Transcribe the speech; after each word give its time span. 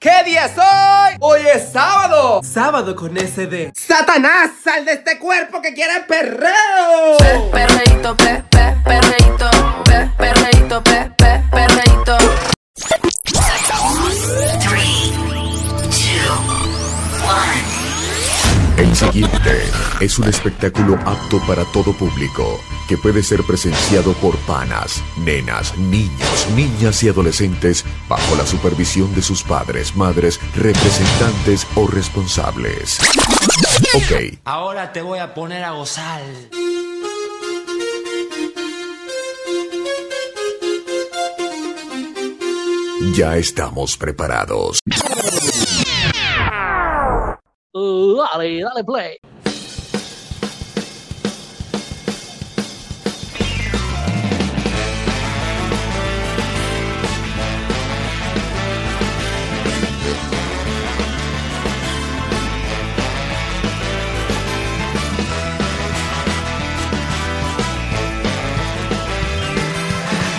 ¿Qué 0.00 0.22
día 0.24 0.44
es 0.44 0.56
hoy? 0.56 1.16
Hoy 1.18 1.40
es 1.52 1.72
sábado. 1.72 2.40
Sábado 2.44 2.94
con 2.94 3.16
SD. 3.16 3.72
Satanás, 3.74 4.52
sal 4.62 4.84
de 4.84 4.92
este 4.92 5.18
cuerpo 5.18 5.60
que 5.60 5.74
quiere 5.74 6.04
perreo. 6.06 7.16
Pe, 7.18 7.40
perreíto, 7.50 8.16
pe, 8.16 8.44
pe, 8.48 8.76
perreíto, 8.84 9.50
pe, 9.84 10.08
perreíto, 10.16 10.84
pe, 10.84 11.10
pe, 11.16 11.42
perreíto. 11.50 12.16
El 18.76 18.94
siguiente 18.94 19.64
es 20.00 20.16
un 20.20 20.28
espectáculo 20.28 20.96
apto 21.04 21.44
para 21.44 21.64
todo 21.72 21.92
público, 21.92 22.60
que 22.88 22.96
puede 22.96 23.22
ser 23.22 23.44
presenciado 23.44 24.14
por 24.14 24.36
panas, 24.38 25.02
nenas, 25.18 25.76
niños, 25.78 26.48
niñas 26.56 27.02
y 27.02 27.08
adolescentes 27.08 27.84
bajo 28.08 28.34
la 28.34 28.46
supervisión 28.46 29.14
de 29.14 29.22
sus 29.22 29.42
padres, 29.42 29.94
madres, 29.94 30.40
representantes 30.56 31.66
o 31.76 31.86
responsables. 31.86 32.98
Ok, 33.94 34.38
Ahora 34.44 34.92
te 34.92 35.02
voy 35.02 35.18
a 35.18 35.34
poner 35.34 35.62
a 35.62 35.72
gozar. 35.72 36.22
ya 43.14 43.36
estamos 43.36 43.96
preparados. 43.96 44.78
Dale, 47.74 48.62
dale 48.62 48.84
play. 48.84 49.18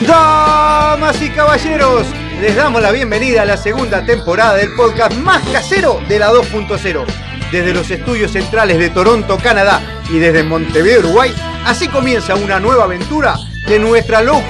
Damas 0.08 1.22
y 1.22 1.30
caballeros, 1.30 2.08
les 2.40 2.56
damos 2.56 2.82
la 2.82 2.92
bienvenida 2.92 3.42
a 3.42 3.46
la 3.46 3.58
segunda 3.58 4.06
temporada 4.06 4.56
del 4.56 4.74
podcast 4.74 5.14
más 5.18 5.42
casero 5.50 6.02
de 6.08 6.20
la 6.20 6.32
2.0. 6.32 7.06
Desde 7.52 7.74
los 7.74 7.92
estudios 7.92 8.32
centrales 8.32 8.78
de 8.78 8.90
Toronto, 8.92 9.38
Canadá 9.38 9.82
y 10.10 10.20
desde 10.20 10.44
Montevideo, 10.44 11.00
Uruguay, 11.00 11.34
así 11.66 11.90
comienza 11.90 12.36
una 12.36 12.62
nueva 12.62 12.86
aventura 12.86 13.36
de 13.68 13.78
nuestra 13.78 14.22
low 14.22 14.42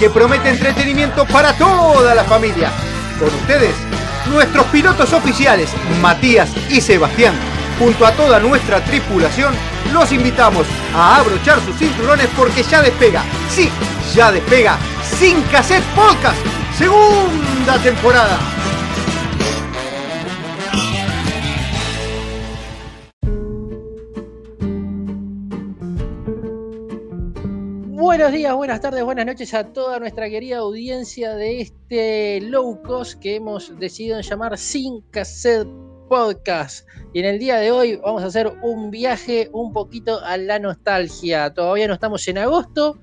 que 0.00 0.08
promete 0.08 0.48
entretenimiento 0.48 1.26
para 1.26 1.52
toda 1.52 2.14
la 2.14 2.24
familia. 2.24 2.72
Con 3.18 3.28
ustedes, 3.28 3.74
nuestros 4.30 4.64
pilotos 4.66 5.12
oficiales, 5.12 5.70
Matías 6.00 6.50
y 6.70 6.80
Sebastián. 6.80 7.34
Junto 7.78 8.06
a 8.06 8.12
toda 8.12 8.40
nuestra 8.40 8.82
tripulación, 8.82 9.52
los 9.92 10.10
invitamos 10.10 10.66
a 10.94 11.18
abrochar 11.20 11.60
sus 11.60 11.76
cinturones 11.76 12.26
porque 12.34 12.62
ya 12.62 12.80
despega, 12.80 13.22
sí, 13.50 13.68
ya 14.14 14.32
despega, 14.32 14.78
Sin 15.02 15.42
Cassette 15.52 15.84
Podcast, 15.94 16.38
segunda 16.78 17.78
temporada. 17.82 18.38
Buenos 27.88 28.32
días, 28.32 28.54
buenas 28.54 28.80
tardes, 28.80 29.04
buenas 29.04 29.26
noches 29.26 29.52
a 29.52 29.64
toda 29.74 29.98
nuestra 29.98 30.30
querida 30.30 30.58
audiencia 30.58 31.34
de 31.34 31.60
este 31.60 32.40
low 32.40 32.80
cost 32.82 33.20
que 33.20 33.36
hemos 33.36 33.78
decidido 33.78 34.18
llamar 34.22 34.56
Sin 34.56 35.02
Cassette 35.10 35.85
Podcast. 36.08 36.86
Y 37.12 37.20
en 37.20 37.26
el 37.26 37.38
día 37.38 37.56
de 37.56 37.70
hoy 37.70 37.96
vamos 37.96 38.22
a 38.22 38.26
hacer 38.26 38.52
un 38.62 38.90
viaje 38.90 39.48
un 39.52 39.72
poquito 39.72 40.20
a 40.22 40.36
la 40.36 40.58
nostalgia. 40.58 41.52
Todavía 41.52 41.88
no 41.88 41.94
estamos 41.94 42.26
en 42.28 42.38
agosto, 42.38 42.98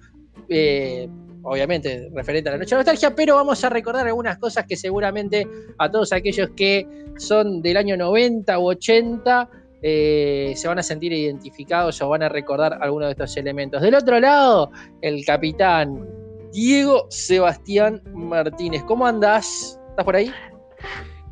eh, 0.50 1.10
obviamente 1.44 2.10
referente 2.14 2.50
a 2.50 2.54
la 2.54 2.58
noche 2.60 2.76
de 2.76 2.80
nostalgia, 2.80 3.16
pero 3.16 3.36
vamos 3.36 3.64
a 3.64 3.70
recordar 3.70 4.08
algunas 4.08 4.38
cosas 4.38 4.66
que 4.66 4.76
seguramente 4.76 5.48
a 5.78 5.92
todos 5.92 6.14
aquellos 6.14 6.50
que 6.56 6.88
son 7.18 7.62
del 7.62 7.78
año 7.78 7.98
90 7.98 8.60
u 8.60 8.70
80 8.70 9.50
eh, 9.86 10.54
se 10.56 10.68
van 10.68 10.80
a 10.80 10.84
sentir 10.84 11.12
identificados 11.12 12.02
o 12.02 12.08
van 12.08 12.24
a 12.24 12.30
recordar 12.30 12.78
algunos 12.82 13.08
de 13.08 13.12
estos 13.12 13.36
elementos. 13.36 13.82
Del 13.82 13.96
otro 13.96 14.20
lado, 14.20 14.72
el 15.02 15.26
capitán 15.26 16.08
Diego 16.54 17.08
Sebastián 17.10 18.02
Martínez. 18.14 18.84
¿Cómo 18.84 19.06
andás? 19.06 19.80
¿Estás 19.90 20.06
por 20.06 20.16
ahí? 20.16 20.32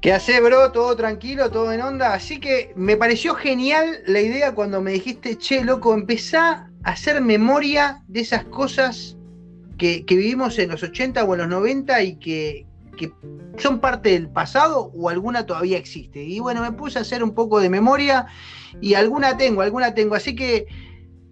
¿Qué 0.01 0.11
hace, 0.11 0.41
bro? 0.41 0.71
Todo 0.71 0.95
tranquilo, 0.95 1.51
todo 1.51 1.71
en 1.71 1.79
onda. 1.79 2.15
Así 2.15 2.39
que 2.39 2.73
me 2.75 2.97
pareció 2.97 3.35
genial 3.35 3.99
la 4.07 4.19
idea 4.19 4.55
cuando 4.55 4.81
me 4.81 4.93
dijiste, 4.93 5.37
che, 5.37 5.63
loco, 5.63 5.93
empezá 5.93 6.71
a 6.83 6.89
hacer 6.89 7.21
memoria 7.21 8.01
de 8.07 8.21
esas 8.21 8.43
cosas 8.45 9.15
que, 9.77 10.03
que 10.03 10.15
vivimos 10.15 10.57
en 10.57 10.71
los 10.71 10.81
80 10.81 11.23
o 11.23 11.33
en 11.35 11.41
los 11.41 11.49
90 11.49 12.01
y 12.01 12.15
que, 12.15 12.65
que 12.97 13.13
son 13.59 13.79
parte 13.79 14.09
del 14.09 14.27
pasado 14.27 14.91
o 14.95 15.07
alguna 15.07 15.45
todavía 15.45 15.77
existe. 15.77 16.23
Y 16.23 16.39
bueno, 16.39 16.63
me 16.63 16.71
puse 16.71 16.97
a 16.97 17.03
hacer 17.03 17.23
un 17.23 17.35
poco 17.35 17.59
de 17.59 17.69
memoria 17.69 18.25
y 18.81 18.95
alguna 18.95 19.37
tengo, 19.37 19.61
alguna 19.61 19.93
tengo. 19.93 20.15
Así 20.15 20.35
que 20.35 20.65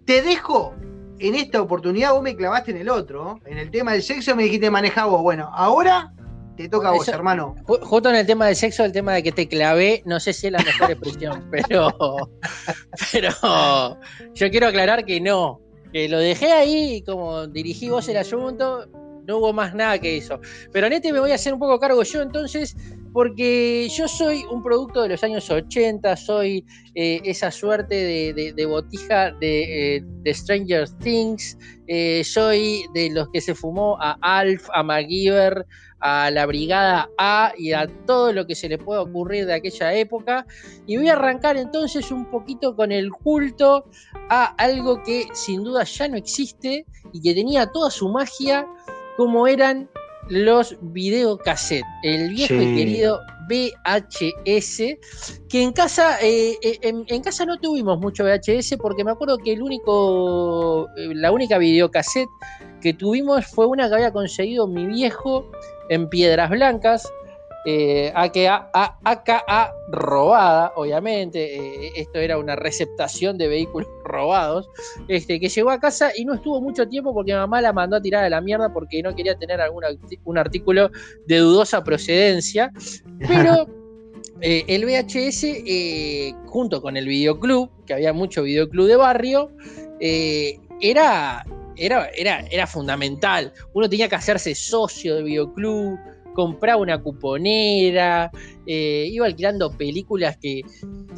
te 0.04 0.22
dejo 0.22 0.76
en 1.18 1.34
esta 1.34 1.60
oportunidad, 1.60 2.12
vos 2.12 2.22
me 2.22 2.36
clavaste 2.36 2.70
en 2.70 2.76
el 2.76 2.88
otro, 2.88 3.40
en 3.46 3.58
el 3.58 3.72
tema 3.72 3.94
del 3.94 4.02
sexo 4.04 4.36
me 4.36 4.44
dijiste 4.44 4.70
maneja 4.70 5.06
vos. 5.06 5.22
Bueno, 5.22 5.50
ahora 5.52 6.14
te 6.62 6.68
toca 6.68 6.88
a 6.88 6.92
vos, 6.92 7.02
Eso- 7.06 7.16
hermano. 7.16 7.54
Ju- 7.66 7.80
Justo 7.82 8.08
en 8.10 8.16
el 8.16 8.26
tema 8.26 8.46
del 8.46 8.56
sexo, 8.56 8.84
el 8.84 8.92
tema 8.92 9.14
de 9.14 9.22
que 9.22 9.32
te 9.32 9.48
clavé, 9.48 10.02
no 10.06 10.18
sé 10.20 10.32
si 10.32 10.46
es 10.48 10.52
la 10.52 10.58
mejor 10.62 10.90
expresión, 10.90 11.48
pero, 11.50 11.90
pero 13.12 13.30
yo 14.34 14.50
quiero 14.50 14.66
aclarar 14.68 15.04
que 15.04 15.20
no, 15.20 15.60
que 15.92 16.08
lo 16.08 16.18
dejé 16.18 16.52
ahí 16.52 17.02
como 17.02 17.46
dirigí 17.46 17.88
vos 17.88 18.08
el 18.08 18.16
asunto, 18.16 18.86
no 19.26 19.38
hubo 19.38 19.52
más 19.52 19.74
nada 19.74 19.98
que 19.98 20.16
eso. 20.16 20.40
Pero 20.72 20.86
en 20.88 20.94
este 20.94 21.12
me 21.12 21.20
voy 21.20 21.30
a 21.32 21.34
hacer 21.36 21.52
un 21.52 21.60
poco 21.60 21.78
cargo 21.78 22.02
yo 22.02 22.22
entonces, 22.22 22.74
porque 23.12 23.88
yo 23.96 24.08
soy 24.08 24.44
un 24.50 24.62
producto 24.62 25.02
de 25.02 25.10
los 25.10 25.22
años 25.24 25.48
80, 25.50 26.16
soy 26.16 26.64
eh, 26.94 27.20
esa 27.24 27.50
suerte 27.50 27.94
de, 27.94 28.32
de- 28.34 28.52
de 28.52 28.66
botija 28.66 29.32
de, 29.32 29.96
eh, 29.96 30.02
de 30.04 30.34
Stranger 30.34 30.88
Things, 30.98 31.56
eh, 31.86 32.22
soy 32.24 32.84
de 32.94 33.10
los 33.10 33.28
que 33.30 33.40
se 33.40 33.54
fumó 33.54 33.96
a 34.00 34.16
Alf, 34.20 34.68
a 34.72 34.82
MacGyver, 34.82 35.66
a 36.00 36.30
la 36.30 36.46
Brigada 36.46 37.10
A 37.18 37.52
y 37.56 37.72
a 37.72 37.86
todo 38.06 38.32
lo 38.32 38.46
que 38.46 38.54
se 38.54 38.68
le 38.68 38.78
pueda 38.78 39.02
ocurrir 39.02 39.46
de 39.46 39.54
aquella 39.54 39.94
época. 39.94 40.46
Y 40.86 40.96
voy 40.96 41.08
a 41.08 41.12
arrancar 41.12 41.56
entonces 41.56 42.10
un 42.10 42.30
poquito 42.30 42.74
con 42.74 42.92
el 42.92 43.10
culto 43.10 43.84
a 44.28 44.46
algo 44.56 45.02
que 45.02 45.28
sin 45.32 45.62
duda 45.62 45.84
ya 45.84 46.08
no 46.08 46.16
existe 46.16 46.86
y 47.12 47.20
que 47.20 47.34
tenía 47.34 47.66
toda 47.66 47.90
su 47.90 48.08
magia, 48.08 48.66
como 49.16 49.46
eran 49.46 49.88
los 50.28 50.76
videocassettes, 50.80 51.84
el 52.02 52.30
viejo 52.30 52.54
y 52.54 52.76
querido 52.76 53.20
VHS, 53.48 54.76
que 55.48 55.62
en 55.62 55.72
casa, 55.72 56.20
eh, 56.22 56.56
eh, 56.62 56.78
en, 56.82 57.04
en 57.08 57.20
casa 57.20 57.44
no 57.44 57.58
tuvimos 57.58 57.98
mucho 57.98 58.24
VHS 58.24 58.76
porque 58.80 59.02
me 59.02 59.10
acuerdo 59.10 59.38
que 59.38 59.52
el 59.52 59.62
único, 59.62 60.88
eh, 60.96 61.12
la 61.14 61.32
única 61.32 61.58
videocassette 61.58 62.28
que 62.80 62.94
tuvimos 62.94 63.46
fue 63.46 63.66
una 63.66 63.88
que 63.88 63.96
había 63.96 64.12
conseguido 64.12 64.68
mi 64.68 64.86
viejo 64.86 65.50
en 65.90 66.08
Piedras 66.08 66.48
Blancas, 66.48 67.06
eh, 67.66 68.10
AKA, 68.14 69.74
robada, 69.90 70.72
obviamente. 70.76 71.56
eh, 71.56 71.92
esto 71.96 72.18
era 72.18 72.38
una 72.38 72.56
receptación 72.56 73.36
de 73.36 73.48
vehículos 73.48 73.88
robados. 74.04 74.70
Este, 75.08 75.38
que 75.38 75.48
llegó 75.48 75.70
a 75.70 75.78
casa 75.78 76.10
y 76.16 76.24
no 76.24 76.34
estuvo 76.34 76.60
mucho 76.60 76.88
tiempo 76.88 77.12
porque 77.12 77.34
mamá 77.34 77.60
la 77.60 77.72
mandó 77.72 77.96
a 77.96 78.00
tirar 78.00 78.24
a 78.24 78.30
la 78.30 78.40
mierda 78.40 78.72
porque 78.72 79.02
no 79.02 79.14
quería 79.14 79.36
tener 79.36 79.60
algún 79.60 79.84
un 80.24 80.38
artículo 80.38 80.90
de 81.26 81.36
dudosa 81.38 81.84
procedencia. 81.84 82.72
Pero 83.28 83.66
eh, 84.40 84.64
el 84.68 84.84
VHS, 84.86 85.44
eh, 85.44 86.34
junto 86.46 86.80
con 86.80 86.96
el 86.96 87.06
videoclub, 87.06 87.70
que 87.84 87.94
había 87.94 88.12
mucho 88.12 88.42
videoclub 88.42 88.86
de 88.86 88.96
barrio, 88.96 89.50
eh, 90.00 90.58
era, 90.80 91.44
era, 91.76 92.08
era, 92.16 92.44
era 92.50 92.66
fundamental. 92.66 93.52
Uno 93.72 93.88
tenía 93.88 94.08
que 94.08 94.16
hacerse 94.16 94.54
socio 94.54 95.16
del 95.16 95.24
videoclub, 95.24 95.98
compraba 96.34 96.80
una 96.80 97.02
cuponera, 97.02 98.30
eh, 98.66 99.08
iba 99.10 99.26
alquilando 99.26 99.70
películas 99.70 100.36
que, 100.40 100.62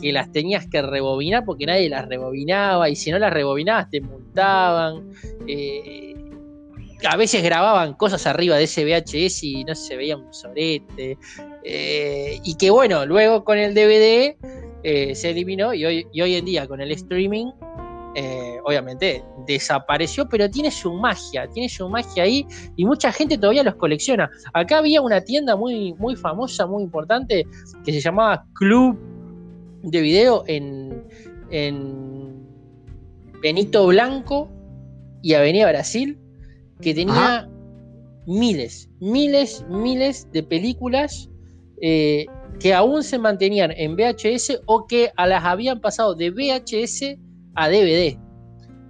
que 0.00 0.12
las 0.12 0.31
tenías 0.32 0.66
que 0.66 0.82
rebobinar 0.82 1.44
porque 1.44 1.66
nadie 1.66 1.88
las 1.88 2.08
rebobinaba 2.08 2.88
y 2.88 2.96
si 2.96 3.10
no 3.10 3.19
las 3.19 3.32
rebobinabas 3.32 3.90
te 3.90 4.00
multaban. 4.00 5.10
eh, 5.46 6.14
a 7.04 7.16
veces 7.16 7.43
grababan 7.43 7.94
cosas 7.94 8.26
arriba 8.28 8.56
de 8.56 8.64
ese 8.64 8.84
VHS 8.84 9.43
y 9.43 9.64
no 9.64 9.75
se 9.75 9.96
veía 9.96 10.16
un 10.16 10.32
sorete. 10.32 11.19
eh, 11.64 12.38
y 12.44 12.56
que 12.56 12.70
bueno, 12.70 13.04
luego 13.06 13.44
con 13.44 13.58
el 13.58 13.75
DVD 13.75 14.37
se 15.14 15.31
eliminó 15.31 15.75
y 15.75 15.84
hoy, 15.84 16.06
y 16.12 16.20
hoy 16.22 16.34
en 16.37 16.44
día 16.44 16.66
con 16.66 16.81
el 16.81 16.90
streaming 16.93 17.46
eh, 18.14 18.59
obviamente 18.64 19.25
desapareció, 19.47 20.29
pero 20.29 20.50
tiene 20.50 20.70
su 20.70 20.93
magia, 20.93 21.49
tiene 21.49 21.69
su 21.69 21.88
magia 21.88 22.25
ahí 22.25 22.47
y 22.76 22.85
mucha 22.85 23.11
gente 23.12 23.38
todavía 23.38 23.62
los 23.62 23.76
colecciona. 23.76 24.31
Acá 24.53 24.79
había 24.79 25.00
una 25.00 25.20
tienda 25.23 25.56
muy, 25.56 25.94
muy 25.94 26.17
famosa, 26.17 26.67
muy 26.67 26.82
importante, 26.82 27.47
que 27.85 27.93
se 27.93 28.00
llamaba 28.00 28.44
Club 28.55 28.99
de 29.82 30.00
Video 30.00 30.44
en, 30.47 31.05
en 31.50 32.47
Benito 33.41 33.87
Blanco 33.87 34.49
y 35.23 35.35
Avenida 35.35 35.69
Brasil, 35.69 36.19
que 36.81 36.94
tenía 36.94 37.38
Ajá. 37.38 37.49
miles, 38.26 38.91
miles, 39.00 39.64
miles 39.69 40.31
de 40.32 40.43
películas 40.43 41.31
eh, 41.81 42.26
que 42.61 42.75
aún 42.75 43.03
se 43.03 43.19
mantenían 43.19 43.73
en 43.73 43.97
VHS 43.97 44.61
o 44.67 44.87
que 44.87 45.11
a 45.17 45.26
las 45.26 45.44
habían 45.44 45.81
pasado 45.81 46.14
de 46.14 46.31
VHS 46.31 47.19
a 47.54 47.69
DVD. 47.69 48.19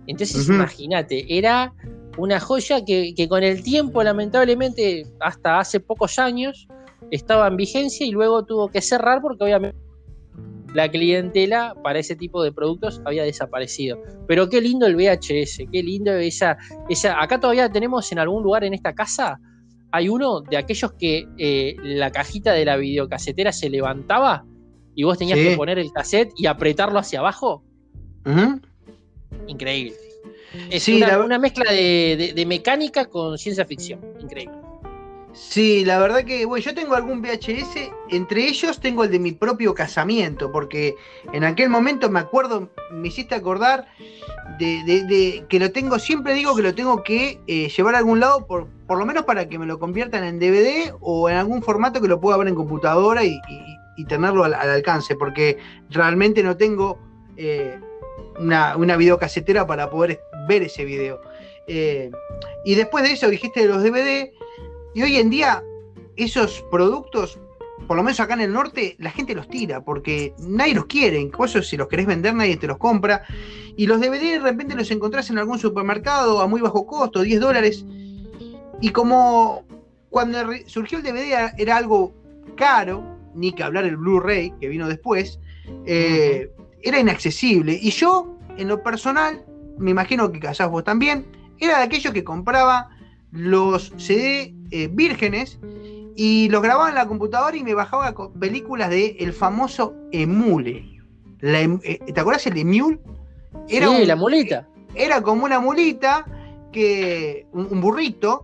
Entonces, 0.06 0.48
imagínate, 0.48 1.24
era 1.28 1.72
una 2.18 2.40
joya 2.40 2.84
que, 2.84 3.14
que 3.14 3.28
con 3.28 3.42
el 3.42 3.62
tiempo, 3.62 4.02
lamentablemente, 4.02 5.06
hasta 5.20 5.60
hace 5.60 5.80
pocos 5.80 6.18
años, 6.18 6.68
estaba 7.10 7.46
en 7.48 7.56
vigencia 7.56 8.06
y 8.06 8.10
luego 8.10 8.44
tuvo 8.44 8.68
que 8.68 8.80
cerrar 8.80 9.20
porque 9.22 9.44
obviamente 9.44 9.78
la 10.74 10.88
clientela 10.90 11.74
para 11.82 11.98
ese 11.98 12.16
tipo 12.16 12.42
de 12.42 12.50
productos 12.52 13.02
había 13.04 13.24
desaparecido. 13.24 13.98
Pero 14.26 14.48
qué 14.48 14.60
lindo 14.60 14.86
el 14.86 14.96
VHS, 14.96 15.64
qué 15.70 15.82
lindo 15.82 16.12
esa, 16.12 16.56
esa. 16.88 17.20
Acá 17.22 17.38
todavía 17.38 17.70
tenemos 17.70 18.10
en 18.12 18.18
algún 18.18 18.42
lugar 18.42 18.64
en 18.64 18.72
esta 18.74 18.94
casa, 18.94 19.38
hay 19.90 20.08
uno 20.08 20.40
de 20.40 20.56
aquellos 20.56 20.92
que 20.94 21.28
eh, 21.36 21.76
la 21.82 22.10
cajita 22.10 22.52
de 22.52 22.64
la 22.64 22.76
videocasetera 22.76 23.52
se 23.52 23.68
levantaba 23.68 24.44
y 24.94 25.04
vos 25.04 25.18
tenías 25.18 25.38
Sí. 25.38 25.48
que 25.50 25.56
poner 25.56 25.78
el 25.78 25.92
cassette 25.92 26.32
y 26.36 26.46
apretarlo 26.46 26.98
hacia 26.98 27.18
abajo. 27.20 27.62
Ujú. 28.24 28.60
Increíble. 29.46 29.94
Es 30.70 30.82
Sí, 30.84 30.96
una, 30.96 31.08
la- 31.08 31.20
una 31.24 31.38
mezcla 31.38 31.70
de, 31.72 32.16
de- 32.16 32.32
de 32.34 32.46
mecánica 32.46 33.06
con 33.06 33.38
ciencia 33.38 33.64
ficción. 33.64 34.00
Increíble. 34.20 34.54
Sí, 35.34 35.82
la 35.86 35.98
verdad 35.98 36.24
que, 36.24 36.44
bueno, 36.44 36.62
yo 36.62 36.74
tengo 36.74 36.94
algún 36.94 37.22
VHS, 37.22 37.90
entre 38.10 38.46
ellos 38.46 38.78
tengo 38.80 39.04
el 39.04 39.10
de 39.10 39.18
mi 39.18 39.32
propio 39.32 39.72
casamiento, 39.72 40.52
porque 40.52 40.94
en 41.32 41.44
aquel 41.44 41.70
momento 41.70 42.10
me 42.10 42.20
acuerdo, 42.20 42.68
me 42.92 43.08
hiciste 43.08 43.34
acordar 43.34 43.86
de, 44.58 44.82
de- 44.84 45.04
de 45.04 45.44
que 45.48 45.58
lo 45.58 45.72
tengo, 45.72 45.98
siempre 45.98 46.34
digo 46.34 46.54
que 46.54 46.60
lo 46.60 46.74
tengo 46.74 47.02
que 47.02 47.40
eh, 47.46 47.70
llevar 47.74 47.94
a 47.94 47.98
algún 47.98 48.20
lado, 48.20 48.46
por, 48.46 48.66
por 48.86 48.98
lo 48.98 49.06
menos 49.06 49.24
para 49.24 49.48
que 49.48 49.58
me 49.58 49.64
lo 49.64 49.78
conviertan 49.78 50.22
en 50.24 50.38
DVD 50.38 50.92
o 51.00 51.30
en 51.30 51.36
algún 51.36 51.62
formato 51.62 52.02
que 52.02 52.08
lo 52.08 52.20
pueda 52.20 52.36
ver 52.36 52.48
en 52.48 52.54
computadora 52.54 53.24
y, 53.24 53.30
y- 53.48 53.76
y 53.96 54.04
tenerlo 54.04 54.44
al, 54.44 54.52
al 54.52 54.68
alcance, 54.68 55.16
porque 55.16 55.56
realmente 55.88 56.42
no 56.42 56.58
tengo 56.58 56.98
eh, 57.38 57.78
una, 58.38 58.76
una 58.76 58.96
videocasetera 58.96 59.66
para 59.66 59.90
poder 59.90 60.20
ver 60.48 60.62
ese 60.62 60.84
video. 60.84 61.20
Eh, 61.66 62.10
y 62.64 62.74
después 62.74 63.04
de 63.04 63.12
eso 63.12 63.28
dijiste 63.28 63.60
de 63.60 63.68
los 63.68 63.82
DVD. 63.82 64.30
Y 64.94 65.02
hoy 65.02 65.16
en 65.16 65.30
día, 65.30 65.62
esos 66.16 66.64
productos, 66.70 67.38
por 67.86 67.96
lo 67.96 68.02
menos 68.02 68.20
acá 68.20 68.34
en 68.34 68.40
el 68.42 68.52
norte, 68.52 68.94
la 68.98 69.10
gente 69.10 69.34
los 69.34 69.48
tira 69.48 69.82
porque 69.84 70.34
nadie 70.38 70.74
los 70.74 70.86
quiere. 70.86 71.18
Incluso 71.18 71.62
si 71.62 71.76
los 71.76 71.88
querés 71.88 72.06
vender, 72.06 72.34
nadie 72.34 72.56
te 72.56 72.66
los 72.66 72.78
compra. 72.78 73.22
Y 73.76 73.86
los 73.86 74.00
DVD 74.00 74.32
de 74.32 74.38
repente 74.40 74.74
los 74.74 74.90
encontrás 74.90 75.30
en 75.30 75.38
algún 75.38 75.58
supermercado 75.58 76.40
a 76.40 76.46
muy 76.46 76.60
bajo 76.60 76.86
costo, 76.86 77.22
10 77.22 77.40
dólares. 77.40 77.84
Y 78.80 78.90
como 78.90 79.64
cuando 80.10 80.38
surgió 80.66 80.98
el 80.98 81.04
DVD 81.04 81.28
era- 81.32 81.54
era 81.56 81.76
algo 81.78 82.12
caro, 82.56 83.02
ni 83.34 83.52
que 83.52 83.62
hablar 83.62 83.84
el 83.84 83.96
Blu-ray 83.96 84.52
que 84.60 84.68
vino 84.68 84.88
después, 84.88 85.38
eh, 85.86 86.50
era 86.82 86.98
inaccesible. 86.98 87.78
Y 87.80 87.90
yo, 87.90 88.36
en 88.56 88.68
lo 88.68 88.82
personal, 88.82 89.44
me 89.78 89.90
imagino 89.90 90.30
que 90.32 90.40
quizás 90.40 90.68
vos 90.70 90.84
también, 90.84 91.26
era 91.58 91.78
de 91.78 91.84
aquellos 91.84 92.12
que 92.12 92.24
compraba 92.24 92.88
los 93.30 93.92
CD 93.96 94.54
eh, 94.70 94.88
vírgenes 94.92 95.58
y 96.16 96.48
los 96.50 96.60
grababa 96.62 96.88
en 96.90 96.94
la 96.96 97.06
computadora 97.06 97.56
y 97.56 97.62
me 97.62 97.74
bajaba 97.74 98.14
películas 98.38 98.90
de 98.90 99.16
el 99.20 99.32
famoso 99.32 99.94
Emule. 100.12 101.00
La 101.40 101.60
em- 101.60 101.80
eh, 101.82 101.98
¿Te 102.12 102.20
acuerdas 102.20 102.46
el 102.46 102.58
Emule? 102.58 103.00
Era, 103.68 103.88
sí, 103.88 104.02
un- 104.02 104.08
la 104.08 104.16
mulita. 104.16 104.68
era 104.94 105.22
como 105.22 105.44
una 105.44 105.60
mulita, 105.60 106.24
que, 106.72 107.46
un, 107.52 107.68
un 107.70 107.80
burrito, 107.80 108.40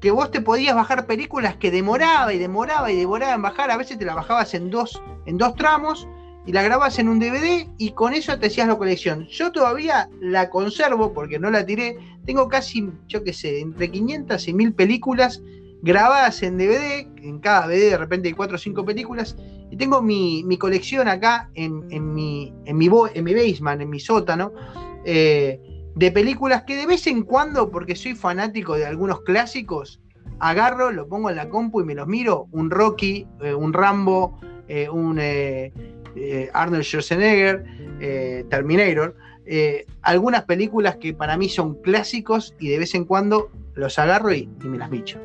que 0.00 0.10
vos 0.10 0.30
te 0.30 0.40
podías 0.40 0.74
bajar 0.74 1.06
películas 1.06 1.56
que 1.56 1.70
demoraba 1.70 2.32
y 2.32 2.38
demoraba 2.38 2.90
y 2.92 2.96
demoraba 2.96 3.34
en 3.34 3.42
bajar. 3.42 3.70
A 3.70 3.76
veces 3.76 3.98
te 3.98 4.04
la 4.04 4.14
bajabas 4.14 4.54
en 4.54 4.70
dos, 4.70 5.00
en 5.26 5.38
dos 5.38 5.54
tramos 5.56 6.06
y 6.46 6.52
la 6.52 6.62
grababas 6.62 6.98
en 6.98 7.08
un 7.08 7.18
DVD 7.18 7.66
y 7.78 7.92
con 7.92 8.12
eso 8.14 8.38
te 8.38 8.48
hacías 8.48 8.68
la 8.68 8.76
colección. 8.76 9.26
Yo 9.28 9.50
todavía 9.50 10.10
la 10.20 10.50
conservo 10.50 11.12
porque 11.12 11.38
no 11.38 11.50
la 11.50 11.64
tiré. 11.64 11.96
Tengo 12.26 12.48
casi, 12.48 12.90
yo 13.08 13.24
qué 13.24 13.32
sé, 13.32 13.60
entre 13.60 13.90
500 13.90 14.46
y 14.48 14.52
1000 14.52 14.74
películas 14.74 15.42
grabadas 15.82 16.42
en 16.42 16.58
DVD. 16.58 17.06
En 17.22 17.38
cada 17.38 17.66
DVD 17.66 17.90
de 17.90 17.98
repente 17.98 18.28
hay 18.28 18.34
4 18.34 18.56
o 18.56 18.58
5 18.58 18.84
películas. 18.84 19.36
Y 19.70 19.76
tengo 19.76 20.02
mi, 20.02 20.44
mi 20.44 20.58
colección 20.58 21.08
acá 21.08 21.50
en, 21.54 21.86
en 21.90 22.12
mi, 22.12 22.52
en, 22.66 22.76
mi, 22.76 22.88
en 23.14 23.24
mi 23.24 23.34
basement, 23.34 23.80
en 23.80 23.88
mi 23.90 24.00
sótano. 24.00 24.52
eh, 25.04 25.60
de 25.96 26.10
películas 26.10 26.64
que 26.64 26.76
de 26.76 26.86
vez 26.86 27.06
en 27.06 27.22
cuando, 27.22 27.70
porque 27.70 27.94
soy 27.94 28.14
fanático 28.14 28.74
de 28.76 28.84
algunos 28.84 29.20
clásicos, 29.20 30.00
agarro, 30.40 30.90
lo 30.90 31.06
pongo 31.08 31.30
en 31.30 31.36
la 31.36 31.48
compu 31.48 31.80
y 31.80 31.84
me 31.84 31.94
los 31.94 32.08
miro. 32.08 32.48
Un 32.50 32.70
Rocky, 32.70 33.26
eh, 33.40 33.54
un 33.54 33.72
Rambo, 33.72 34.40
eh, 34.66 34.88
un 34.88 35.18
eh, 36.16 36.50
Arnold 36.52 36.84
Schwarzenegger, 36.84 37.64
eh, 38.00 38.44
Terminator. 38.50 39.16
eh, 39.46 39.84
algunas 40.02 40.44
películas 40.44 40.96
que 40.96 41.12
para 41.12 41.36
mí 41.36 41.48
son 41.48 41.74
clásicos 41.82 42.54
y 42.58 42.68
de 42.68 42.78
vez 42.78 42.94
en 42.94 43.04
cuando 43.04 43.50
los 43.74 43.98
agarro 43.98 44.32
y, 44.32 44.48
me 44.60 44.78
las 44.78 44.90
bicho. 44.90 45.18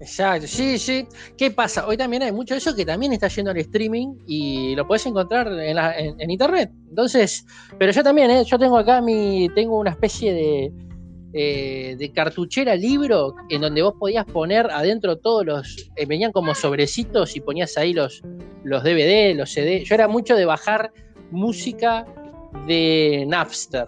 Exacto, 0.00 0.48
sí, 0.48 0.78
sí. 0.78 1.06
¿Qué 1.36 1.52
pasa? 1.52 1.86
Hoy 1.86 1.96
también 1.96 2.24
hay 2.24 2.32
mucho 2.32 2.54
de 2.54 2.58
eso 2.58 2.74
que 2.74 2.84
también 2.84 3.12
está 3.12 3.28
yendo 3.28 3.52
al 3.52 3.58
streaming 3.58 4.16
y 4.26 4.74
lo 4.74 4.84
puedes 4.84 5.06
encontrar 5.06 5.46
en, 5.46 6.30
internet. 6.30 6.72
Entonces, 6.88 7.46
pero 7.78 7.92
yo 7.92 8.02
también, 8.02 8.42
yo 8.42 8.58
tengo 8.58 8.78
acá 8.78 9.00
mi, 9.00 9.48
tengo 9.54 9.78
una 9.78 9.90
especie 9.90 10.34
de, 10.34 10.72
eh, 11.34 11.96
de 11.98 12.12
cartuchera 12.12 12.76
libro 12.76 13.34
en 13.48 13.62
donde 13.62 13.80
vos 13.80 13.94
podías 13.98 14.26
poner 14.26 14.66
adentro 14.70 15.16
todos 15.16 15.46
los, 15.46 15.90
eh, 15.96 16.04
venían 16.04 16.30
como 16.30 16.54
sobrecitos 16.54 17.36
y 17.36 17.40
ponías 17.40 17.78
ahí 17.78 17.94
los, 17.94 18.22
los 18.64 18.82
DVD, 18.82 19.34
los 19.34 19.50
CD. 19.50 19.82
Yo 19.84 19.94
era 19.94 20.08
mucho 20.08 20.36
de 20.36 20.44
bajar 20.44 20.92
música 21.30 22.04
de 22.66 23.24
Napster. 23.26 23.86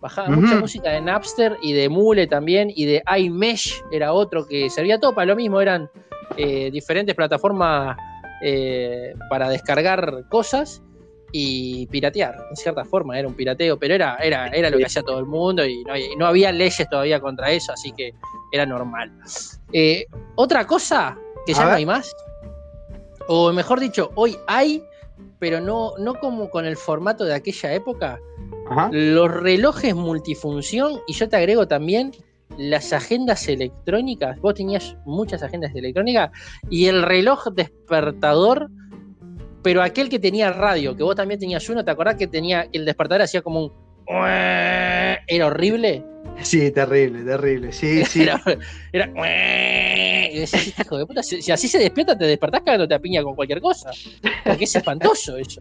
Bajaba 0.00 0.30
mucha 0.30 0.56
música 0.56 0.90
de 0.90 1.00
Napster 1.02 1.58
y 1.62 1.74
de 1.74 1.88
Mule 1.88 2.26
también 2.26 2.72
y 2.74 2.86
de 2.86 3.02
iMesh 3.18 3.74
era 3.92 4.12
otro 4.12 4.46
que 4.46 4.70
servía 4.70 4.98
todo 4.98 5.14
para 5.14 5.26
lo 5.26 5.36
mismo, 5.36 5.60
eran 5.60 5.90
eh, 6.36 6.70
diferentes 6.70 7.14
plataformas 7.14 7.96
para 9.28 9.48
descargar 9.48 10.24
cosas 10.28 10.82
y 11.38 11.86
piratear, 11.88 12.34
en 12.48 12.56
cierta 12.56 12.82
forma, 12.86 13.18
era 13.18 13.28
un 13.28 13.34
pirateo, 13.34 13.78
pero 13.78 13.94
era, 13.94 14.16
era, 14.22 14.48
era 14.48 14.70
lo 14.70 14.78
que 14.78 14.86
hacía 14.86 15.02
todo 15.02 15.18
el 15.18 15.26
mundo 15.26 15.66
y 15.66 15.84
no, 15.84 15.94
y 15.94 16.16
no 16.16 16.26
había 16.26 16.50
leyes 16.50 16.88
todavía 16.88 17.20
contra 17.20 17.50
eso, 17.50 17.72
así 17.72 17.92
que 17.92 18.14
era 18.52 18.64
normal. 18.64 19.12
Eh, 19.70 20.06
Otra 20.36 20.66
cosa 20.66 21.18
que 21.44 21.52
ya 21.52 21.66
no 21.66 21.72
hay 21.72 21.84
más, 21.84 22.10
o 23.28 23.52
mejor 23.52 23.80
dicho, 23.80 24.12
hoy 24.14 24.34
hay, 24.46 24.82
pero 25.38 25.60
no, 25.60 25.92
no 25.98 26.14
como 26.14 26.48
con 26.48 26.64
el 26.64 26.78
formato 26.78 27.24
de 27.26 27.34
aquella 27.34 27.74
época, 27.74 28.18
Ajá. 28.70 28.88
los 28.90 29.30
relojes 29.30 29.94
multifunción 29.94 31.00
y 31.06 31.12
yo 31.12 31.28
te 31.28 31.36
agrego 31.36 31.68
también 31.68 32.12
las 32.56 32.94
agendas 32.94 33.46
electrónicas. 33.46 34.40
Vos 34.40 34.54
tenías 34.54 34.96
muchas 35.04 35.42
agendas 35.42 35.74
electrónicas 35.74 36.30
y 36.70 36.86
el 36.86 37.02
reloj 37.02 37.48
despertador, 37.52 38.70
pero 39.66 39.82
aquel 39.82 40.08
que 40.08 40.20
tenía 40.20 40.52
radio, 40.52 40.96
que 40.96 41.02
vos 41.02 41.16
también 41.16 41.40
tenías 41.40 41.68
uno, 41.68 41.84
¿te 41.84 41.90
acordás 41.90 42.14
que 42.14 42.28
tenía 42.28 42.68
el 42.72 42.84
despertador 42.84 43.22
hacía 43.22 43.42
como 43.42 43.64
un 43.64 43.72
era 45.26 45.46
horrible? 45.48 46.04
Sí, 46.40 46.70
terrible, 46.70 47.24
terrible. 47.24 47.72
Sí, 47.72 48.04
sí. 48.08 48.22
Era, 48.22 48.40
era 48.92 49.10
y 50.32 50.38
decís, 50.38 50.72
hijo 50.78 50.98
de 50.98 51.06
puta, 51.06 51.20
si, 51.24 51.42
si 51.42 51.50
así 51.50 51.66
se 51.66 51.80
despierta, 51.80 52.16
te 52.16 52.26
despertás 52.26 52.60
cagándote 52.60 52.94
a 52.94 53.00
piña 53.00 53.24
con 53.24 53.34
cualquier 53.34 53.60
cosa. 53.60 53.90
Porque 54.44 54.62
es 54.62 54.76
espantoso 54.76 55.36
eso. 55.36 55.58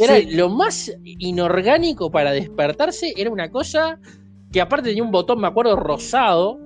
Era 0.00 0.16
Sí. 0.16 0.30
lo 0.32 0.48
más 0.48 0.92
inorgánico 1.04 2.10
para 2.10 2.32
despertarse, 2.32 3.12
era 3.16 3.30
una 3.30 3.48
cosa 3.48 4.00
que 4.50 4.60
aparte 4.60 4.88
tenía 4.88 5.04
un 5.04 5.12
botón, 5.12 5.40
me 5.40 5.46
acuerdo, 5.46 5.76
rosado, 5.76 6.58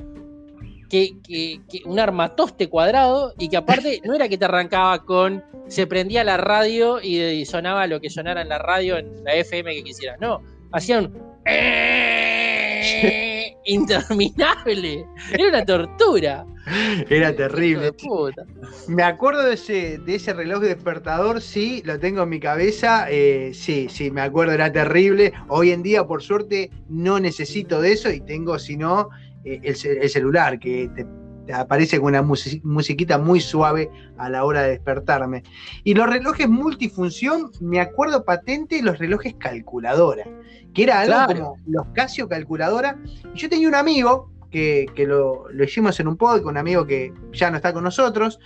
que, 0.89 1.13
que- 1.27 1.61
que- 1.71 1.83
un 1.85 1.99
armatoste 1.99 2.69
cuadrado, 2.69 3.33
y 3.39 3.49
que 3.49 3.57
aparte 3.57 4.01
no 4.05 4.15
era 4.15 4.29
que 4.29 4.39
te 4.39 4.45
arrancaba 4.45 5.05
con, 5.05 5.45
se 5.69 5.87
prendía 5.87 6.25
la 6.25 6.37
radio 6.37 7.01
y, 7.03 7.21
y 7.21 7.45
sonaba 7.45 7.87
lo 7.87 8.01
que 8.01 8.11
sonara 8.11 8.43
en 8.43 8.49
la 8.49 8.59
radio, 8.59 8.97
en 8.99 9.25
la 9.25 9.35
FM 9.35 9.75
que 9.75 9.85
quisieras, 9.85 10.19
no, 10.21 10.43
hacía 10.73 10.99
un... 10.99 11.27
interminable. 13.65 15.05
Era 15.33 15.49
una 15.49 15.65
tortura. 15.65 16.47
Era 17.09 17.35
terrible. 17.35 17.93
Me 18.89 19.03
acuerdo 19.03 19.43
de 19.45 19.55
ese, 19.55 19.99
de 19.99 20.15
ese 20.17 20.33
reloj 20.33 20.61
despertador, 20.63 21.41
sí, 21.41 21.83
lo 21.85 21.99
tengo 21.99 22.23
en 22.25 22.29
mi 22.29 22.41
cabeza. 22.41 23.07
eh, 23.11 23.53
sí, 23.55 23.89
sí, 23.89 24.11
me 24.11 24.21
acuerdo, 24.21 24.53
era 24.53 24.71
terrible. 24.73 25.33
Hoy 25.49 25.71
en 25.71 25.83
día, 25.83 26.05
por 26.05 26.23
suerte, 26.23 26.71
no 26.89 27.21
necesito 27.21 27.81
de 27.81 27.93
eso 27.93 28.11
y 28.11 28.21
tengo, 28.21 28.59
si 28.59 28.77
no, 28.77 29.11
eh, 29.13 29.26
el, 29.63 29.77
ce- 29.77 29.99
el 30.03 30.09
celular, 30.11 30.59
que 30.59 30.91
te, 30.95 31.07
te 31.47 31.53
aparece 31.53 31.99
con 32.01 32.09
una 32.09 32.23
musi- 32.23 32.61
musiquita 32.65 33.19
muy 33.19 33.41
suave 33.41 33.89
a 34.19 34.29
la 34.29 34.45
hora 34.45 34.63
de 34.63 34.71
despertarme. 34.71 35.43
Y 35.85 35.95
los 35.95 36.09
relojes 36.09 36.49
multifunción, 36.49 37.51
me 37.61 37.81
acuerdo 37.81 38.25
patente 38.25 38.83
los 38.83 38.99
relojes 38.99 39.35
calculadora, 39.39 40.25
que 40.75 40.83
era 40.83 41.01
algo 41.01 41.13
Claro. 41.15 41.41
como 41.41 41.57
los 41.67 41.87
Casio 41.95 42.29
calculadora. 42.29 42.99
Y 43.35 43.39
yo 43.39 43.49
tenía 43.49 43.69
un 43.69 43.75
amigo 43.75 44.31
que, 44.51 44.87
que 44.95 45.07
lo, 45.07 45.49
lo 45.51 45.65
hicimos 45.65 45.99
en 46.01 46.09
un 46.09 46.17
podcast, 46.17 46.45
un 46.47 46.57
amigo 46.57 46.87
que 46.87 47.13
ya 47.33 47.51
no 47.51 47.57
está 47.57 47.73
con 47.73 47.85
nosotros, 47.85 48.39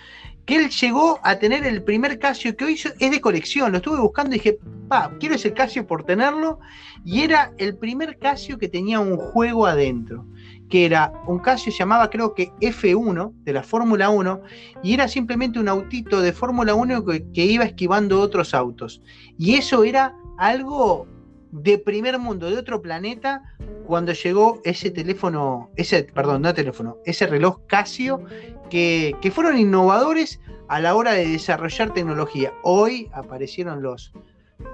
que 0.46 0.56
él 0.56 0.70
llegó 0.70 1.20
a 1.22 1.38
tener 1.38 1.64
el 1.64 1.82
primer 1.82 2.18
Casio 2.18 2.56
que 2.56 2.64
hoy 2.64 2.74
es 2.98 3.10
de 3.10 3.20
colección. 3.20 3.70
Lo 3.72 3.78
estuve 3.78 4.00
buscando 4.00 4.30
y 4.34 4.38
dije, 4.38 4.58
pa, 4.88 5.12
quiero 5.20 5.34
ese 5.36 5.52
Casio 5.52 5.86
por 5.86 6.04
tenerlo. 6.04 6.58
Y 7.04 7.22
era 7.22 7.52
el 7.58 7.76
primer 7.76 8.18
Casio 8.18 8.58
que 8.58 8.68
tenía 8.68 8.98
un 9.00 9.16
juego 9.16 9.66
adentro, 9.66 10.26
que 10.70 10.86
era 10.86 11.12
un 11.26 11.40
Casio 11.40 11.72
llamaba 11.72 12.08
creo 12.08 12.34
que 12.34 12.52
F1 12.60 13.32
de 13.42 13.52
la 13.52 13.62
Fórmula 13.62 14.08
1 14.08 14.40
y 14.82 14.94
era 14.94 15.08
simplemente 15.08 15.58
un 15.58 15.68
autito 15.68 16.20
de 16.20 16.32
Fórmula 16.32 16.74
1 16.74 17.04
que, 17.04 17.30
que 17.32 17.44
iba 17.44 17.64
esquivando 17.64 18.20
otros 18.20 18.54
autos. 18.54 19.02
Y 19.36 19.56
eso 19.56 19.84
era 19.84 20.16
algo 20.38 21.06
de 21.52 21.78
primer 21.78 22.18
mundo, 22.18 22.48
de 22.48 22.56
otro 22.56 22.80
planeta, 22.80 23.42
cuando 23.86 24.12
llegó 24.12 24.60
ese 24.64 24.90
teléfono, 24.90 25.70
ese, 25.76 26.04
perdón, 26.04 26.42
no 26.42 26.54
teléfono, 26.54 26.98
ese 27.04 27.26
reloj 27.26 27.58
Casio, 27.66 28.22
que, 28.70 29.16
que 29.20 29.30
fueron 29.30 29.58
innovadores 29.58 30.40
a 30.68 30.80
la 30.80 30.94
hora 30.94 31.12
de 31.12 31.26
desarrollar 31.26 31.92
tecnología. 31.92 32.52
Hoy 32.62 33.10
aparecieron 33.12 33.82
los, 33.82 34.12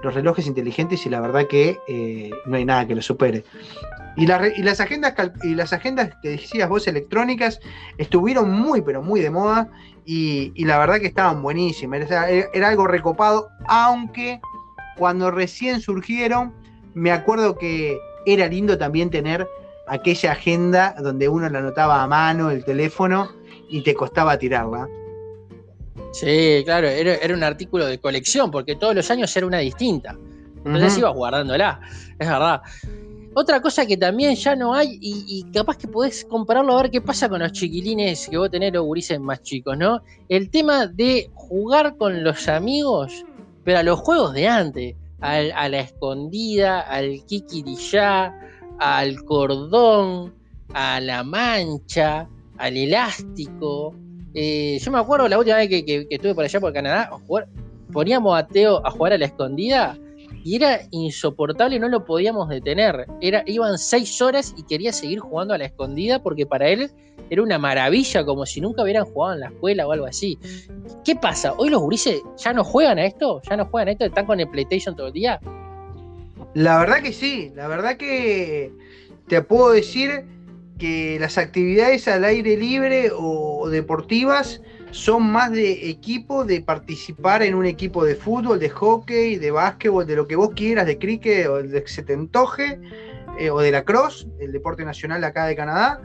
los 0.03 0.15
relojes 0.15 0.47
inteligentes 0.47 1.07
y 1.07 1.09
la 1.09 1.21
verdad 1.21 1.47
que 1.49 1.79
eh, 1.89 2.31
no 2.45 2.57
hay 2.57 2.65
nada 2.65 2.87
que 2.87 2.95
lo 2.95 3.03
supere. 3.03 3.45
Y, 4.17 4.27
la 4.27 4.39
re- 4.39 4.55
y 4.57 4.63
las 4.63 4.81
agendas 4.81 5.15
y 5.43 5.55
las 5.55 5.73
agendas 5.73 6.11
que 6.23 6.31
decías 6.31 6.69
vos 6.69 6.87
electrónicas 6.89 7.61
estuvieron 7.99 8.51
muy 8.51 8.81
pero 8.81 9.03
muy 9.03 9.21
de 9.21 9.31
moda 9.31 9.69
y, 10.07 10.53
y 10.55 10.65
la 10.65 10.79
verdad 10.79 10.99
que 11.01 11.07
estaban 11.07 11.43
buenísimas. 11.43 12.01
Era, 12.11 12.29
era 12.31 12.69
algo 12.69 12.87
recopado, 12.87 13.49
aunque 13.67 14.41
cuando 14.97 15.31
recién 15.31 15.81
surgieron, 15.81 16.55
me 16.95 17.13
acuerdo 17.13 17.59
que 17.59 17.99
era 18.25 18.47
lindo 18.47 18.79
también 18.79 19.11
tener 19.11 19.47
aquella 19.87 20.33
agenda 20.33 20.95
donde 20.99 21.29
uno 21.29 21.49
la 21.51 21.59
anotaba 21.59 22.03
a 22.03 22.07
mano, 22.07 22.51
el 22.51 22.65
teléfono, 22.65 23.31
y 23.69 23.83
te 23.83 23.95
costaba 23.95 24.39
tirarla. 24.39 24.89
Sí, 26.13 26.63
claro, 26.65 26.89
era, 26.89 27.17
era 27.17 27.35
un 27.35 27.43
artículo 27.45 27.85
de 27.87 27.99
colección, 27.99 28.51
porque 28.51 28.77
todos 28.77 28.95
los 28.95 29.11
años 29.11 29.37
era 29.37 29.47
una 29.47 29.59
distinta. 29.59 30.17
Entonces 30.65 30.97
ibas 30.99 31.15
guardándola, 31.15 31.81
es 32.19 32.29
verdad. 32.29 32.63
Otra 33.39 33.61
cosa 33.61 33.85
que 33.85 33.99
también 33.99 34.35
ya 34.35 34.57
no 34.57 34.73
hay, 34.73 34.97
y, 34.99 35.45
capaz 35.53 35.77
que 35.77 35.87
podés 35.87 36.25
compararlo 36.25 36.73
a 36.73 36.81
ver 36.81 36.91
qué 36.91 37.03
pasa 37.03 37.29
con 37.29 37.41
los 37.41 37.53
chiquilines 37.53 38.29
que 38.31 38.39
vos 38.39 38.51
tenés, 38.51 38.73
los 38.73 38.87
gurises 38.87 39.21
más 39.21 39.43
chicos, 39.43 39.77
¿no? 39.77 40.01
El 40.31 40.49
tema 40.49 40.87
de 40.87 41.29
jugar 41.35 41.99
con 41.99 42.25
los 42.25 42.49
amigos, 42.49 43.27
pero 43.63 43.81
a 43.81 43.83
los 43.83 44.01
juegos 44.01 44.33
de 44.33 44.49
antes, 44.49 44.97
a 45.21 45.69
la 45.69 45.81
escondida, 45.81 46.81
al 46.81 47.27
kikiriyá, 47.27 48.35
al 48.79 49.23
cordón, 49.25 50.33
a 50.73 50.99
la 51.03 51.23
mancha, 51.23 52.27
al 52.57 52.75
elástico. 52.75 53.95
Eh, 54.33 54.79
yo 54.81 54.91
me 54.91 54.99
acuerdo 54.99 55.29
la 55.29 55.39
última 55.39 55.57
vez 55.59 55.69
que, 55.69 56.07
estuve 56.09 56.35
por 56.35 56.45
allá 56.45 56.59
por 56.59 56.73
Canadá, 56.73 57.11
poníamos 57.93 58.39
a 58.39 58.47
Teo 58.47 58.81
a 58.83 58.91
jugar 58.91 59.13
a 59.13 59.19
la 59.19 59.27
escondida 59.27 59.99
y 60.47 60.55
era 60.55 60.83
insoportable, 60.93 61.81
no 61.81 61.89
lo 61.89 62.05
podíamos 62.05 62.49
detener. 62.49 63.09
Era, 63.21 63.43
iban 63.47 63.77
seis 63.79 64.23
horas 64.23 64.55
y 64.57 64.63
quería 64.63 64.93
seguir 64.93 65.19
jugando 65.19 65.55
a 65.55 65.59
la 65.59 65.65
escondida 65.65 66.23
porque 66.23 66.47
para 66.47 66.69
él 66.69 66.89
era 67.31 67.43
una 67.43 67.59
maravilla, 67.59 68.25
como 68.25 68.47
si 68.47 68.61
nunca 68.61 68.85
hubieran 68.85 69.07
jugado 69.07 69.35
en 69.35 69.41
la 69.41 69.47
escuela 69.49 69.89
o 69.89 69.91
algo 69.91 70.07
así. 70.07 70.39
¿Qué 71.05 71.17
pasa? 71.17 71.53
¿Hoy 71.55 71.69
los 71.69 71.81
gurises 71.81 72.23
ya 72.37 72.53
no 72.53 72.63
juegan 72.63 72.97
a 73.01 73.07
esto? 73.07 73.43
¿Ya 73.51 73.57
no 73.57 73.67
juegan 73.67 73.89
a 73.89 73.91
esto? 73.91 74.05
¿Están 74.05 74.25
con 74.25 74.39
el 74.39 74.49
PlayStation 74.49 74.95
todo 74.95 75.09
el 75.09 75.15
día? 75.15 75.41
La 76.55 76.79
verdad 76.79 77.03
que 77.03 77.13
sí, 77.13 77.51
la 77.57 77.67
verdad 77.67 77.97
que 77.97 78.73
te 79.27 79.43
puedo 79.43 79.73
decir 79.73 80.27
que 80.79 81.19
las 81.19 81.39
actividades 81.39 82.07
al 82.07 82.25
aire 82.25 82.57
libre 82.57 83.11
o 83.13 83.69
deportivas 83.69 84.61
son 84.97 85.31
más 85.31 85.53
de 85.53 85.91
equipo, 85.91 86.45
de 86.45 86.63
participar 86.63 87.43
en 87.43 87.55
un 87.55 87.67
equipo 87.67 88.05
de 88.05 88.15
fútbol, 88.15 88.59
de 88.59 88.71
hockey, 88.71 89.37
de 89.37 89.51
básquetbol, 89.51 90.07
de 90.07 90.17
lo 90.17 90.27
que 90.27 90.37
vos 90.37 90.51
quieras, 90.57 90.87
de 90.87 90.99
cricket 90.99 91.47
o 91.49 91.63
de 91.63 91.83
que 91.83 91.89
se 91.89 92.03
te 92.03 92.15
antoje, 92.15 92.81
eh, 93.39 93.51
o 93.51 93.61
de 93.61 93.71
la 93.71 93.85
cross, 93.85 94.27
el 94.41 94.53
deporte 94.53 94.85
nacional 94.85 95.23
acá 95.23 95.45
de 95.45 95.55
Canadá, 95.55 96.01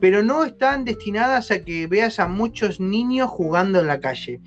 pero 0.00 0.24
no 0.24 0.42
están 0.42 0.84
destinadas 0.84 1.52
a 1.52 1.64
que 1.64 1.86
veas 1.86 2.18
a 2.18 2.26
muchos 2.26 2.80
niños 2.80 3.30
jugando 3.30 3.78
en 3.78 3.86
la 3.86 4.00
calle. 4.00 4.40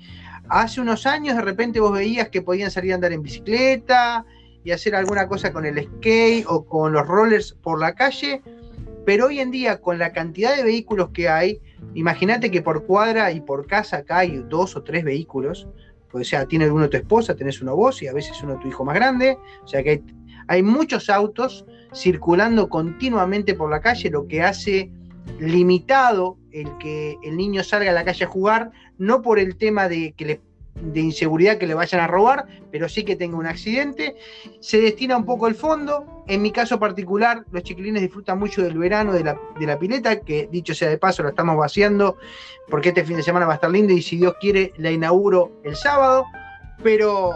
Hace 0.50 0.82
unos 0.82 1.06
años 1.06 1.34
de 1.34 1.42
repente 1.42 1.80
vos 1.80 1.92
veías 1.92 2.28
que 2.28 2.42
podían 2.42 2.70
salir 2.70 2.92
a 2.92 2.96
andar 2.96 3.12
en 3.12 3.22
bicicleta, 3.22 4.26
y 4.66 4.72
hacer 4.72 4.96
alguna 4.96 5.28
cosa 5.28 5.52
con 5.52 5.64
el 5.64 5.80
skate 5.80 6.44
o 6.48 6.66
con 6.66 6.92
los 6.92 7.06
rollers 7.06 7.52
por 7.62 7.78
la 7.78 7.94
calle, 7.94 8.42
pero 9.06 9.26
hoy 9.26 9.38
en 9.38 9.52
día 9.52 9.80
con 9.80 9.98
la 9.98 10.12
cantidad 10.12 10.56
de 10.56 10.64
vehículos 10.64 11.10
que 11.10 11.28
hay, 11.28 11.60
imagínate 11.94 12.50
que 12.50 12.60
por 12.60 12.84
cuadra 12.84 13.30
y 13.30 13.40
por 13.40 13.66
casa 13.66 13.98
acá 13.98 14.18
hay 14.18 14.44
dos 14.48 14.74
o 14.74 14.82
tres 14.82 15.04
vehículos, 15.04 15.68
o 16.12 16.24
sea, 16.24 16.46
tiene 16.46 16.68
uno 16.68 16.90
tu 16.90 16.96
esposa, 16.96 17.36
tenés 17.36 17.62
uno 17.62 17.76
vos 17.76 18.02
y 18.02 18.08
a 18.08 18.12
veces 18.12 18.42
uno 18.42 18.58
tu 18.58 18.66
hijo 18.66 18.84
más 18.84 18.96
grande, 18.96 19.38
o 19.62 19.66
sea 19.66 19.82
que 19.84 19.90
hay, 19.90 20.04
hay 20.48 20.62
muchos 20.64 21.08
autos 21.08 21.64
circulando 21.94 22.68
continuamente 22.68 23.54
por 23.54 23.70
la 23.70 23.80
calle, 23.80 24.10
lo 24.10 24.26
que 24.26 24.42
hace 24.42 24.90
limitado 25.38 26.36
el 26.50 26.76
que 26.78 27.16
el 27.22 27.36
niño 27.36 27.62
salga 27.62 27.90
a 27.90 27.94
la 27.94 28.04
calle 28.04 28.24
a 28.24 28.28
jugar, 28.28 28.72
no 28.98 29.22
por 29.22 29.38
el 29.38 29.56
tema 29.56 29.88
de 29.88 30.14
que 30.16 30.24
le 30.24 30.40
de 30.80 31.00
inseguridad 31.00 31.58
que 31.58 31.66
le 31.66 31.74
vayan 31.74 32.00
a 32.00 32.06
robar, 32.06 32.46
pero 32.70 32.88
sí 32.88 33.04
que 33.04 33.16
tenga 33.16 33.36
un 33.36 33.46
accidente. 33.46 34.16
Se 34.60 34.80
destina 34.80 35.16
un 35.16 35.24
poco 35.24 35.48
el 35.48 35.54
fondo. 35.54 36.24
En 36.26 36.42
mi 36.42 36.50
caso 36.50 36.78
particular, 36.78 37.44
los 37.50 37.62
chiquilines 37.62 38.02
disfrutan 38.02 38.38
mucho 38.38 38.62
del 38.62 38.78
verano 38.78 39.12
de 39.12 39.24
la, 39.24 39.40
de 39.58 39.66
la 39.66 39.78
pileta, 39.78 40.20
que 40.20 40.48
dicho 40.50 40.74
sea 40.74 40.88
de 40.88 40.98
paso, 40.98 41.22
la 41.22 41.30
estamos 41.30 41.56
vaciando 41.56 42.16
porque 42.68 42.88
este 42.88 43.04
fin 43.04 43.16
de 43.16 43.22
semana 43.22 43.46
va 43.46 43.52
a 43.52 43.54
estar 43.56 43.70
lindo 43.70 43.92
y 43.92 44.02
si 44.02 44.16
Dios 44.16 44.34
quiere 44.40 44.72
la 44.76 44.90
inauguro 44.90 45.52
el 45.64 45.76
sábado. 45.76 46.26
Pero, 46.82 47.32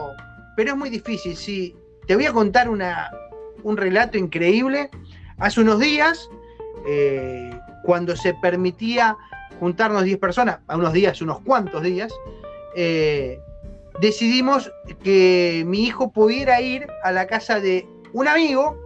pero 0.57 0.73
es 0.73 0.77
muy 0.77 0.91
difícil, 0.91 1.37
sí. 1.37 1.75
Te 2.07 2.15
voy 2.17 2.27
a 2.27 2.33
contar 2.33 2.69
una, 2.69 3.11
un 3.63 3.77
relato 3.77 4.19
increíble. 4.19 4.91
Hace 5.39 5.61
unos 5.61 5.79
días, 5.79 6.29
eh, 6.87 7.51
cuando 7.85 8.17
se 8.17 8.35
permitía 8.35 9.17
juntarnos 9.59 10.05
10 10.05 10.19
personas, 10.19 10.59
a 10.67 10.77
unos 10.77 10.93
días, 10.93 11.21
unos 11.23 11.41
cuantos 11.41 11.83
días, 11.83 12.13
eh, 12.75 13.41
decidimos 14.01 14.73
que 15.03 15.65
mi 15.67 15.85
hijo 15.85 16.11
pudiera 16.11 16.61
ir 16.61 16.87
a 17.03 17.13
la 17.13 17.27
casa 17.27 17.61
de 17.61 17.87
un 18.13 18.29
amigo 18.29 18.79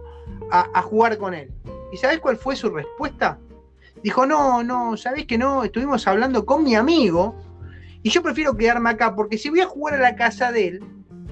a, 0.51 0.81
jugar 0.81 1.17
con 1.17 1.33
él. 1.33 1.51
¿Y 1.91 1.97
sabes 1.97 2.19
cuál 2.19 2.37
fue 2.37 2.55
su 2.55 2.69
respuesta? 2.69 3.39
Dijo, 4.03 4.25
no, 4.25 4.63
no, 4.63 4.97
¿sabés 4.97 5.25
que 5.25 5.37
no? 5.37 5.63
Estuvimos 5.63 6.07
hablando 6.07 6.45
con 6.45 6.63
mi 6.63 6.75
amigo 6.75 7.35
y 8.03 8.09
yo 8.09 8.21
prefiero 8.21 8.55
quedarme 8.55 8.91
acá 8.91 9.15
porque 9.15 9.37
si 9.37 9.49
voy 9.49 9.61
a 9.61 9.65
jugar 9.65 9.95
a 9.95 9.99
la 9.99 10.15
casa 10.15 10.51
de 10.51 10.67
él, 10.67 10.83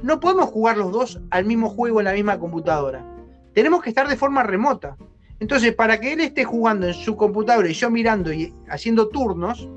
no 0.02 0.20
podemos 0.20 0.50
jugar 0.50 0.78
los 0.78 0.92
dos 0.92 1.22
al 1.30 1.46
mismo 1.46 1.70
juego 1.70 2.00
en 2.00 2.06
la 2.06 2.14
misma 2.14 2.40
computadora. 2.40 3.06
Tenemos 3.54 3.84
que 3.84 3.90
estar 3.90 4.08
de 4.08 4.18
forma 4.18 4.44
remota. 4.44 4.98
Entonces, 5.40 5.76
para 5.76 6.00
que 6.00 6.14
él 6.14 6.22
esté 6.22 6.44
jugando 6.46 6.88
en 6.88 6.94
su 6.94 7.16
computadora 7.16 7.70
y 7.70 7.74
yo 7.74 7.90
mirando 7.92 8.34
y 8.34 8.54
haciendo 8.70 9.10
turnos, 9.10 9.70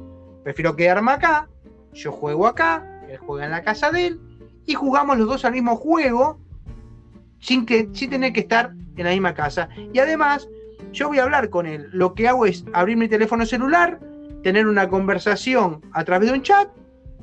prefiero 0.42 0.74
quedarme 0.74 1.12
acá 1.12 1.48
yo 1.96 2.12
juego 2.12 2.46
acá, 2.46 2.86
él 3.08 3.18
juega 3.18 3.46
en 3.46 3.50
la 3.50 3.62
casa 3.62 3.90
de 3.90 4.06
él, 4.06 4.20
y 4.66 4.74
jugamos 4.74 5.18
los 5.18 5.28
dos 5.28 5.44
al 5.44 5.52
mismo 5.52 5.76
juego 5.76 6.38
sin, 7.40 7.64
que, 7.66 7.88
sin 7.92 8.10
tener 8.10 8.32
que 8.32 8.40
estar 8.40 8.72
en 8.96 9.04
la 9.04 9.10
misma 9.10 9.34
casa. 9.34 9.68
Y 9.92 9.98
además, 9.98 10.48
yo 10.92 11.08
voy 11.08 11.18
a 11.18 11.24
hablar 11.24 11.50
con 11.50 11.66
él. 11.66 11.88
Lo 11.92 12.14
que 12.14 12.28
hago 12.28 12.46
es 12.46 12.64
abrir 12.72 12.96
mi 12.96 13.08
teléfono 13.08 13.46
celular, 13.46 14.00
tener 14.42 14.66
una 14.66 14.88
conversación 14.88 15.82
a 15.92 16.04
través 16.04 16.30
de 16.30 16.34
un 16.36 16.42
chat 16.42 16.68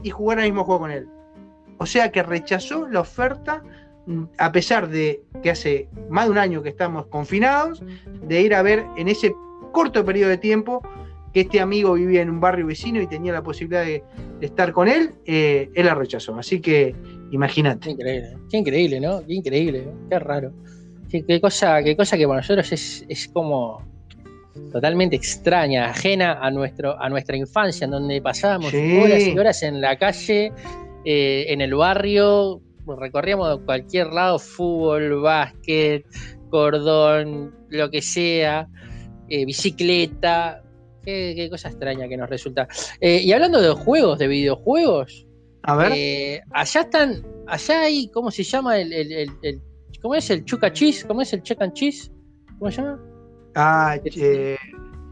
y 0.03 0.09
jugar 0.09 0.39
al 0.39 0.45
mismo 0.45 0.63
juego 0.63 0.81
con 0.81 0.91
él. 0.91 1.07
O 1.77 1.85
sea 1.85 2.11
que 2.11 2.23
rechazó 2.23 2.87
la 2.87 3.01
oferta, 3.01 3.63
a 4.37 4.51
pesar 4.51 4.89
de 4.89 5.21
que 5.41 5.51
hace 5.51 5.89
más 6.09 6.25
de 6.25 6.31
un 6.31 6.37
año 6.37 6.61
que 6.61 6.69
estamos 6.69 7.07
confinados, 7.07 7.83
de 8.21 8.41
ir 8.41 8.55
a 8.55 8.61
ver 8.61 8.85
en 8.95 9.07
ese 9.07 9.33
corto 9.71 10.05
periodo 10.05 10.29
de 10.29 10.37
tiempo 10.37 10.81
que 11.33 11.41
este 11.41 11.59
amigo 11.59 11.93
vivía 11.93 12.21
en 12.21 12.29
un 12.29 12.39
barrio 12.39 12.67
vecino 12.67 13.01
y 13.01 13.07
tenía 13.07 13.33
la 13.33 13.41
posibilidad 13.41 13.83
de, 13.83 14.03
de 14.39 14.45
estar 14.45 14.71
con 14.71 14.87
él, 14.87 15.11
eh, 15.25 15.69
él 15.73 15.85
la 15.85 15.95
rechazó. 15.95 16.35
Así 16.37 16.59
que 16.61 16.93
Qué 16.93 17.35
imagínate. 17.35 17.89
increíble, 17.91 18.37
qué 18.51 18.57
increíble, 18.57 18.99
¿no? 18.99 19.25
Qué 19.25 19.33
increíble, 19.33 19.87
qué 20.09 20.19
raro. 20.19 20.51
Qué, 21.09 21.25
qué 21.25 21.41
cosa, 21.41 21.81
qué 21.83 21.95
cosa 21.97 22.17
que 22.17 22.27
para 22.27 22.39
nosotros 22.41 22.71
es, 22.71 23.05
es 23.09 23.27
como. 23.27 23.81
totalmente 24.71 25.15
extraña, 25.15 25.85
ajena 25.89 26.33
a, 26.41 26.51
nuestro, 26.51 26.99
a 27.01 27.09
nuestra 27.09 27.35
infancia, 27.35 27.85
en 27.85 27.91
donde 27.91 28.21
pasábamos 28.21 28.69
Sí. 28.71 28.97
horas 28.97 29.23
y 29.27 29.37
horas 29.37 29.63
en 29.63 29.81
la 29.81 29.97
calle, 29.97 30.51
eh, 31.05 31.45
en 31.49 31.61
el 31.61 31.73
barrio, 31.75 32.61
recorríamos 32.85 33.59
cualquier 33.65 34.07
lado, 34.07 34.37
fútbol, 34.39 35.21
básquet, 35.21 36.05
cordón, 36.49 37.53
lo 37.69 37.89
que 37.89 38.01
sea, 38.01 38.67
eh, 39.29 39.45
bicicleta. 39.45 40.62
Qué, 41.03 41.33
qué 41.35 41.49
cosa 41.49 41.69
extraña 41.69 42.07
que 42.07 42.17
nos 42.17 42.29
resulta. 42.29 42.67
Eh, 43.01 43.21
y 43.23 43.31
hablando 43.33 43.61
de 43.61 43.69
juegos, 43.73 44.19
de 44.19 44.27
videojuegos, 44.27 45.27
A 45.63 45.75
ver. 45.75 45.91
eh, 45.95 46.41
allá 46.51 46.81
están, 46.81 47.25
allá 47.47 47.81
hay, 47.81 48.07
¿cómo 48.09 48.31
se 48.31 48.43
llama 48.43 48.79
el, 48.79 48.93
el- 48.93 49.11
el- 49.11 49.31
el- 49.41 49.61
¿cómo 50.01 50.15
es 50.15 50.29
el 50.29 50.45
chuca 50.45 50.71
cheese? 50.71 51.03
¿Cómo 51.05 51.21
es 51.21 51.33
el 51.33 51.43
check 51.43 51.61
and 51.61 51.73
cheese? 51.73 52.11
¿Cómo 52.59 52.71
se 52.71 52.77
llama? 52.81 52.99
ah, 53.55 53.97
eh, 54.03 54.55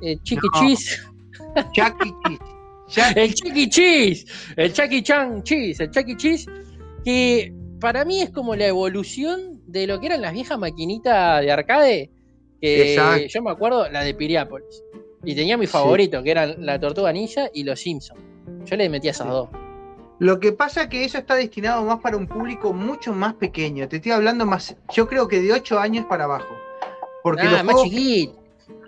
Eh, 0.03 0.17
chiqui 0.23 0.47
No. 0.53 0.59
cheese. 0.61 1.01
Chuck 1.73 1.95
E. 2.05 2.11
Cheese. 2.87 3.13
El 3.15 3.33
Chuck 3.33 3.55
E. 3.55 3.69
Cheese, 3.69 4.25
el 4.57 4.73
Chuck 4.73 4.91
E. 4.91 5.03
Chan 5.03 5.43
Cheese, 5.43 5.83
el 5.83 5.91
Chuck 5.91 6.07
E. 6.09 6.15
Cheese, 6.17 6.45
que 7.05 7.53
para 7.79 8.03
mí 8.05 8.21
es 8.21 8.29
como 8.31 8.55
la 8.55 8.67
evolución 8.67 9.61
de 9.67 9.87
lo 9.87 9.99
que 9.99 10.07
eran 10.07 10.21
las 10.21 10.33
viejas 10.33 10.57
maquinitas 10.59 11.41
de 11.41 11.51
arcade, 11.51 12.09
que 12.61 12.93
Exacto. 12.93 13.25
yo 13.27 13.41
me 13.43 13.51
acuerdo, 13.51 13.89
la 13.89 14.03
de 14.03 14.13
Piriápolis. 14.13 14.83
Y 15.23 15.35
tenía 15.35 15.57
mi 15.57 15.67
Sí. 15.67 15.71
favorito, 15.73 16.23
que 16.23 16.31
eran 16.31 16.55
la 16.65 16.79
Tortuga 16.79 17.11
Ninja 17.13 17.49
y 17.53 17.63
los 17.63 17.79
Simpsons. 17.79 18.19
Yo 18.65 18.75
le 18.75 18.89
metía 18.89 19.11
esas 19.11 19.27
Sí. 19.27 19.33
dos. 19.33 19.49
Lo 20.19 20.39
que 20.39 20.51
pasa 20.51 20.83
es 20.83 20.87
que 20.89 21.03
eso 21.03 21.17
está 21.17 21.35
destinado 21.35 21.83
más 21.83 21.99
para 21.99 22.15
un 22.17 22.27
público 22.27 22.73
mucho 22.73 23.11
más 23.13 23.33
pequeño. 23.35 23.87
Te 23.87 23.95
estoy 23.97 24.11
hablando 24.11 24.45
más, 24.45 24.75
yo 24.93 25.07
creo 25.07 25.27
que 25.27 25.41
de 25.41 25.51
8 25.53 25.79
años 25.79 26.05
para 26.05 26.25
abajo. 26.25 26.53
Porque 27.23 27.43
Ah, 27.43 27.51
los 27.51 27.63
más 27.63 27.81
chiquito. 27.83 28.39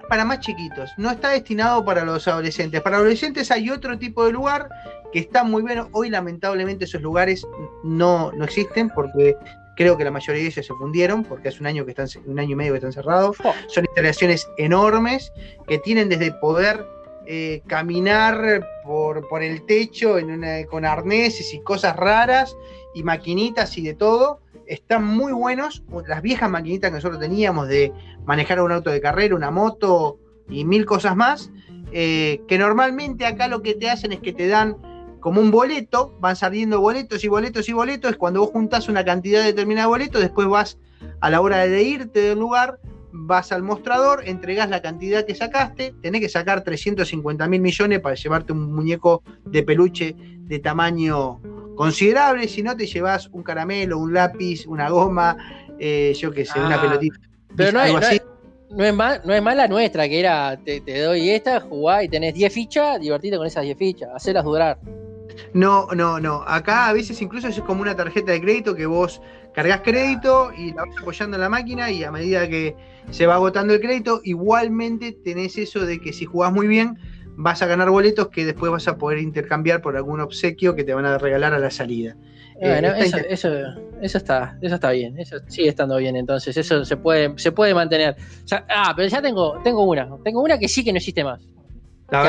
para 0.09 0.25
más 0.25 0.39
chiquitos, 0.41 0.91
no 0.97 1.09
está 1.09 1.29
destinado 1.29 1.83
para 1.85 2.03
los 2.03 2.27
adolescentes. 2.27 2.81
Para 2.81 2.97
adolescentes 2.97 3.49
hay 3.51 3.69
otro 3.71 3.97
tipo 3.97 4.25
de 4.25 4.31
lugar 4.31 4.69
que 5.11 5.19
está 5.19 5.43
muy 5.43 5.61
bueno. 5.63 5.89
Hoy 5.91 6.09
lamentablemente 6.09 6.85
esos 6.85 7.01
lugares 7.01 7.47
no, 7.83 8.31
no 8.33 8.43
existen 8.43 8.89
porque 8.89 9.35
creo 9.75 9.97
que 9.97 10.03
la 10.03 10.11
mayoría 10.11 10.41
de 10.41 10.47
ellos 10.49 10.65
se 10.65 10.73
fundieron 10.73 11.23
porque 11.23 11.49
hace 11.49 11.59
un 11.59 11.67
año 11.67 11.85
que 11.85 11.91
están 11.91 12.07
un 12.25 12.39
año 12.39 12.51
y 12.51 12.55
medio 12.55 12.73
que 12.73 12.77
están 12.77 12.93
cerrados. 12.93 13.37
Oh, 13.43 13.53
Son 13.67 13.85
instalaciones 13.85 14.47
enormes 14.57 15.31
que 15.67 15.77
tienen 15.79 16.09
desde 16.09 16.31
poder 16.33 16.85
eh, 17.25 17.61
caminar 17.67 18.67
por, 18.83 19.27
por 19.29 19.41
el 19.43 19.65
techo 19.65 20.17
en 20.17 20.29
una- 20.31 20.65
con 20.65 20.83
arneses 20.85 21.53
y 21.53 21.61
cosas 21.61 21.95
raras 21.95 22.55
y 22.93 23.03
maquinitas 23.03 23.77
y 23.77 23.83
de 23.83 23.93
todo. 23.93 24.39
Están 24.67 25.03
muy 25.05 25.31
buenos. 25.31 25.83
Las 26.07 26.21
viejas 26.21 26.49
maquinitas 26.49 26.89
que 26.91 26.95
nosotros 26.95 27.19
teníamos 27.21 27.67
de 27.67 27.91
manejar 28.25 28.61
un 28.61 28.71
auto 28.71 28.89
de 28.89 28.99
carrera, 29.01 29.35
una 29.35 29.51
moto 29.51 30.19
y 30.49 30.65
mil 30.65 30.85
cosas 30.85 31.15
más. 31.15 31.49
eh, 31.95 32.41
que 32.47 32.57
normalmente 32.57 33.25
acá 33.25 33.47
lo 33.47 33.61
que 33.61 33.75
te 33.75 33.87
hacen 33.89 34.11
es 34.13 34.19
que 34.19 34.33
te 34.33 34.47
dan 34.47 34.75
como 35.23 35.39
un 35.39 35.49
boleto, 35.51 36.15
van 36.19 36.35
saliendo 36.35 36.81
boletos 36.81 37.23
y 37.23 37.29
boletos 37.29 37.67
y 37.69 37.73
boletos. 37.73 38.17
Cuando 38.17 38.41
vos 38.41 38.49
juntás 38.51 38.89
una 38.89 39.05
cantidad 39.05 39.41
determinada 39.43 39.87
de 39.87 39.89
boletos, 39.89 40.21
después 40.21 40.47
vas 40.49 40.77
a 41.21 41.29
la 41.29 41.39
hora 41.39 41.59
de 41.65 41.81
irte 41.81 42.19
del 42.19 42.39
lugar, 42.39 42.77
vas 43.13 43.51
al 43.53 43.63
mostrador, 43.63 44.23
entregás 44.25 44.69
la 44.69 44.81
cantidad 44.81 45.25
que 45.25 45.33
sacaste, 45.33 45.95
tenés 46.01 46.19
que 46.19 46.27
sacar 46.29 46.61
350 46.63 47.47
mil 47.47 47.61
millones 47.61 48.01
para 48.01 48.15
llevarte 48.15 48.51
un 48.51 48.73
muñeco 48.73 49.23
de 49.45 49.63
peluche 49.63 50.13
de 50.17 50.59
tamaño 50.59 51.39
considerable, 51.75 52.47
si 52.49 52.61
no 52.61 52.75
te 52.75 52.85
llevas 52.85 53.29
un 53.31 53.43
caramelo, 53.43 53.97
un 53.99 54.13
lápiz, 54.13 54.65
una 54.67 54.89
goma, 54.89 55.37
eh, 55.79 56.13
yo 56.19 56.31
qué 56.31 56.43
sé, 56.45 56.59
una 56.59 56.75
Ah, 56.75 56.81
pelotita. 56.81 57.17
Pero 57.55 57.71
no 57.71 57.81
es, 57.81 57.93
no, 57.93 57.99
es, 57.99 58.21
no 58.71 58.83
es 58.83 58.93
ma- 58.93 59.17
no 59.23 59.33
es 59.33 59.41
mala 59.41 59.67
nuestra, 59.67 60.07
que 60.09 60.19
era, 60.19 60.59
te, 60.63 60.81
te 60.81 60.99
doy 60.99 61.29
esta, 61.29 61.61
jugá 61.61 62.03
y 62.03 62.09
tenés 62.09 62.33
10 62.33 62.51
fichas, 62.53 62.99
divertite 62.99 63.37
con 63.37 63.47
esas 63.47 63.63
10 63.63 63.77
fichas, 63.77 64.09
hacerlas 64.13 64.43
durar. 64.43 64.77
No, 65.53 65.87
no, 65.95 66.19
no. 66.19 66.43
Acá 66.47 66.87
a 66.87 66.93
veces 66.93 67.21
incluso 67.21 67.47
es 67.47 67.59
como 67.61 67.81
una 67.81 67.95
tarjeta 67.95 68.31
de 68.31 68.41
crédito 68.41 68.75
que 68.75 68.85
vos 68.85 69.21
cargas 69.53 69.81
crédito 69.81 70.51
y 70.57 70.73
la 70.73 70.83
vas 70.85 70.95
apoyando 71.01 71.37
en 71.37 71.41
la 71.41 71.49
máquina 71.49 71.91
y 71.91 72.03
a 72.03 72.11
medida 72.11 72.47
que 72.47 72.75
se 73.11 73.25
va 73.27 73.35
agotando 73.35 73.73
el 73.73 73.79
crédito, 73.81 74.21
igualmente 74.23 75.11
tenés 75.23 75.57
eso 75.57 75.85
de 75.85 75.99
que 75.99 76.13
si 76.13 76.25
jugás 76.25 76.51
muy 76.51 76.67
bien 76.67 76.97
vas 77.35 77.61
a 77.61 77.67
ganar 77.67 77.89
boletos 77.89 78.29
que 78.29 78.45
después 78.45 78.71
vas 78.71 78.87
a 78.87 78.97
poder 78.97 79.19
intercambiar 79.19 79.81
por 79.81 79.95
algún 79.95 80.19
obsequio 80.21 80.75
que 80.75 80.83
te 80.83 80.93
van 80.93 81.05
a 81.05 81.17
regalar 81.17 81.53
a 81.53 81.59
la 81.59 81.71
salida. 81.71 82.15
Eh, 82.61 82.69
Bueno, 82.69 82.93
eso, 82.95 83.17
eso, 83.17 83.49
eso 84.01 84.17
está, 84.19 84.57
eso 84.61 84.75
está 84.75 84.91
bien, 84.91 85.17
eso 85.19 85.37
sigue 85.47 85.69
estando 85.69 85.97
bien, 85.97 86.15
entonces, 86.15 86.55
eso 86.55 86.85
se 86.85 86.97
puede, 86.97 87.33
se 87.37 87.51
puede 87.51 87.73
mantener. 87.73 88.15
Ya- 88.45 88.65
ah, 88.69 88.93
pero 88.95 89.07
ya 89.09 89.21
tengo, 89.21 89.59
tengo 89.63 89.83
una, 89.83 90.07
tengo 90.23 90.41
una 90.41 90.57
que 90.59 90.67
sí 90.67 90.83
que 90.83 90.91
no 90.93 90.97
existe 90.97 91.23
más. 91.23 91.41
No- 92.11 92.19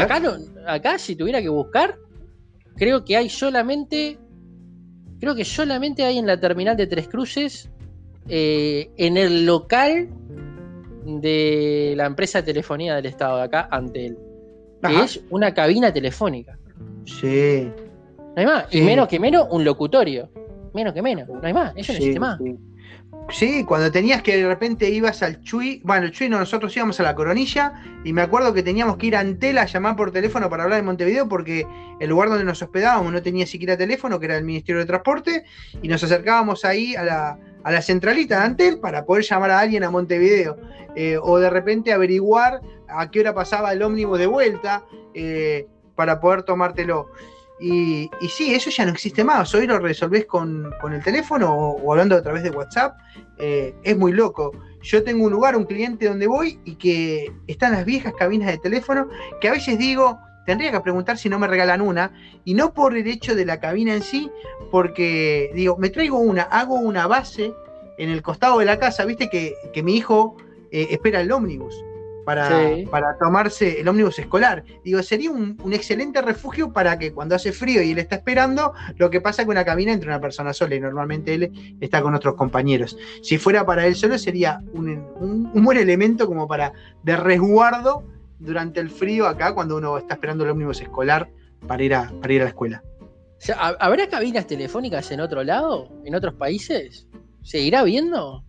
acá, 0.66 0.98
si 0.98 1.14
tuviera 1.16 1.42
que 1.42 1.48
buscar, 1.50 1.96
creo 2.76 3.04
que 3.04 3.16
hay 3.16 3.28
solamente, 3.28 4.18
creo 5.20 5.34
que 5.34 5.44
solamente 5.44 6.04
hay 6.04 6.18
en 6.18 6.26
la 6.26 6.38
terminal 6.38 6.76
de 6.76 6.86
Tres 6.86 7.08
Cruces, 7.08 7.70
eh, 8.28 8.90
en 8.96 9.16
el 9.16 9.44
local 9.44 10.08
de 11.04 11.94
la 11.96 12.06
empresa 12.06 12.40
de 12.40 12.52
telefonía 12.52 12.96
del 12.96 13.06
Estado 13.06 13.38
de 13.38 13.42
acá, 13.44 13.68
Antel, 13.70 14.16
que 14.80 14.88
Ajá. 14.88 15.04
es 15.04 15.20
una 15.30 15.52
cabina 15.52 15.92
telefónica. 15.92 16.58
Sí. 17.04 17.70
No 18.18 18.32
hay 18.36 18.46
más. 18.46 18.74
Y 18.74 18.80
menos 18.80 19.08
que 19.08 19.20
menos, 19.20 19.46
un 19.50 19.64
locutorio. 19.64 20.28
Menos 20.72 20.92
que 20.92 21.02
menos. 21.02 21.28
No 21.28 21.40
hay 21.42 21.52
más. 21.52 21.72
Eso 21.76 21.92
no 21.92 21.98
sí, 21.98 22.04
existe 22.04 22.20
más. 22.20 22.38
sí. 22.38 22.56
Sí, 23.30 23.64
cuando 23.64 23.90
tenías 23.90 24.22
que 24.22 24.36
de 24.36 24.46
repente 24.46 24.88
ibas 24.90 25.22
al 25.22 25.40
Chuy, 25.42 25.80
bueno, 25.82 26.06
el 26.06 26.12
Chuy 26.12 26.28
no, 26.28 26.38
nosotros 26.38 26.76
íbamos 26.76 27.00
a 27.00 27.02
la 27.02 27.14
Coronilla 27.14 27.72
y 28.04 28.12
me 28.12 28.22
acuerdo 28.22 28.52
que 28.52 28.62
teníamos 28.62 28.96
que 28.96 29.06
ir 29.06 29.16
a 29.16 29.20
Antel 29.20 29.58
a 29.58 29.64
llamar 29.64 29.96
por 29.96 30.12
teléfono 30.12 30.50
para 30.50 30.64
hablar 30.64 30.78
de 30.78 30.84
Montevideo 30.84 31.28
porque 31.28 31.66
el 32.00 32.10
lugar 32.10 32.28
donde 32.28 32.44
nos 32.44 32.62
hospedábamos 32.62 33.12
no 33.12 33.22
tenía 33.22 33.46
siquiera 33.46 33.76
teléfono, 33.76 34.20
que 34.20 34.26
era 34.26 34.36
el 34.36 34.44
Ministerio 34.44 34.80
de 34.80 34.86
Transporte, 34.86 35.44
y 35.82 35.88
nos 35.88 36.04
acercábamos 36.04 36.64
ahí 36.64 36.94
a 36.96 37.02
la, 37.02 37.38
a 37.64 37.72
la 37.72 37.82
centralita 37.82 38.38
de 38.38 38.44
Antel 38.44 38.78
para 38.78 39.04
poder 39.04 39.24
llamar 39.24 39.50
a 39.50 39.60
alguien 39.60 39.84
a 39.84 39.90
Montevideo 39.90 40.56
eh, 40.94 41.18
o 41.20 41.38
de 41.38 41.50
repente 41.50 41.92
averiguar 41.92 42.60
a 42.88 43.10
qué 43.10 43.20
hora 43.20 43.34
pasaba 43.34 43.72
el 43.72 43.82
ómnibus 43.82 44.18
de 44.18 44.26
vuelta 44.26 44.84
eh, 45.14 45.66
para 45.96 46.20
poder 46.20 46.42
tomártelo. 46.42 47.08
Y, 47.60 48.10
y 48.20 48.28
sí, 48.28 48.54
eso 48.54 48.70
ya 48.70 48.84
no 48.84 48.92
existe 48.92 49.22
más. 49.24 49.54
Hoy 49.54 49.66
lo 49.66 49.78
resolvés 49.78 50.26
con, 50.26 50.72
el 50.90 51.02
teléfono 51.02 51.54
o, 51.54 51.80
o 51.82 51.92
hablando 51.92 52.16
a 52.16 52.22
través 52.22 52.42
de 52.42 52.50
WhatsApp. 52.50 52.98
Eh, 53.38 53.74
es 53.82 53.96
muy 53.96 54.12
loco. 54.12 54.52
Yo 54.82 55.02
tengo 55.02 55.24
un 55.24 55.32
lugar, 55.32 55.56
un 55.56 55.64
cliente 55.64 56.06
donde 56.06 56.26
voy 56.26 56.58
y 56.64 56.74
que 56.76 57.32
están 57.46 57.72
las 57.72 57.84
viejas 57.84 58.12
cabinas 58.18 58.48
de 58.48 58.58
teléfono 58.58 59.08
que 59.40 59.48
a 59.48 59.52
veces 59.52 59.78
digo, 59.78 60.18
tendría 60.46 60.70
que 60.72 60.80
preguntar 60.80 61.16
si 61.16 61.28
no 61.28 61.38
me 61.38 61.46
regalan 61.46 61.80
una. 61.80 62.12
Y 62.44 62.54
no 62.54 62.74
por 62.74 62.96
el 62.96 63.06
hecho 63.06 63.34
de 63.34 63.46
la 63.46 63.60
cabina 63.60 63.94
en 63.94 64.02
sí, 64.02 64.30
porque 64.70 65.50
digo, 65.54 65.76
me 65.78 65.90
traigo 65.90 66.18
una, 66.18 66.42
hago 66.42 66.74
una 66.74 67.06
base 67.06 67.54
en 67.98 68.10
el 68.10 68.22
costado 68.22 68.58
de 68.58 68.64
la 68.66 68.78
casa. 68.78 69.04
Viste 69.04 69.30
que, 69.30 69.54
que 69.72 69.82
mi 69.82 69.96
hijo 69.96 70.36
eh, 70.70 70.88
espera 70.90 71.20
el 71.20 71.32
ómnibus. 71.32 71.74
Para, 72.24 72.48
Sí. 72.48 72.86
para 72.90 73.18
tomarse 73.18 73.80
el 73.80 73.88
ómnibus 73.88 74.18
escolar. 74.18 74.64
Digo, 74.84 75.02
sería 75.02 75.30
un, 75.30 75.58
un 75.62 75.72
excelente 75.74 76.22
refugio 76.22 76.72
para 76.72 76.98
que 76.98 77.12
cuando 77.12 77.34
hace 77.34 77.52
frío 77.52 77.82
y 77.82 77.90
él 77.90 77.98
está 77.98 78.16
esperando, 78.16 78.72
lo 78.96 79.10
que 79.10 79.20
pasa 79.20 79.42
es 79.42 79.46
que 79.46 79.50
una 79.50 79.64
cabina 79.64 79.92
entre 79.92 80.08
una 80.08 80.20
persona 80.20 80.52
sola 80.52 80.74
y 80.74 80.80
normalmente 80.80 81.34
él 81.34 81.76
está 81.80 82.00
con 82.00 82.14
otros 82.14 82.34
compañeros. 82.34 82.96
Si 83.22 83.36
fuera 83.38 83.66
para 83.66 83.86
él 83.86 83.94
solo 83.94 84.16
sería 84.18 84.60
un, 84.72 84.88
un- 85.20 85.50
un 85.52 85.64
buen 85.64 85.76
elemento 85.78 86.26
como 86.26 86.48
para 86.48 86.72
de 87.02 87.16
resguardo 87.16 88.04
durante 88.38 88.80
el 88.80 88.90
frío 88.90 89.26
acá 89.26 89.54
cuando 89.54 89.76
uno 89.76 89.98
está 89.98 90.14
esperando 90.14 90.44
el 90.44 90.50
ómnibus 90.50 90.80
escolar 90.80 91.28
para 91.66 91.82
ir 91.82 91.94
a, 91.94 92.10
para 92.20 92.32
ir 92.32 92.40
a 92.40 92.44
la 92.44 92.50
escuela. 92.50 92.82
O 93.00 93.06
sea, 93.46 93.56
¿hab- 93.58 93.76
¿Habrá 93.80 94.08
cabinas 94.08 94.46
telefónicas 94.46 95.10
en 95.10 95.20
otro 95.20 95.44
lado? 95.44 95.90
¿En 96.04 96.14
otros 96.14 96.34
países? 96.34 97.06
¿Se 97.42 97.60
irá 97.60 97.82
viendo? 97.82 98.42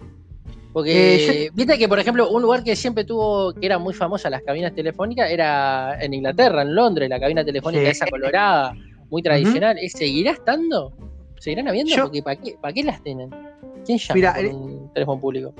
Porque 0.75 1.45
Eh, 1.45 1.49
viste 1.53 1.77
que, 1.77 1.87
por 1.87 1.97
ejemplo, 1.99 2.29
un 2.29 2.41
lugar 2.41 2.61
que 2.61 2.75
siempre 2.75 3.05
tuvo, 3.05 3.53
que 3.53 3.65
era 3.65 3.77
muy 3.79 3.93
famosa 3.93 4.29
las 4.29 4.41
cabinas 4.41 4.75
telefónicas, 4.75 5.31
era 5.31 5.97
en 6.03 6.13
Inglaterra, 6.13 6.63
en 6.63 6.75
Londres, 6.75 7.07
la 7.07 7.17
cabina 7.17 7.45
telefónica 7.45 7.85
Sí. 7.85 7.91
esa 7.91 8.07
colorada, 8.07 8.75
muy 9.09 9.23
tradicional. 9.23 9.77
¿Eh, 9.77 9.87
¿Seguirá 9.87 10.31
estando? 10.31 10.91
¿Seguirán 11.39 11.69
habiendo? 11.69 11.95
Yo- 11.95 12.03
Porque 12.03 12.21
¿para 12.21 12.35
qué, 12.35 12.57
¿para 12.61 12.73
qué 12.73 12.83
las 12.83 13.01
tienen? 13.01 13.29
¿Quién 13.85 13.97
llama 13.99 14.15
Mira, 14.15 14.35
eh, 14.41 14.47
un 14.53 14.91
teléfono 14.93 15.21
público? 15.21 15.53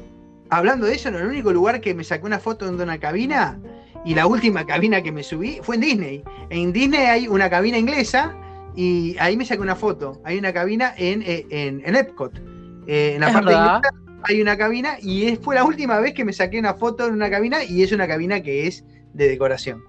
Hablando 0.50 0.86
de 0.86 0.96
eso, 0.96 1.10
no, 1.10 1.18
el 1.20 1.28
único 1.28 1.54
lugar 1.54 1.80
que 1.80 1.94
me 1.94 2.04
saqué 2.04 2.26
una 2.26 2.40
foto 2.40 2.70
de 2.70 2.84
una 2.84 2.98
cabina 3.00 3.58
y 4.04 4.16
la 4.16 4.28
última 4.28 4.66
cabina 4.66 5.02
que 5.02 5.14
me 5.14 5.24
subí 5.24 5.60
fue 5.62 5.76
en 5.76 5.82
Disney. 5.82 6.24
En 6.50 6.74
Disney 6.74 7.06
hay 7.06 7.28
una 7.30 7.50
cabina 7.50 7.78
inglesa 7.78 8.36
y 8.76 9.16
ahí 9.18 9.38
me 9.38 9.46
saqué 9.46 9.62
una 9.62 9.78
foto. 9.78 10.20
Hay 10.26 10.38
una 10.38 10.52
cabina 10.52 10.94
en, 10.98 11.22
eh, 11.22 11.46
en, 11.52 11.82
en 11.86 11.96
Epcot. 11.96 12.38
Eh, 12.86 13.14
en 13.16 13.22
la 13.22 13.28
Es 13.28 13.34
parte. 13.34 13.54
Inglaterra 13.54 13.92
hay 14.28 14.42
una 14.42 14.58
cabina 14.58 14.98
y 15.02 15.26
es- 15.28 15.40
fue 15.40 15.56
la 15.56 15.64
última 15.64 16.00
vez 16.00 16.14
que 16.14 16.26
me 16.26 16.34
saqué 16.34 16.60
una 16.60 16.74
foto 16.74 17.08
en 17.08 17.14
una 17.14 17.30
cabina 17.30 17.64
y 17.64 17.84
es 17.84 17.92
una 17.92 18.08
cabina 18.08 18.42
que 18.42 18.68
es 18.68 18.84
de 19.14 19.28
decoración. 19.28 19.82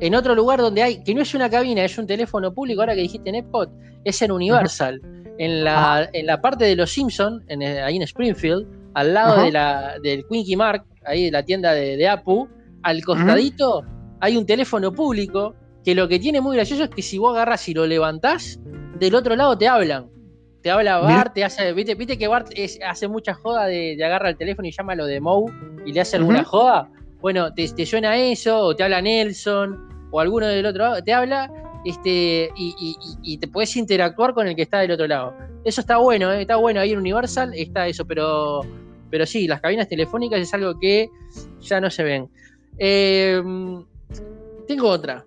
En 0.00 0.14
otro 0.14 0.34
lugar 0.34 0.60
donde 0.60 0.82
hay, 0.82 1.02
que 1.04 1.14
no 1.14 1.20
es 1.22 1.34
una 1.34 1.50
cabina, 1.50 1.84
es 1.84 1.98
un 1.98 2.06
teléfono 2.06 2.52
público, 2.54 2.80
ahora 2.80 2.94
que 2.94 3.02
dijiste 3.02 3.28
en 3.28 3.36
Epcot, 3.36 3.70
es 4.04 4.22
en 4.22 4.30
Universal. 4.32 5.00
En 5.38 5.64
la, 5.64 6.08
en 6.12 6.26
la 6.26 6.40
parte 6.40 6.64
de 6.66 6.76
los 6.76 6.90
Simpsons, 6.90 7.42
ahí 7.48 7.96
en 7.96 8.02
Springfield, 8.02 8.66
al 8.94 9.14
lado 9.14 9.42
de 9.44 9.52
la, 9.52 9.94
del 10.02 10.24
Quinky 10.26 10.56
Mark, 10.56 10.84
ahí 11.04 11.24
de 11.26 11.30
la 11.30 11.42
tienda 11.44 11.72
de, 11.72 11.96
de 11.96 12.08
Apu, 12.08 12.48
al 12.82 13.02
costadito 13.04 13.82
hay 14.20 14.36
un 14.36 14.44
teléfono 14.46 14.92
público 14.92 15.54
que 15.84 15.94
lo 15.94 16.08
que 16.08 16.18
tiene 16.18 16.40
muy 16.42 16.56
gracioso 16.56 16.84
es 16.84 16.90
que 16.90 17.00
si 17.02 17.16
vos 17.18 17.34
agarras 17.34 17.66
y 17.68 17.74
lo 17.74 17.86
levantás, 17.86 18.60
del 18.98 19.14
otro 19.14 19.34
lado 19.36 19.56
te 19.56 19.66
hablan. 19.66 20.08
Te 20.62 20.70
habla 20.70 20.98
Bart, 20.98 21.32
te 21.34 21.42
hace, 21.44 21.72
viste, 21.72 21.94
viste 21.94 22.18
que 22.18 22.28
Bart 22.28 22.48
es- 22.54 22.78
hace 22.86 23.08
mucha 23.08 23.32
joda 23.34 23.66
de, 23.66 23.96
de 23.96 24.04
agarra 24.04 24.28
el 24.28 24.36
teléfono 24.36 24.68
y 24.68 24.72
llama 24.72 24.92
a 24.92 24.96
lo 24.96 25.06
de 25.06 25.20
Moe 25.20 25.50
y 25.86 25.92
le 25.92 26.00
hace 26.00 26.16
alguna 26.16 26.44
joda. 26.44 26.88
Bueno, 27.20 27.52
te, 27.54 27.66
te 27.68 27.86
suena 27.86 28.16
eso, 28.16 28.58
o 28.58 28.76
te 28.76 28.82
habla 28.82 29.00
Nelson, 29.00 30.08
o 30.10 30.20
alguno 30.20 30.46
del 30.46 30.66
otro 30.66 30.84
lado, 30.84 31.02
te 31.02 31.12
habla, 31.14 31.50
este, 31.84 32.50
y, 32.56 32.74
y- 32.78 32.96
y- 33.24 33.34
y 33.34 33.38
te 33.38 33.48
puedes 33.48 33.74
interactuar 33.76 34.34
con 34.34 34.46
el 34.48 34.54
que 34.56 34.62
está 34.62 34.80
del 34.80 34.90
otro 34.92 35.06
lado. 35.06 35.34
Eso 35.64 35.80
está 35.80 35.96
bueno, 35.98 36.30
¿eh? 36.32 36.42
está 36.42 36.56
bueno. 36.56 36.80
Ahí 36.80 36.92
en 36.92 36.98
Universal 36.98 37.52
está 37.54 37.86
eso, 37.86 38.04
pero, 38.06 38.60
pero 39.10 39.24
sí, 39.26 39.46
las 39.48 39.60
cabinas 39.62 39.88
telefónicas 39.88 40.40
es 40.40 40.52
algo 40.54 40.78
que 40.78 41.08
ya 41.60 41.80
no 41.80 41.90
se 41.90 42.02
ven. 42.02 42.28
Eh, 42.78 43.42
tengo 44.66 44.88
otra. 44.88 45.24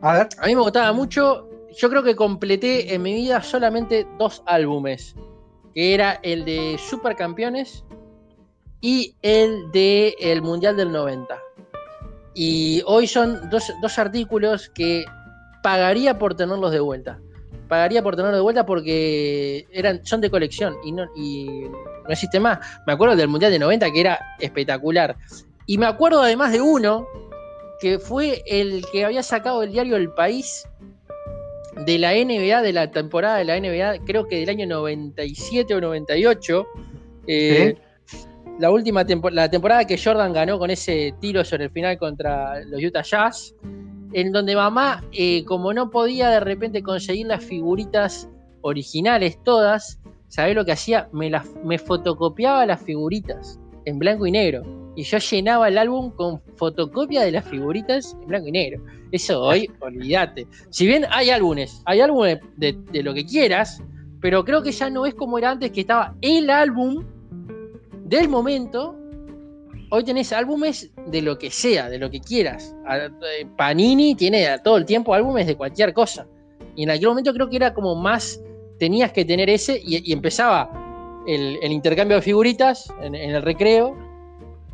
A 0.00 0.12
ver. 0.14 0.28
A 0.40 0.46
mí 0.46 0.54
me 0.54 0.62
gustaba 0.62 0.92
mucho. 0.92 1.47
Yo 1.78 1.88
creo 1.88 2.02
que 2.02 2.16
completé 2.16 2.92
en 2.92 3.02
mi 3.02 3.14
vida 3.14 3.40
solamente 3.40 4.04
dos 4.18 4.42
álbumes. 4.46 5.14
Que 5.74 5.94
era 5.94 6.18
el 6.24 6.44
de 6.44 6.76
Supercampeones 6.76 7.84
y 8.80 9.14
el 9.22 9.70
de 9.70 10.16
el 10.18 10.42
Mundial 10.42 10.76
del 10.76 10.90
90. 10.90 11.38
Y 12.34 12.82
hoy 12.84 13.06
son 13.06 13.48
dos, 13.48 13.72
dos 13.80 13.96
artículos 13.96 14.68
que 14.70 15.04
pagaría 15.62 16.18
por 16.18 16.34
tenerlos 16.34 16.72
de 16.72 16.80
vuelta. 16.80 17.20
Pagaría 17.68 18.02
por 18.02 18.16
tenerlos 18.16 18.38
de 18.38 18.42
vuelta 18.42 18.66
porque 18.66 19.68
eran, 19.70 20.04
son 20.04 20.20
de 20.20 20.30
colección 20.30 20.76
y 20.84 20.90
no, 20.90 21.06
y 21.14 21.46
no 21.46 22.08
existe 22.08 22.40
más. 22.40 22.58
Me 22.88 22.94
acuerdo 22.94 23.14
del 23.14 23.28
Mundial 23.28 23.52
de 23.52 23.58
90 23.60 23.92
que 23.92 24.00
era 24.00 24.18
espectacular. 24.40 25.16
Y 25.66 25.78
me 25.78 25.86
acuerdo 25.86 26.22
además 26.22 26.50
de 26.50 26.60
uno 26.60 27.06
que 27.80 28.00
fue 28.00 28.42
el 28.46 28.84
que 28.90 29.04
había 29.04 29.22
sacado 29.22 29.62
el 29.62 29.70
diario 29.70 29.94
El 29.94 30.10
País 30.10 30.66
de 31.86 31.98
la 31.98 32.12
NBA, 32.14 32.62
de 32.62 32.72
la 32.72 32.90
temporada 32.90 33.36
de 33.38 33.44
la 33.44 33.56
NBA, 33.60 34.04
creo 34.04 34.26
que 34.26 34.40
del 34.40 34.48
año 34.48 34.66
97 34.66 35.74
o 35.74 35.80
98. 35.80 36.66
eh, 37.26 37.74
La 38.58 38.70
última 38.72 39.04
tempo- 39.04 39.30
la 39.30 39.48
temporada 39.48 39.84
que 39.84 39.96
Jordan 39.96 40.32
ganó 40.32 40.58
con 40.58 40.70
ese 40.70 41.14
tiro 41.20 41.44
sobre 41.44 41.66
el 41.66 41.70
final 41.70 41.96
contra 41.96 42.58
los 42.64 42.82
Utah 42.82 43.02
Jazz, 43.02 43.54
en 44.12 44.32
donde 44.32 44.56
mamá, 44.56 45.04
eh, 45.12 45.44
como 45.44 45.72
no 45.72 45.90
podía 45.90 46.28
de 46.30 46.40
repente 46.40 46.82
conseguir 46.82 47.26
las 47.28 47.44
figuritas 47.44 48.28
originales 48.62 49.38
todas, 49.44 50.00
¿sabés 50.26 50.56
lo 50.56 50.64
que 50.64 50.72
hacía? 50.72 51.08
Me, 51.12 51.30
las, 51.30 51.46
me 51.64 51.78
fotocopiaba 51.78 52.66
las 52.66 52.82
figuritas 52.82 53.60
en 53.84 54.00
blanco 54.00 54.26
y 54.26 54.32
negro. 54.32 54.64
Y 54.98 55.04
yo 55.04 55.18
llenaba 55.18 55.68
el 55.68 55.78
álbum 55.78 56.10
con 56.10 56.42
fotocopia 56.56 57.22
de 57.22 57.30
las 57.30 57.44
figuritas 57.44 58.16
en 58.20 58.26
blanco 58.26 58.48
y 58.48 58.50
negro. 58.50 58.82
Eso 59.12 59.40
hoy, 59.40 59.70
olvídate. 59.78 60.48
Si 60.70 60.88
bien 60.88 61.06
hay 61.10 61.30
álbumes, 61.30 61.82
hay 61.84 62.00
álbumes 62.00 62.40
de, 62.56 62.76
de 62.90 63.04
lo 63.04 63.14
que 63.14 63.24
quieras, 63.24 63.80
pero 64.20 64.44
creo 64.44 64.60
que 64.60 64.72
ya 64.72 64.90
no 64.90 65.06
es 65.06 65.14
como 65.14 65.38
era 65.38 65.52
antes, 65.52 65.70
que 65.70 65.82
estaba 65.82 66.16
el 66.20 66.50
álbum 66.50 67.04
del 68.06 68.28
momento. 68.28 68.96
Hoy 69.90 70.02
tenés 70.02 70.32
álbumes 70.32 70.90
de 71.06 71.22
lo 71.22 71.38
que 71.38 71.52
sea, 71.52 71.88
de 71.88 71.98
lo 72.00 72.10
que 72.10 72.18
quieras. 72.18 72.74
Eh, 72.90 73.46
Panini 73.56 74.16
tiene 74.16 74.48
todo 74.64 74.78
el 74.78 74.84
tiempo 74.84 75.14
álbumes 75.14 75.46
de 75.46 75.56
cualquier 75.56 75.94
cosa. 75.94 76.26
Y 76.74 76.82
en 76.82 76.90
aquel 76.90 77.06
momento 77.06 77.32
creo 77.32 77.48
que 77.48 77.54
era 77.54 77.72
como 77.72 77.94
más, 77.94 78.42
tenías 78.80 79.12
que 79.12 79.24
tener 79.24 79.48
ese 79.48 79.80
y, 79.80 80.10
y 80.10 80.12
empezaba 80.12 80.68
el, 81.28 81.56
el 81.62 81.70
intercambio 81.70 82.16
de 82.16 82.22
figuritas 82.22 82.92
en, 83.00 83.14
en 83.14 83.30
el 83.30 83.42
recreo, 83.42 84.07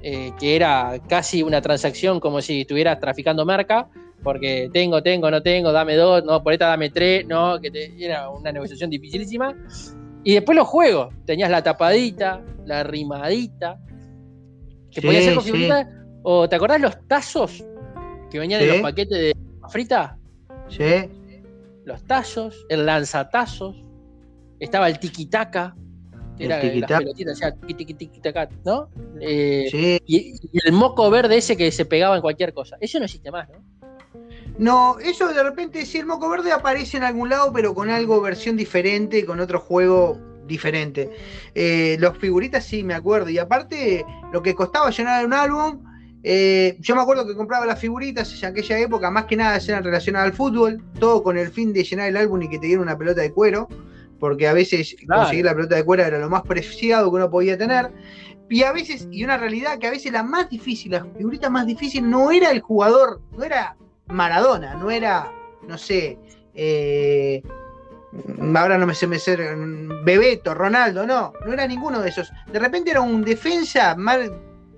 eh, 0.06 0.32
que 0.38 0.54
era 0.54 0.98
casi 1.08 1.42
una 1.42 1.62
transacción 1.62 2.20
como 2.20 2.42
si 2.42 2.60
estuvieras 2.60 3.00
traficando 3.00 3.46
merca, 3.46 3.88
porque 4.22 4.68
tengo, 4.70 5.02
tengo, 5.02 5.30
no 5.30 5.42
tengo, 5.42 5.72
dame 5.72 5.96
dos, 5.96 6.22
no, 6.24 6.42
por 6.42 6.52
esta 6.52 6.66
dame 6.68 6.90
tres, 6.90 7.26
no, 7.26 7.58
que 7.58 7.70
te- 7.70 7.92
era 8.04 8.28
una 8.28 8.52
negociación 8.52 8.90
dificilísima. 8.90 9.54
Y 10.22 10.34
después 10.34 10.56
los 10.56 10.68
juegos, 10.68 11.14
tenías 11.24 11.50
la 11.50 11.62
tapadita, 11.62 12.42
la 12.66 12.82
rimadita, 12.82 13.78
que 14.90 15.00
Sí, 15.00 15.06
podía 15.06 15.22
ser 15.22 15.34
con 15.36 15.44
sí. 15.44 15.50
o 16.22 16.48
¿te 16.48 16.56
acordás 16.56 16.80
los 16.82 16.96
tazos 17.08 17.64
que 18.30 18.38
venían 18.38 18.60
en 18.60 18.66
Sí. 18.68 18.72
los 18.74 18.82
paquetes 18.82 19.18
de 19.18 19.32
frita? 19.70 20.18
Sí. 20.68 20.84
Los 21.86 22.04
tazos, 22.04 22.64
el 22.68 22.84
lanzatazos, 22.86 23.76
estaba 24.60 24.88
el 24.88 24.98
tiki-taka, 26.36 26.66
El 26.66 26.78
era 26.78 26.88
las 26.88 27.00
pelotitas, 27.00 27.32
o 27.34 27.36
sea, 27.36 27.54
tiki, 27.54 27.94
tiki, 27.94 28.20
¿no? 28.64 28.88
Eh, 29.20 29.66
Sí. 29.70 29.98
y, 30.06 30.34
y 30.52 30.58
el 30.64 30.72
moco 30.72 31.10
verde 31.10 31.36
ese 31.36 31.56
que 31.56 31.70
se 31.70 31.84
pegaba 31.84 32.16
en 32.16 32.22
cualquier 32.22 32.52
cosa. 32.52 32.76
Eso 32.80 32.98
no 32.98 33.04
existe 33.04 33.30
más, 33.30 33.48
¿no? 33.48 33.62
No, 34.58 34.98
eso 35.00 35.28
de 35.32 35.42
repente, 35.42 35.84
sí, 35.84 35.98
el 35.98 36.06
moco 36.06 36.28
verde 36.28 36.52
aparece 36.52 36.96
en 36.96 37.02
algún 37.02 37.28
lado, 37.28 37.52
pero 37.52 37.74
con 37.74 37.90
algo 37.90 38.20
versión 38.20 38.56
diferente, 38.56 39.24
con 39.24 39.40
otro 39.40 39.58
juego 39.58 40.18
diferente. 40.46 41.10
Eh, 41.54 41.96
los 41.98 42.16
figuritas 42.18 42.64
sí 42.64 42.84
me 42.84 42.94
acuerdo. 42.94 43.30
Y 43.30 43.38
aparte, 43.38 44.04
lo 44.32 44.42
que 44.42 44.54
costaba 44.54 44.90
llenar 44.90 45.26
un 45.26 45.32
álbum, 45.32 45.82
eh, 46.22 46.76
yo 46.78 46.94
me 46.94 47.02
acuerdo 47.02 47.26
que 47.26 47.34
compraba 47.34 47.66
las 47.66 47.80
figuritas 47.80 48.42
en 48.42 48.50
aquella 48.50 48.78
época, 48.78 49.10
más 49.10 49.24
que 49.24 49.36
nada 49.36 49.58
eran 49.58 49.82
relacionadas 49.82 50.30
al 50.30 50.36
fútbol, 50.36 50.82
todo 51.00 51.22
con 51.22 51.36
el 51.36 51.50
fin 51.50 51.72
de 51.72 51.82
llenar 51.82 52.08
el 52.08 52.16
álbum 52.16 52.42
y 52.42 52.48
que 52.48 52.58
te 52.58 52.66
dieran 52.66 52.84
una 52.84 52.96
pelota 52.96 53.22
de 53.22 53.32
cuero, 53.32 53.68
porque 54.18 54.46
a 54.48 54.52
veces 54.52 54.94
Claro. 55.06 55.22
conseguir 55.22 55.44
la 55.44 55.54
pelota 55.54 55.76
de 55.76 55.84
cuero 55.84 56.04
era 56.04 56.18
lo 56.18 56.30
más 56.30 56.42
preciado 56.42 57.10
que 57.10 57.16
uno 57.16 57.30
podía 57.30 57.56
tener. 57.58 57.90
Y 58.50 58.62
a 58.62 58.72
veces, 58.72 59.08
y 59.10 59.24
una 59.24 59.36
realidad 59.38 59.78
que 59.78 59.86
a 59.86 59.90
veces 59.90 60.12
la 60.12 60.22
más 60.22 60.48
difícil, 60.50 60.92
la 60.92 61.04
figurita 61.16 61.48
más 61.50 61.66
difícil 61.66 62.08
no 62.08 62.30
era 62.30 62.50
el 62.50 62.60
jugador, 62.60 63.20
no 63.36 63.42
era 63.44 63.76
Maradona, 64.08 64.74
no 64.74 64.90
era, 64.90 65.32
no 65.66 65.78
sé, 65.78 66.18
eh, 66.54 67.42
ahora 68.54 68.78
no 68.78 68.86
me 68.86 68.94
sé 68.94 69.06
me 69.06 69.18
ser 69.18 69.40
Bebeto, 70.04 70.54
Ronaldo, 70.54 71.06
no, 71.06 71.32
no 71.46 71.52
era 71.52 71.66
ninguno 71.66 72.00
de 72.00 72.10
esos. 72.10 72.30
De 72.52 72.58
repente 72.58 72.90
era 72.90 73.00
un 73.00 73.24
defensa 73.24 73.94
mal 73.96 74.30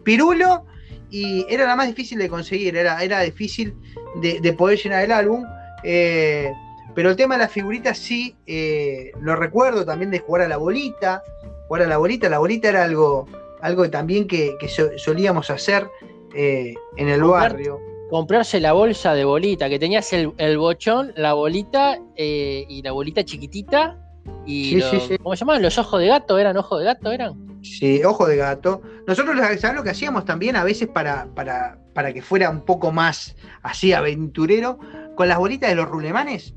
pirulo 0.04 0.64
y 1.10 1.44
era 1.48 1.66
la 1.66 1.76
más 1.76 1.88
difícil 1.88 2.18
de 2.18 2.28
conseguir, 2.28 2.76
era, 2.76 3.02
era 3.02 3.20
difícil 3.20 3.74
de, 4.22 4.40
de 4.40 4.52
poder 4.52 4.78
llenar 4.78 5.04
el 5.04 5.12
álbum. 5.12 5.44
eh, 5.82 6.52
pero 6.96 7.10
el 7.10 7.16
tema 7.16 7.34
de 7.36 7.42
las 7.42 7.52
figuritas 7.52 7.96
sí, 7.98 8.34
eh, 8.46 9.12
lo 9.20 9.36
recuerdo 9.36 9.84
también 9.84 10.10
de 10.10 10.18
jugar 10.18 10.42
a 10.42 10.48
la 10.48 10.56
bolita, 10.56 11.22
jugar 11.68 11.82
a 11.82 11.86
la 11.86 11.98
bolita, 11.98 12.28
la 12.28 12.38
bolita 12.40 12.68
era 12.70 12.82
algo, 12.84 13.26
algo 13.60 13.88
también 13.88 14.26
que, 14.26 14.56
que 14.58 14.66
so- 14.68 14.90
solíamos 14.98 15.48
hacer 15.50 15.86
eh, 16.34 16.74
en 16.96 17.08
el 17.08 17.20
Comprar- 17.20 17.52
barrio. 17.52 17.78
Comprarse 18.10 18.60
la 18.60 18.72
bolsa 18.72 19.14
de 19.14 19.24
bolita, 19.24 19.68
que 19.68 19.78
tenías 19.78 20.12
el, 20.12 20.32
el 20.38 20.58
bochón, 20.58 21.12
la 21.16 21.32
bolita 21.34 21.98
eh, 22.16 22.64
y 22.68 22.80
la 22.82 22.92
bolita 22.92 23.24
chiquitita. 23.24 23.98
Y 24.46 24.64
Sí, 24.70 24.76
lo- 24.76 24.90
sí, 24.90 25.00
sí. 25.08 25.18
¿cómo 25.18 25.34
se 25.36 25.40
llamaban? 25.40 25.62
Los 25.62 25.76
ojos 25.78 26.00
de 26.00 26.06
gato, 26.06 26.38
¿eran 26.38 26.56
ojos 26.56 26.78
de 26.78 26.84
gato? 26.86 27.10
¿Eran? 27.12 27.60
Sí, 27.62 28.02
ojo 28.04 28.26
de 28.26 28.36
gato. 28.36 28.80
Nosotros, 29.08 29.36
¿sabes 29.60 29.76
lo 29.76 29.82
que 29.82 29.90
hacíamos 29.90 30.24
también 30.24 30.54
a 30.56 30.62
veces 30.62 30.86
para, 30.88 31.26
para, 31.34 31.78
para 31.94 32.12
que 32.12 32.22
fuera 32.22 32.48
un 32.48 32.60
poco 32.64 32.92
más 32.92 33.34
así 33.62 33.92
aventurero? 33.92 34.78
Con 35.16 35.26
las 35.28 35.38
bolitas 35.38 35.70
de 35.70 35.76
los 35.76 35.88
rulemanes, 35.88 36.54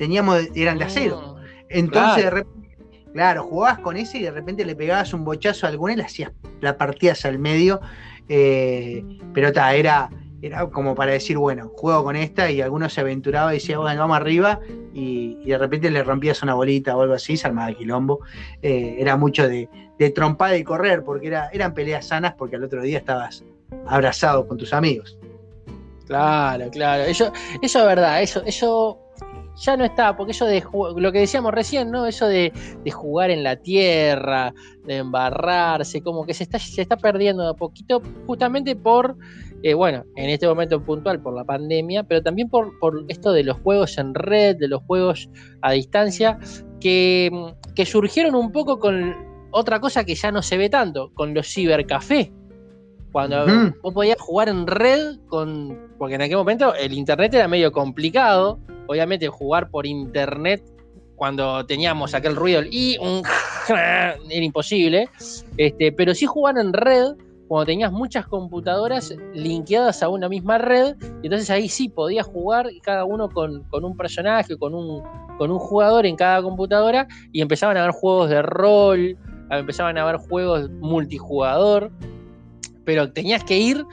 teníamos, 0.00 0.38
eran 0.54 0.78
de 0.78 0.84
acero. 0.84 1.36
Mm, 1.36 1.44
Entonces, 1.68 2.14
claro. 2.14 2.22
de 2.22 2.30
repente, 2.30 2.76
claro, 3.12 3.42
jugabas 3.44 3.78
con 3.80 3.96
ese 3.98 4.16
y 4.18 4.22
de 4.22 4.30
repente 4.30 4.64
le 4.64 4.74
pegabas 4.74 5.12
un 5.12 5.24
bochazo 5.26 5.66
a 5.66 5.68
alguna 5.68 5.92
y 5.92 5.96
le 5.96 6.04
hacías 6.04 6.32
la 6.62 6.78
partías 6.78 7.24
al 7.26 7.38
medio. 7.38 7.80
eh, 8.28 9.04
pero 9.34 9.52
ta, 9.52 9.74
era, 9.74 10.08
era 10.40 10.66
como 10.70 10.94
para 10.94 11.12
decir, 11.12 11.36
bueno, 11.36 11.70
juego 11.76 12.02
con 12.04 12.16
esta 12.16 12.50
y 12.50 12.62
alguno 12.62 12.88
se 12.88 13.02
aventuraba 13.02 13.52
y 13.52 13.58
decía, 13.58 13.76
bueno, 13.78 14.00
vamos 14.00 14.16
arriba 14.16 14.58
y, 14.94 15.36
y 15.44 15.48
de 15.50 15.58
repente 15.58 15.90
le 15.90 16.02
rompías 16.02 16.42
una 16.42 16.54
bolita 16.54 16.96
o 16.96 17.02
algo 17.02 17.14
así, 17.14 17.36
se 17.36 17.46
armaba 17.46 17.72
quilombo. 17.74 18.20
Eh, 18.62 18.96
era 18.98 19.16
mucho 19.18 19.46
de, 19.46 19.68
de 19.98 20.10
trompada 20.10 20.56
y 20.56 20.64
correr, 20.64 21.04
porque 21.04 21.26
era, 21.26 21.50
eran 21.52 21.74
peleas 21.74 22.06
sanas 22.06 22.32
porque 22.38 22.56
al 22.56 22.64
otro 22.64 22.80
día 22.82 22.98
estabas 22.98 23.44
abrazado 23.86 24.46
con 24.48 24.56
tus 24.56 24.72
amigos. 24.72 25.18
Claro, 26.06 26.70
claro. 26.70 27.04
Eso, 27.04 27.32
eso 27.62 27.78
es 27.80 27.86
verdad, 27.86 28.22
eso, 28.22 28.42
eso 28.44 28.98
ya 29.60 29.76
no 29.76 29.84
está, 29.84 30.16
porque 30.16 30.32
eso 30.32 30.46
de 30.46 30.64
lo 30.96 31.12
que 31.12 31.20
decíamos 31.20 31.52
recién, 31.52 31.90
¿no? 31.90 32.06
Eso 32.06 32.26
de, 32.26 32.52
de 32.82 32.90
jugar 32.90 33.30
en 33.30 33.44
la 33.44 33.56
tierra, 33.56 34.54
de 34.84 34.96
embarrarse, 34.96 36.02
como 36.02 36.24
que 36.24 36.34
se 36.34 36.44
está, 36.44 36.58
se 36.58 36.80
está 36.80 36.96
perdiendo 36.96 37.42
de 37.42 37.50
a 37.50 37.54
poquito, 37.54 38.02
justamente 38.26 38.74
por, 38.74 39.16
eh, 39.62 39.74
bueno, 39.74 40.04
en 40.16 40.30
este 40.30 40.46
momento 40.46 40.82
puntual 40.82 41.20
por 41.20 41.34
la 41.34 41.44
pandemia, 41.44 42.04
pero 42.04 42.22
también 42.22 42.48
por, 42.48 42.78
por 42.78 43.04
esto 43.08 43.32
de 43.32 43.44
los 43.44 43.58
juegos 43.60 43.98
en 43.98 44.14
red, 44.14 44.56
de 44.56 44.68
los 44.68 44.82
juegos 44.84 45.28
a 45.60 45.72
distancia, 45.72 46.38
que, 46.80 47.30
que 47.74 47.84
surgieron 47.84 48.34
un 48.34 48.52
poco 48.52 48.78
con 48.78 49.14
otra 49.50 49.80
cosa 49.80 50.04
que 50.04 50.14
ya 50.14 50.32
no 50.32 50.40
se 50.42 50.56
ve 50.56 50.70
tanto, 50.70 51.12
con 51.12 51.34
los 51.34 51.46
cibercafés. 51.52 52.30
Cuando 53.12 53.44
Ujú. 53.44 53.74
vos 53.82 53.94
podías 53.94 54.20
jugar 54.20 54.48
en 54.48 54.66
red 54.66 55.18
con. 55.28 55.90
Porque 55.98 56.14
en 56.14 56.22
aquel 56.22 56.36
momento 56.36 56.74
el 56.74 56.92
internet 56.92 57.34
era 57.34 57.48
medio 57.48 57.72
complicado. 57.72 58.58
Obviamente, 58.86 59.28
jugar 59.28 59.70
por 59.70 59.86
internet 59.86 60.62
cuando 61.16 61.64
teníamos 61.66 62.14
aquel 62.14 62.34
ruido 62.34 62.62
y 62.68 62.96
un 62.98 63.22
era 63.68 64.16
imposible. 64.30 65.08
Este, 65.56 65.92
pero 65.92 66.14
sí 66.14 66.26
jugar 66.26 66.56
en 66.58 66.72
red 66.72 67.14
cuando 67.50 67.66
tenías 67.66 67.90
muchas 67.90 68.28
computadoras 68.28 69.12
linkeadas 69.34 70.04
a 70.04 70.08
una 70.08 70.28
misma 70.28 70.58
red, 70.58 70.94
y 71.20 71.26
entonces 71.26 71.50
ahí 71.50 71.68
sí 71.68 71.88
podías 71.88 72.24
jugar 72.24 72.70
cada 72.80 73.04
uno 73.04 73.28
con, 73.28 73.64
con 73.64 73.84
un 73.84 73.96
personaje, 73.96 74.56
con 74.56 74.72
un, 74.72 75.02
con 75.36 75.50
un 75.50 75.58
jugador 75.58 76.06
en 76.06 76.14
cada 76.14 76.40
computadora, 76.42 77.08
y 77.32 77.40
empezaban 77.40 77.76
a 77.76 77.80
haber 77.80 77.90
juegos 77.92 78.30
de 78.30 78.40
rol, 78.42 79.18
empezaban 79.50 79.98
a 79.98 80.02
haber 80.02 80.18
juegos 80.18 80.70
multijugador, 80.70 81.90
pero 82.90 83.12
tenías 83.12 83.44
que 83.44 83.56
ir 83.56 83.86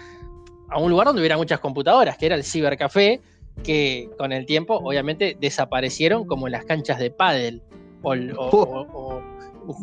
a 0.69 0.79
un 0.79 0.89
lugar 0.89 1.05
donde 1.05 1.21
hubiera 1.21 1.37
muchas 1.37 1.59
computadoras, 1.59 2.17
que 2.17 2.25
era 2.25 2.33
el 2.35 2.43
cibercafé, 2.43 3.21
que 3.63 4.09
con 4.17 4.31
el 4.31 4.47
tiempo 4.47 4.73
obviamente 4.83 5.37
desaparecieron 5.39 6.25
como 6.25 6.49
las 6.49 6.65
canchas 6.65 6.97
de 6.97 7.11
pádel. 7.11 7.61
O, 8.01 8.13
o- 8.13 9.21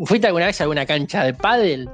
¿Fuiste 0.07 0.27
alguna 0.27 0.47
vez 0.47 0.61
a 0.61 0.65
alguna 0.65 0.85
cancha 0.85 1.23
de 1.23 1.33
pádel? 1.33 1.89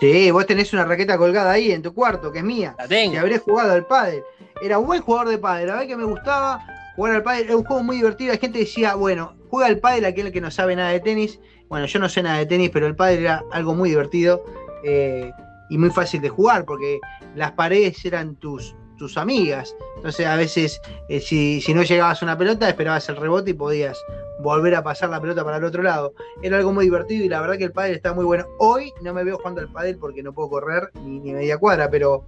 Sí, 0.00 0.30
vos 0.32 0.44
tenés 0.44 0.72
una 0.72 0.84
raqueta 0.84 1.16
colgada 1.18 1.52
ahí 1.52 1.70
en 1.70 1.82
tu 1.82 1.94
cuarto, 1.94 2.32
que 2.32 2.38
es 2.38 2.44
mía. 2.44 2.74
La 2.78 2.86
Y 2.86 2.88
tengo. 2.88 3.18
habré 3.20 3.38
jugado 3.38 3.72
al 3.74 3.86
pádel. 3.86 4.22
Era 4.60 4.78
un 4.80 4.86
buen 4.86 5.02
jugador 5.02 5.28
de 5.28 5.38
pádel. 5.38 5.68
La 5.68 5.74
verdad 5.74 5.86
que 5.86 5.96
me 5.96 6.04
gustaba 6.04 6.66
jugar 6.96 7.14
al 7.14 7.22
pádel. 7.22 7.44
Era 7.44 7.56
un 7.56 7.64
juego 7.64 7.82
muy 7.84 7.96
divertido. 7.96 8.32
Hay 8.32 8.38
gente 8.38 8.58
decía, 8.58 8.96
bueno, 8.96 9.36
juega 9.50 9.68
al 9.68 9.78
pádel 9.78 10.04
aquel 10.04 10.32
que 10.32 10.40
no 10.40 10.50
sabe 10.50 10.74
nada 10.74 10.90
de 10.90 10.98
tenis. 11.00 11.38
Bueno, 11.68 11.86
yo 11.86 12.00
no 12.00 12.08
sé 12.08 12.22
nada 12.24 12.38
de 12.38 12.46
tenis, 12.46 12.70
pero 12.72 12.86
el 12.88 12.96
pádel 12.96 13.20
era 13.20 13.44
algo 13.52 13.72
muy 13.74 13.90
divertido 13.90 14.42
eh, 14.84 15.30
y 15.70 15.78
muy 15.78 15.90
fácil 15.90 16.20
de 16.20 16.28
jugar 16.28 16.64
porque 16.66 17.00
las 17.34 17.52
paredes 17.52 18.04
eran 18.04 18.36
tus, 18.36 18.74
tus 18.98 19.16
amigas. 19.16 19.74
Entonces 19.96 20.26
a 20.26 20.36
veces 20.36 20.80
eh, 21.08 21.20
si, 21.20 21.60
si 21.60 21.72
no 21.72 21.82
llegabas 21.82 22.20
a 22.22 22.24
una 22.26 22.36
pelota, 22.36 22.68
esperabas 22.68 23.08
el 23.08 23.16
rebote 23.16 23.52
y 23.52 23.54
podías 23.54 23.98
volver 24.42 24.74
a 24.74 24.82
pasar 24.82 25.10
la 25.10 25.20
pelota 25.20 25.44
para 25.44 25.58
el 25.58 25.64
otro 25.64 25.82
lado. 25.82 26.14
Era 26.42 26.56
algo 26.58 26.72
muy 26.72 26.84
divertido 26.86 27.24
y 27.24 27.28
la 27.28 27.40
verdad 27.40 27.56
que 27.58 27.64
el 27.64 27.72
pádel 27.72 27.94
está 27.94 28.12
muy 28.14 28.24
bueno. 28.24 28.46
Hoy 28.58 28.92
no 29.02 29.14
me 29.14 29.22
veo 29.24 29.36
jugando 29.38 29.60
al 29.60 29.68
pádel 29.70 29.96
porque 29.98 30.22
no 30.22 30.32
puedo 30.32 30.48
correr 30.50 30.90
ni, 31.04 31.20
ni 31.20 31.32
media 31.32 31.58
cuadra, 31.58 31.88
pero, 31.90 32.24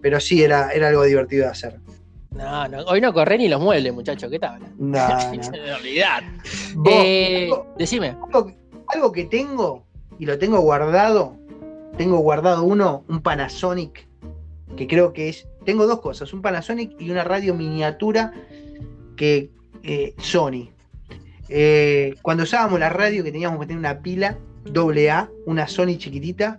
pero 0.00 0.20
sí 0.20 0.42
era, 0.42 0.70
era 0.72 0.88
algo 0.88 1.02
divertido 1.04 1.44
de 1.46 1.50
hacer. 1.50 1.80
No, 2.32 2.66
no, 2.68 2.78
hoy 2.86 3.00
no 3.00 3.12
corré 3.12 3.38
ni 3.38 3.48
los 3.48 3.60
muebles, 3.60 3.94
muchachos, 3.94 4.28
¿qué 4.30 4.38
tal? 4.40 4.60
No, 4.76 4.98
no. 5.32 5.76
Olvidad. 5.78 6.22
Vos, 6.74 6.92
Eh, 6.94 7.50
decime. 7.78 8.16
algo- 8.32 8.52
algo 8.88 9.12
que 9.12 9.24
tengo 9.24 9.86
y 10.18 10.26
lo 10.26 10.36
tengo 10.38 10.58
guardado, 10.60 11.36
tengo 11.96 12.18
guardado 12.18 12.64
uno, 12.64 13.04
un 13.08 13.20
Panasonic, 13.20 14.06
que 14.76 14.86
creo 14.86 15.12
que 15.12 15.28
es, 15.28 15.46
tengo 15.64 15.86
dos 15.86 16.00
cosas, 16.00 16.32
un 16.32 16.42
Panasonic 16.42 17.00
y 17.00 17.10
una 17.10 17.24
radio 17.24 17.54
miniatura 17.54 18.32
que 19.16 19.50
eh, 19.82 20.14
Sony. 20.18 20.70
Eh, 21.48 22.14
cuando 22.22 22.44
usábamos 22.44 22.80
la 22.80 22.90
radio 22.90 23.22
que 23.22 23.32
teníamos 23.32 23.60
que 23.60 23.66
tener 23.66 23.78
una 23.78 24.00
pila 24.00 24.38
doble 24.64 25.10
A, 25.10 25.30
una 25.46 25.68
Sony 25.68 25.96
chiquitita, 25.98 26.58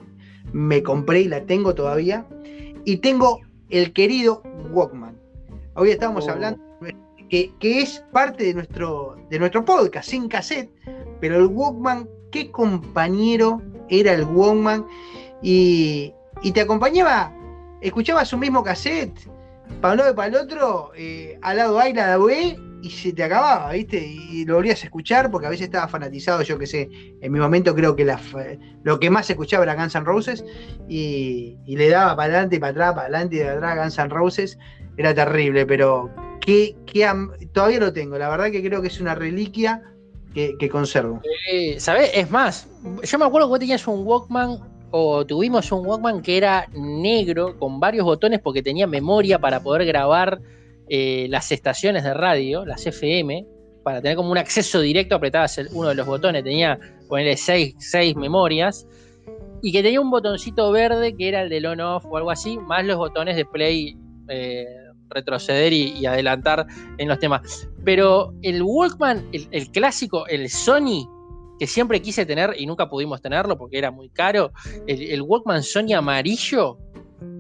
me 0.54 0.84
compré 0.84 1.22
y 1.22 1.28
la 1.28 1.42
tengo 1.46 1.74
todavía. 1.74 2.26
Y 2.86 2.98
tengo 2.98 3.42
el 3.70 3.94
querido 3.94 4.44
Walkman. 4.72 5.18
Hoy 5.74 5.90
estábamos 5.90 6.28
Oh. 6.28 6.32
hablando 6.32 6.64
que, 7.30 7.52
que 7.60 7.82
es 7.82 8.04
parte 8.12 8.44
de 8.44 8.54
nuestro, 8.54 9.18
de 9.30 9.40
nuestro 9.40 9.66
podcast, 9.66 10.08
sin 10.08 10.28
cassette, 10.28 10.70
pero 11.20 11.38
el 11.38 11.48
Walkman, 11.48 12.08
qué 12.32 12.52
compañero 12.52 13.62
era 13.90 14.14
el 14.14 14.24
Walkman. 14.24 14.86
Y, 15.42 16.14
y 16.42 16.52
te 16.52 16.62
acompañaba, 16.62 17.34
escuchabas 17.82 18.32
un 18.34 18.40
mismo 18.40 18.64
cassette, 18.64 19.18
para 19.82 19.94
un 19.94 19.98
lado 20.00 20.12
y 20.12 20.16
para 20.16 20.28
el 20.30 20.36
otro, 20.36 20.92
eh, 20.96 21.38
al 21.42 21.58
lado 21.58 21.80
A 21.80 21.90
y 21.90 21.94
la 21.94 22.18
B, 22.18 22.60
y 22.82 22.90
se 22.92 23.14
te 23.14 23.24
acababa, 23.24 23.72
¿viste? 23.72 23.98
Y 24.06 24.46
lo 24.46 24.56
volvías 24.56 24.84
a 24.84 24.86
escuchar 24.86 25.32
porque 25.32 25.48
a 25.48 25.50
veces 25.50 25.66
estaba 25.66 25.88
fanatizado, 25.88 26.44
yo 26.44 26.58
que 26.60 26.68
sé, 26.68 26.90
en 27.20 27.32
mi 27.32 27.40
momento 27.40 27.74
creo 27.74 27.96
que 27.96 28.06
lo 28.84 29.00
que 29.00 29.10
más 29.10 29.28
escuchaba 29.30 29.64
era 29.64 29.76
Guns 29.76 29.96
N' 29.96 30.06
Roses, 30.06 30.46
y, 30.88 31.58
y 31.66 31.78
le 31.78 31.90
daba 31.90 32.16
para 32.16 32.34
adelante 32.34 32.58
y 32.58 32.60
para 32.60 32.72
atrás, 32.72 32.94
para 32.94 33.08
adelante 33.08 33.38
y 33.38 33.40
para 33.40 33.54
atrás 33.54 33.78
Guns 33.78 33.98
N' 33.98 34.10
Roses, 34.10 34.60
era 34.98 35.14
terrible, 35.16 35.66
pero 35.66 36.12
qué 36.42 36.76
am- 37.08 37.32
todavía 37.54 37.80
lo 37.80 37.92
tengo, 37.92 38.20
la 38.20 38.30
verdad 38.30 38.52
que 38.52 38.64
creo 38.64 38.82
que 38.82 38.88
es 38.90 39.02
una 39.02 39.16
reliquia 39.16 39.82
que, 40.36 40.56
que 40.60 40.70
conservo. 40.70 41.22
Eh, 41.52 41.80
¿Sabés? 41.80 42.12
Es 42.14 42.30
más, 42.30 42.68
yo 43.04 43.18
me 43.18 43.26
acuerdo 43.26 43.48
que 43.48 43.50
vos 43.50 43.60
tenías 43.60 43.88
un 43.88 44.06
Walkman 44.06 44.60
o 44.92 45.26
tuvimos 45.26 45.72
un 45.72 45.86
Walkman 45.86 46.22
que 46.22 46.38
era 46.38 46.68
negro 46.74 47.58
con 47.58 47.80
varios 47.80 48.06
botones 48.06 48.40
porque 48.42 48.62
tenía 48.64 48.88
memoria 48.88 49.40
para 49.40 49.62
poder 49.62 49.86
grabar 49.86 50.40
eh, 50.88 51.28
las 51.30 51.52
estaciones 51.52 52.04
de 52.04 52.14
radio, 52.14 52.66
las 52.66 52.86
FM, 52.86 53.46
para 53.84 54.02
tener 54.02 54.16
como 54.18 54.32
un 54.32 54.38
acceso 54.38 54.82
directo, 54.82 55.16
apretabas 55.16 55.58
el- 55.58 55.70
uno 55.74 55.90
de 55.90 55.96
los 55.96 56.06
botones, 56.08 56.44
tenía, 56.44 56.80
ponerle 57.10 57.38
seis, 57.38 57.76
seis 57.80 58.16
memorias, 58.16 58.88
y 59.62 59.72
que 59.72 59.82
tenía 59.82 60.00
un 60.00 60.12
botoncito 60.12 60.72
verde 60.72 61.16
que 61.16 61.28
era 61.28 61.42
el 61.42 61.50
del 61.50 61.66
on-off 61.66 62.06
o 62.06 62.18
algo 62.18 62.30
así, 62.32 62.58
más 62.58 62.86
los 62.86 62.98
botones 62.98 63.36
de 63.36 63.46
play, 63.46 63.98
eh, 64.30 64.66
retroceder 65.10 65.72
y, 65.74 65.92
y 66.00 66.06
adelantar 66.06 66.66
en 66.98 67.08
los 67.08 67.20
temas. 67.20 67.68
Pero 67.84 68.34
el 68.44 68.62
Walkman, 68.62 69.28
el, 69.34 69.48
el 69.52 69.72
clásico, 69.72 70.28
el 70.28 70.50
Sony, 70.50 71.08
que 71.60 71.68
siempre 71.68 72.02
quise 72.02 72.26
tener 72.26 72.54
y 72.58 72.66
nunca 72.66 72.90
pudimos 72.90 73.22
tenerlo 73.22 73.58
porque 73.58 73.78
era 73.78 73.92
muy 73.92 74.10
caro, 74.10 74.52
el, 74.88 75.02
el 75.04 75.22
Walkman 75.22 75.64
Sony 75.64 75.94
amarillo, 75.96 76.78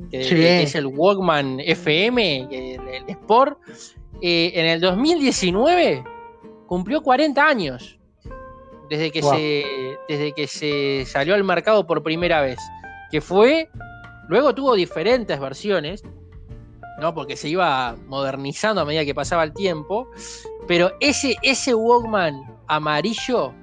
que 0.10 0.23
Sí. 0.23 0.45
es 0.45 0.75
el 0.75 0.86
Walkman 0.88 1.60
FM, 1.60 2.47
el, 2.51 2.88
el 2.88 3.04
Sport, 3.10 3.60
eh, 4.21 4.51
en 4.56 4.65
el 4.67 4.80
2019 4.82 6.04
cumplió 6.67 7.01
40 7.01 7.45
años 7.45 7.99
desde 8.89 9.12
que, 9.12 9.21
Wow. 9.21 9.32
se, 9.36 9.65
desde 10.08 10.32
que 10.34 10.47
se 10.47 11.04
salió 11.06 11.34
al 11.36 11.43
mercado 11.43 11.86
por 11.88 12.04
primera 12.04 12.41
vez, 12.41 12.60
que 13.12 13.19
fue, 13.19 13.69
luego 14.30 14.54
tuvo 14.56 14.75
diferentes 14.75 15.39
versiones, 15.39 16.04
¿no? 17.01 17.13
porque 17.13 17.36
se 17.36 17.49
iba 17.49 17.95
modernizando 18.08 18.82
a 18.82 18.86
medida 18.86 19.04
que 19.04 19.13
pasaba 19.15 19.43
el 19.43 19.54
tiempo, 19.54 20.08
pero 20.67 20.91
ese, 21.01 21.36
ese 21.41 21.73
Walkman 21.75 22.41
amarillo, 22.67 23.54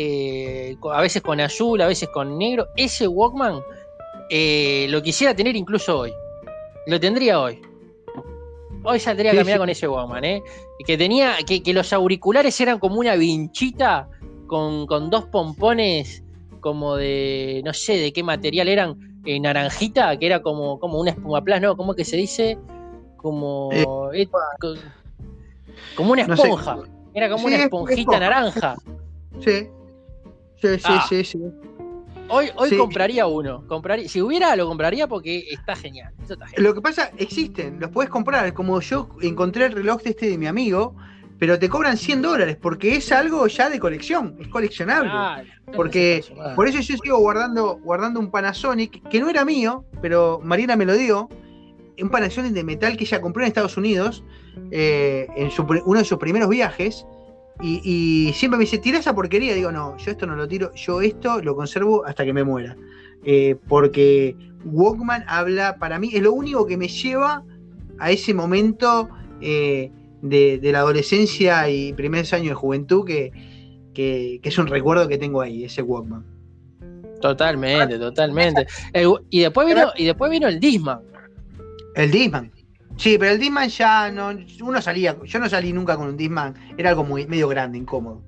eh, 0.00 0.76
a 0.92 1.00
veces 1.00 1.22
con 1.22 1.40
azul, 1.40 1.80
a 1.80 1.86
veces 1.88 2.08
con 2.10 2.38
negro, 2.38 2.68
ese 2.76 3.08
Walkman 3.08 3.60
eh, 4.30 4.86
lo 4.90 5.02
quisiera 5.02 5.34
tener 5.34 5.56
incluso 5.56 5.98
hoy. 6.00 6.12
Lo 6.86 7.00
tendría 7.00 7.40
hoy. 7.40 7.60
Hoy 8.84 9.00
saldría 9.00 9.32
a 9.32 9.34
caminar 9.34 9.56
sí. 9.56 9.58
con 9.58 9.68
ese 9.70 9.88
Walkman, 9.88 10.24
¿eh? 10.24 10.42
Que 10.86 10.96
tenía, 10.96 11.34
que, 11.46 11.62
que 11.64 11.72
los 11.74 11.92
auriculares 11.92 12.60
eran 12.60 12.78
como 12.78 12.96
una 13.00 13.16
vinchita 13.16 14.08
con, 14.46 14.86
con 14.86 15.10
dos 15.10 15.24
pompones 15.26 16.22
como 16.60 16.94
de, 16.96 17.60
no 17.64 17.74
sé 17.74 17.96
de 17.98 18.12
qué 18.12 18.22
material 18.22 18.68
eran, 18.68 19.20
eh, 19.24 19.40
naranjita, 19.40 20.16
que 20.16 20.26
era 20.26 20.42
como, 20.42 20.78
como 20.78 21.00
una 21.00 21.10
espumaplas, 21.10 21.60
¿no? 21.60 21.76
¿Cómo 21.76 21.94
que 21.94 22.04
se 22.04 22.16
dice? 22.16 22.56
Como, 23.16 24.10
eh, 24.12 24.28
co- 24.60 24.74
como 25.96 26.12
una 26.12 26.22
esponja. 26.22 26.78
Era 27.14 27.28
como 27.28 27.40
Sí, 27.40 27.46
una 27.46 27.56
es- 27.56 27.62
esponjita 27.64 28.20
naranja. 28.20 28.76
Sí, 29.40 29.66
sí, 30.60 30.68
sí, 30.76 30.82
Ah. 30.84 31.06
sí, 31.08 31.24
sí. 31.24 31.38
Hoy, 32.30 32.48
hoy 32.56 32.68
Sí. 32.68 32.76
compraría 32.76 33.26
uno. 33.26 33.66
Compraría, 33.66 34.06
si 34.08 34.20
hubiera, 34.20 34.54
lo 34.54 34.66
compraría 34.68 35.06
porque 35.08 35.44
está 35.50 35.74
genial. 35.74 36.12
Eso 36.22 36.34
está 36.34 36.46
genial. 36.46 36.62
Lo 36.64 36.74
que 36.74 36.82
pasa, 36.82 37.10
existen, 37.16 37.80
los 37.80 37.90
puedes 37.90 38.10
comprar. 38.10 38.52
Como 38.52 38.80
yo 38.80 39.08
encontré 39.22 39.64
el 39.66 39.72
reloj 39.72 40.02
de 40.02 40.10
este 40.10 40.28
de 40.28 40.36
mi 40.36 40.46
amigo, 40.46 40.94
pero 41.38 41.58
te 41.58 41.68
cobran 41.70 41.96
100 41.96 42.20
dólares 42.20 42.58
porque 42.60 42.96
es 42.96 43.10
algo 43.12 43.46
ya 43.46 43.70
de 43.70 43.78
colección, 43.78 44.36
es 44.40 44.48
coleccionable. 44.48 45.10
Ah, 45.12 45.42
porque 45.74 46.22
no 46.36 46.54
Por 46.54 46.68
eso 46.68 46.80
yo 46.80 46.96
sigo 47.02 47.18
guardando, 47.18 47.78
guardando 47.82 48.20
un 48.20 48.30
Panasonic, 48.30 49.08
que 49.08 49.20
no 49.20 49.30
era 49.30 49.44
mío, 49.46 49.84
pero 50.02 50.40
Marina 50.42 50.76
me 50.76 50.84
lo 50.84 50.94
dio. 50.96 51.28
Un 52.00 52.10
Panasonic 52.10 52.52
de 52.52 52.62
metal 52.62 52.96
que 52.96 53.04
ella 53.04 53.20
compró 53.22 53.42
en 53.42 53.48
Estados 53.48 53.76
Unidos, 53.78 54.22
eh, 54.70 55.26
en 55.36 55.50
su 55.50 55.62
uno 55.86 55.98
de 55.98 56.04
sus 56.04 56.18
primeros 56.18 56.48
viajes. 56.50 57.06
Y, 57.60 57.80
y 58.28 58.32
siempre 58.34 58.56
me 58.58 58.64
dice, 58.64 58.78
tira 58.78 58.98
esa 58.98 59.14
porquería. 59.14 59.54
Digo, 59.54 59.72
no, 59.72 59.96
yo 59.98 60.10
esto 60.10 60.26
no 60.26 60.36
lo 60.36 60.46
tiro, 60.46 60.72
yo 60.74 61.00
esto 61.00 61.40
lo 61.42 61.56
conservo 61.56 62.04
hasta 62.06 62.24
que 62.24 62.32
me 62.32 62.44
muera. 62.44 62.76
Eh, 63.24 63.56
porque 63.68 64.36
Walkman 64.64 65.24
habla, 65.26 65.76
para 65.78 65.98
mí, 65.98 66.10
es 66.14 66.22
lo 66.22 66.32
único 66.32 66.66
que 66.66 66.76
me 66.76 66.86
lleva 66.88 67.42
a 67.98 68.10
ese 68.12 68.32
momento 68.32 69.08
eh, 69.40 69.90
de, 70.22 70.58
de 70.58 70.72
la 70.72 70.80
adolescencia 70.80 71.68
y 71.68 71.92
primeros 71.94 72.32
años 72.32 72.48
de 72.50 72.54
juventud 72.54 73.04
que, 73.04 73.32
que- 73.92 74.38
que 74.40 74.48
es 74.48 74.58
un 74.58 74.68
recuerdo 74.68 75.08
que 75.08 75.18
tengo 75.18 75.40
ahí, 75.40 75.64
ese 75.64 75.82
Walkman. 75.82 76.24
Totalmente, 77.20 77.98
totalmente. 77.98 78.66
El- 78.92 79.14
y, 79.30 79.40
después 79.40 79.66
vino, 79.66 79.88
y 79.96 80.04
después 80.04 80.30
vino 80.30 80.46
el 80.46 80.60
Disman. 80.60 81.00
El 81.96 82.10
Disman. 82.12 82.52
Sí, 82.98 83.16
pero 83.18 83.32
el 83.32 83.38
Disman 83.38 83.68
ya 83.68 84.10
no. 84.10 84.30
Uno 84.62 84.82
salía. 84.82 85.16
Yo 85.24 85.38
no 85.38 85.48
salí 85.48 85.72
nunca 85.72 85.96
con 85.96 86.08
un 86.08 86.16
Disman. 86.16 86.54
Era 86.76 86.90
algo 86.90 87.04
muy 87.04 87.26
medio 87.26 87.48
grande, 87.48 87.78
incómodo. 87.78 88.22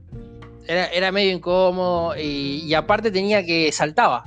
Era, 0.66 0.86
era 0.86 1.10
medio 1.10 1.32
incómodo 1.32 2.16
y, 2.16 2.62
y 2.64 2.74
aparte 2.74 3.10
tenía 3.10 3.44
que 3.44 3.70
saltaba. 3.72 4.24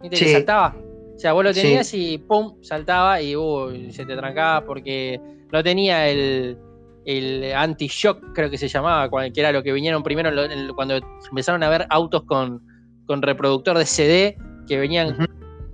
¿Viste 0.00 0.16
que 0.18 0.24
Sí. 0.26 0.32
saltaba? 0.32 0.76
O 1.16 1.18
sea, 1.18 1.32
vos 1.32 1.42
lo 1.44 1.54
Sí. 1.54 1.62
tenías 1.62 1.92
y 1.94 2.18
pum, 2.18 2.62
saltaba 2.62 3.20
y 3.22 3.34
uy, 3.34 3.92
se 3.92 4.04
te 4.04 4.14
trancaba 4.16 4.66
porque 4.66 5.18
no 5.50 5.62
tenía 5.62 6.08
el, 6.08 6.58
el 7.06 7.52
anti-shock, 7.54 8.32
creo 8.34 8.50
que 8.50 8.58
se 8.58 8.68
llamaba, 8.68 9.08
que 9.32 9.40
era 9.40 9.52
lo 9.52 9.62
que 9.62 9.72
vinieron 9.72 10.02
primero 10.02 10.30
cuando 10.74 11.00
empezaron 11.30 11.62
a 11.62 11.68
ver 11.70 11.86
autos 11.90 12.24
con, 12.24 12.60
con 13.06 13.22
reproductor 13.22 13.78
de 13.78 13.86
CD 13.86 14.36
que 14.68 14.78
venían 14.78 15.16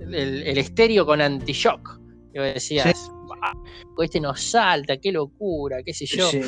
el, 0.01 0.15
el 0.15 0.59
estéreo 0.59 1.05
con 1.07 1.21
anti-shock. 1.21 1.99
Y 2.35 2.39
vos 2.39 2.55
decías, 2.55 3.11
"Wow, 3.11 3.18
este 4.03 4.21
nos 4.21 4.41
salta, 4.41 4.97
qué 4.99 5.13
locura, 5.13 5.83
qué 5.85 5.93
sé 5.93 6.07
yo. 6.07 6.29
Sí. 6.31 6.41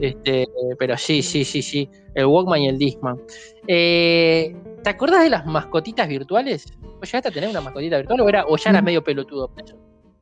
Este, 0.00 0.46
pero 0.78 0.96
sí, 0.96 1.22
sí, 1.22 1.44
sí, 1.44 1.62
sí. 1.62 1.88
El 2.14 2.26
Walkman 2.26 2.62
y 2.62 2.68
el 2.68 2.78
Discman. 2.78 3.20
Eh, 3.66 4.54
¿Te 4.82 4.90
acordás 4.90 5.22
de 5.22 5.30
las 5.30 5.46
mascotitas 5.46 6.06
virtuales? 6.08 6.66
¿Vos 6.80 7.10
llegaste 7.10 7.28
a 7.28 7.32
tener 7.32 7.48
una 7.50 7.60
mascotita 7.60 7.96
virtual 7.98 8.20
o, 8.20 8.28
era, 8.28 8.44
o 8.46 8.56
ya 8.56 8.70
eras 8.70 8.82
Mm. 8.82 8.84
medio 8.86 9.04
pelotudo? 9.04 9.50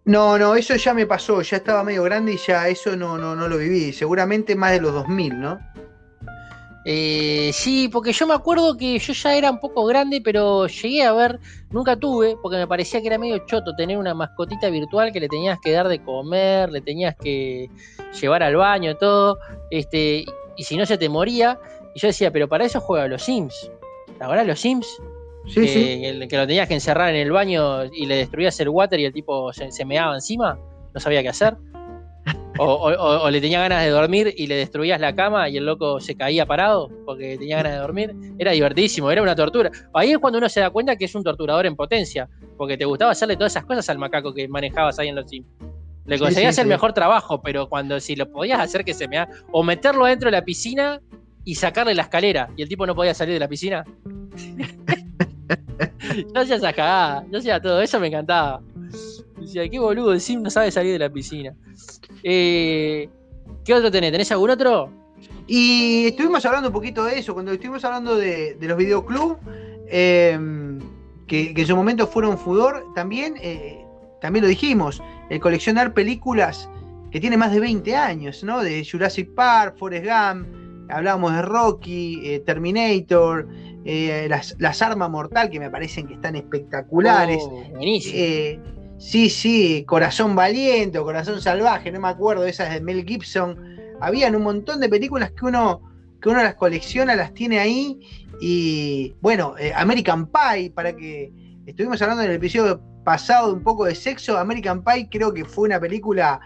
No, 0.05 0.37
no, 0.39 0.57
eso 0.57 0.75
ya 0.77 0.95
me 0.95 1.07
pasó, 1.07 1.43
ya 1.43 1.59
estaba 1.59 1.85
medio 1.85 2.03
grande 2.03 2.33
y 2.35 2.37
ya 2.37 2.67
eso 2.69 2.97
no, 2.97 3.17
no, 3.19 3.37
no 3.37 3.47
lo 3.49 3.57
viví. 3.59 3.93
Seguramente 3.93 4.57
más 4.57 4.73
de 4.73 4.81
los 4.81 4.93
2000, 4.93 5.41
¿no? 5.41 5.61
Eh, 6.85 7.51
sí, 7.53 7.89
porque 7.89 8.13
yo 8.13 8.27
me 8.27 8.35
acuerdo 8.35 8.77
que 8.77 8.99
yo 8.99 9.13
ya 9.13 9.37
era 9.37 9.51
un 9.51 9.61
poco 9.61 9.85
grande, 9.85 10.21
pero 10.21 10.67
llegué 10.67 11.05
a 11.05 11.13
ver, 11.13 11.39
nunca 11.71 11.97
tuve, 11.97 12.37
porque 12.43 12.57
me 12.57 12.67
parecía 12.67 13.01
que 13.01 13.07
era 13.07 13.19
medio 13.19 13.39
choto 13.47 13.75
tener 13.77 13.97
una 13.99 14.15
mascotita 14.15 14.69
virtual 14.69 15.13
que 15.13 15.21
le 15.21 15.29
tenías 15.29 15.59
que 15.63 15.71
dar 15.73 15.87
de 15.89 16.03
comer, 16.03 16.71
le 16.71 16.81
tenías 16.81 17.15
que 17.15 17.71
llevar 18.21 18.43
al 18.43 18.57
baño, 18.57 18.97
todo, 18.97 19.39
este, 19.71 20.25
y 20.57 20.65
si 20.65 20.77
no 20.77 20.85
se 20.87 20.99
te 20.99 21.09
moría. 21.09 21.59
Y 21.95 22.01
yo 22.01 22.09
decía, 22.09 22.33
pero 22.33 22.49
para 22.49 22.65
eso 22.65 22.81
juega 22.81 23.05
a 23.05 23.09
los 23.09 23.23
Sims. 23.23 23.71
Ahora 24.21 24.43
los 24.45 24.59
Sims, 24.61 24.87
Sí, 25.47 25.61
que, 25.61 25.69
sí. 26.21 26.29
que 26.29 26.37
lo 26.37 26.47
tenías 26.47 26.69
que 26.69 26.75
encerrar 26.75 27.09
en 27.11 27.17
el 27.17 27.33
baño 27.33 27.85
y 27.87 28.07
le 28.07 28.15
destruías 28.17 28.59
el 28.61 28.69
water 28.69 29.01
y 29.01 29.05
el 29.07 29.13
tipo 29.13 29.53
se, 29.53 29.73
se 29.73 29.85
meaba 29.85 30.15
encima, 30.15 30.57
no 30.95 31.01
sabía 31.01 31.21
qué 31.23 31.31
hacer. 31.31 31.57
O, 32.59 32.65
o- 32.65 32.93
o- 32.93 33.23
o 33.25 33.31
le 33.31 33.41
tenía 33.41 33.61
ganas 33.61 33.83
de 33.83 33.91
dormir 33.91 34.35
y 34.37 34.47
le 34.47 34.57
destruías 34.57 35.01
la 35.01 35.15
cama 35.15 35.49
y 35.49 35.57
el 35.57 35.65
loco 35.65 36.01
se 36.01 36.15
caía 36.15 36.45
parado 36.45 36.91
porque 37.07 37.39
tenía 37.39 37.57
ganas 37.57 37.73
de 37.73 37.79
dormir. 37.79 38.15
Era 38.39 38.53
divertísimo, 38.53 39.11
era 39.11 39.23
una 39.23 39.35
tortura. 39.35 39.71
Ahí 39.95 40.11
es 40.13 40.19
cuando 40.19 40.39
uno 40.39 40.49
se 40.49 40.61
da 40.61 40.69
cuenta 40.71 40.97
que 40.97 41.07
es 41.07 41.15
un 41.15 41.25
torturador 41.25 41.65
en 41.67 41.75
potencia, 41.77 42.29
porque 42.59 42.77
te 42.77 42.85
gustaba 42.85 43.13
hacerle 43.13 43.37
todas 43.37 43.53
esas 43.53 43.65
cosas 43.65 43.89
al 43.89 43.99
macaco 43.99 44.35
que 44.35 44.47
manejabas 44.49 44.99
ahí 44.99 45.09
en 45.09 45.15
los 45.17 45.29
Sims. 45.31 45.47
Le 46.05 46.19
conseguías 46.19 46.55
sí, 46.57 46.61
el 46.61 46.67
sí. 46.67 46.69
mejor 46.69 46.93
trabajo, 46.93 47.41
pero 47.41 47.69
cuando 47.69 47.99
si 48.01 48.17
lo 48.17 48.31
podías 48.31 48.61
hacer 48.61 48.85
que 48.85 48.93
se 48.93 49.09
mea, 49.09 49.29
o 49.51 49.63
meterlo 49.63 50.05
dentro 50.05 50.27
de 50.27 50.33
la 50.33 50.45
piscina 50.45 51.01
y 51.45 51.55
sacarle 51.55 51.95
la 51.95 52.03
escalera 52.03 52.51
y 52.57 52.63
el 52.63 52.69
tipo 52.69 52.87
no 52.87 52.95
podía 52.95 53.15
salir 53.15 53.35
de 53.35 53.41
la 53.41 53.49
piscina. 53.49 53.85
yo 56.35 56.41
hacía 56.41 56.57
esas 56.57 56.75
cagadas, 56.75 57.25
yo 57.31 57.39
hacía 57.39 57.61
todo 57.61 57.81
eso, 57.81 57.99
me 58.01 58.09
encantaba. 58.09 58.61
Decía, 59.41 59.69
qué 59.69 59.79
boludo, 59.79 60.13
el 60.13 60.21
Sim 60.21 60.43
no 60.43 60.51
sabe 60.51 60.71
salir 60.71 60.93
de 60.93 60.99
la 60.99 61.11
piscina. 61.11 61.55
Eh, 62.23 63.09
¿Qué 63.65 63.75
otro 63.75 63.91
tenés? 63.91 64.13
¿Tenés 64.13 64.33
algún 64.33 64.51
otro? 64.51 64.91
Y 65.47 66.07
estuvimos 66.07 66.45
hablando 66.47 66.69
un 66.69 66.75
poquito 66.75 67.05
de 67.05 67.19
eso, 67.19 67.35
cuando 67.35 67.53
estuvimos 67.53 67.85
hablando 67.85 68.17
de, 68.17 68.55
de 68.55 68.69
los 68.69 68.77
videoclubs, 68.77 69.39
eh, 69.89 70.39
que, 71.27 71.55
que 71.55 71.61
en 71.61 71.67
su 71.67 71.77
momento 71.77 72.07
fueron 72.07 72.39
fudor, 72.39 72.87
también, 72.95 73.35
eh, 73.41 73.85
también 74.21 74.45
lo 74.45 74.49
dijimos, 74.49 75.03
el 75.31 75.41
coleccionar 75.41 75.95
películas 75.95 76.69
que 77.11 77.21
tiene 77.21 77.37
más 77.37 77.53
de 77.53 77.61
20 77.61 77.95
años, 77.95 78.43
¿no? 78.43 78.63
De 78.63 78.87
Jurassic 78.91 79.35
Park, 79.35 79.77
Forrest 79.79 80.07
Gump, 80.07 80.47
hablábamos 80.91 81.35
de 81.35 81.43
Rocky, 81.43 82.21
eh, 82.25 82.41
Terminator, 82.41 83.47
las, 83.85 84.55
las 84.59 84.81
armas 84.81 85.11
mortal 85.11 85.51
que 85.51 85.59
me 85.59 85.69
parecen 85.69 86.07
que 86.07 86.15
están 86.15 86.37
espectaculares. 86.37 87.43
Oh, 87.43 87.65
buenísimo. 87.71 88.73
Sí, 89.03 89.29
sí, 89.31 89.85
Corazón 89.87 90.37
Valiente 90.37 90.97
o 90.97 91.05
Corazón 91.05 91.43
Salvaje, 91.43 91.91
no 91.91 92.01
me 92.01 92.09
acuerdo, 92.09 92.47
esas 92.47 92.73
de 92.73 92.81
Mel 92.81 93.05
Gibson. 93.05 93.59
Habían 94.01 94.37
un 94.37 94.45
montón 94.45 94.79
de 94.79 94.89
películas 94.89 95.33
que 95.33 95.45
uno, 95.45 95.83
que 96.21 96.29
uno 96.29 96.41
las 96.41 96.55
colecciona, 96.55 97.17
las 97.17 97.35
tiene 97.35 97.59
ahí. 97.59 97.99
Y 98.41 99.13
bueno, 99.21 99.55
eh, 99.59 99.73
American 99.75 100.27
Pie, 100.27 100.71
para 100.71 100.95
que 100.95 101.33
estuvimos 101.67 102.01
hablando 102.01 102.23
en 102.23 102.31
el 102.31 102.37
episodio 102.37 102.81
pasado 103.05 103.53
un 103.53 103.65
poco 103.65 103.87
de 103.87 103.97
sexo, 103.97 104.39
American 104.39 104.85
Pie 104.85 105.09
creo 105.11 105.35
que 105.35 105.45
fue 105.45 105.65
una 105.65 105.81
película 105.81 106.41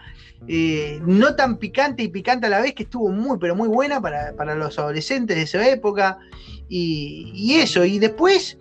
eh, 0.47 0.99
no 1.05 1.35
tan 1.35 1.57
picante 1.57 2.01
y 2.03 2.07
picante 2.07 2.47
a 2.47 2.49
la 2.49 2.61
vez, 2.61 2.73
que 2.73 2.83
estuvo 2.83 3.09
muy, 3.09 3.37
pero 3.37 3.55
muy 3.55 3.67
buena 3.67 4.01
para, 4.01 4.35
para 4.35 4.55
los 4.55 4.79
adolescentes 4.79 5.37
de 5.37 5.43
esa 5.43 5.69
época. 5.69 6.17
Y, 6.69 7.53
eso, 7.53 7.85
y 7.85 7.99
después 7.99 8.57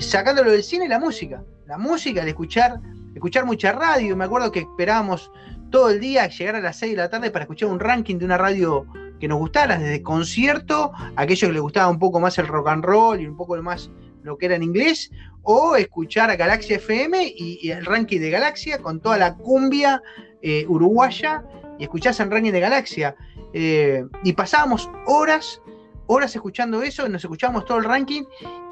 sacándolo 0.00 0.50
del 0.50 0.62
cine, 0.62 0.88
la 0.88 0.98
música. 0.98 1.42
La 1.66 1.78
música, 1.78 2.22
el 2.22 2.28
escuchar, 2.28 2.80
escuchar 3.14 3.44
mucha 3.44 3.72
radio. 3.72 4.16
Me 4.16 4.24
acuerdo 4.24 4.50
que 4.52 4.60
esperábamos 4.60 5.30
todo 5.70 5.90
el 5.90 6.00
día 6.00 6.28
llegar 6.28 6.56
a 6.56 6.60
las 6.60 6.78
6 6.78 6.92
de 6.92 6.98
la 6.98 7.10
tarde 7.10 7.30
para 7.30 7.44
escuchar 7.44 7.68
un 7.68 7.80
ranking 7.80 8.16
de 8.16 8.24
una 8.24 8.38
radio 8.38 8.86
que 9.20 9.28
nos 9.28 9.38
gustara, 9.38 9.78
desde 9.78 10.02
concierto, 10.02 10.92
a 10.94 11.22
aquellos 11.22 11.48
que 11.48 11.52
les 11.52 11.62
gustaba 11.62 11.90
un 11.90 11.98
poco 11.98 12.20
más 12.20 12.38
el 12.38 12.46
rock 12.46 12.68
and 12.68 12.84
roll 12.84 13.20
y 13.20 13.26
un 13.26 13.36
poco 13.36 13.60
más 13.62 13.90
lo 14.22 14.36
que 14.36 14.46
era 14.46 14.56
en 14.56 14.62
inglés, 14.62 15.10
o 15.42 15.76
escuchar 15.76 16.30
a 16.30 16.36
Galaxia 16.36 16.76
FM 16.76 17.34
y, 17.36 17.70
el 17.70 17.84
ranking 17.84 18.20
de 18.20 18.30
Galaxia 18.30 18.78
con 18.78 19.00
toda 19.00 19.16
la 19.16 19.34
cumbia 19.34 20.02
eh, 20.42 20.66
uruguaya 20.68 21.44
y 21.78 21.84
escuchás 21.84 22.20
el 22.20 22.30
ranking 22.30 22.52
de 22.52 22.60
Galaxia. 22.60 23.16
Eh, 23.54 24.04
y 24.24 24.32
pasábamos 24.34 24.90
horas, 25.06 25.60
horas 26.08 26.34
escuchando 26.34 26.82
eso, 26.82 27.08
nos 27.08 27.22
escuchábamos 27.22 27.64
todo 27.64 27.78
el 27.78 27.84
ranking 27.84 28.24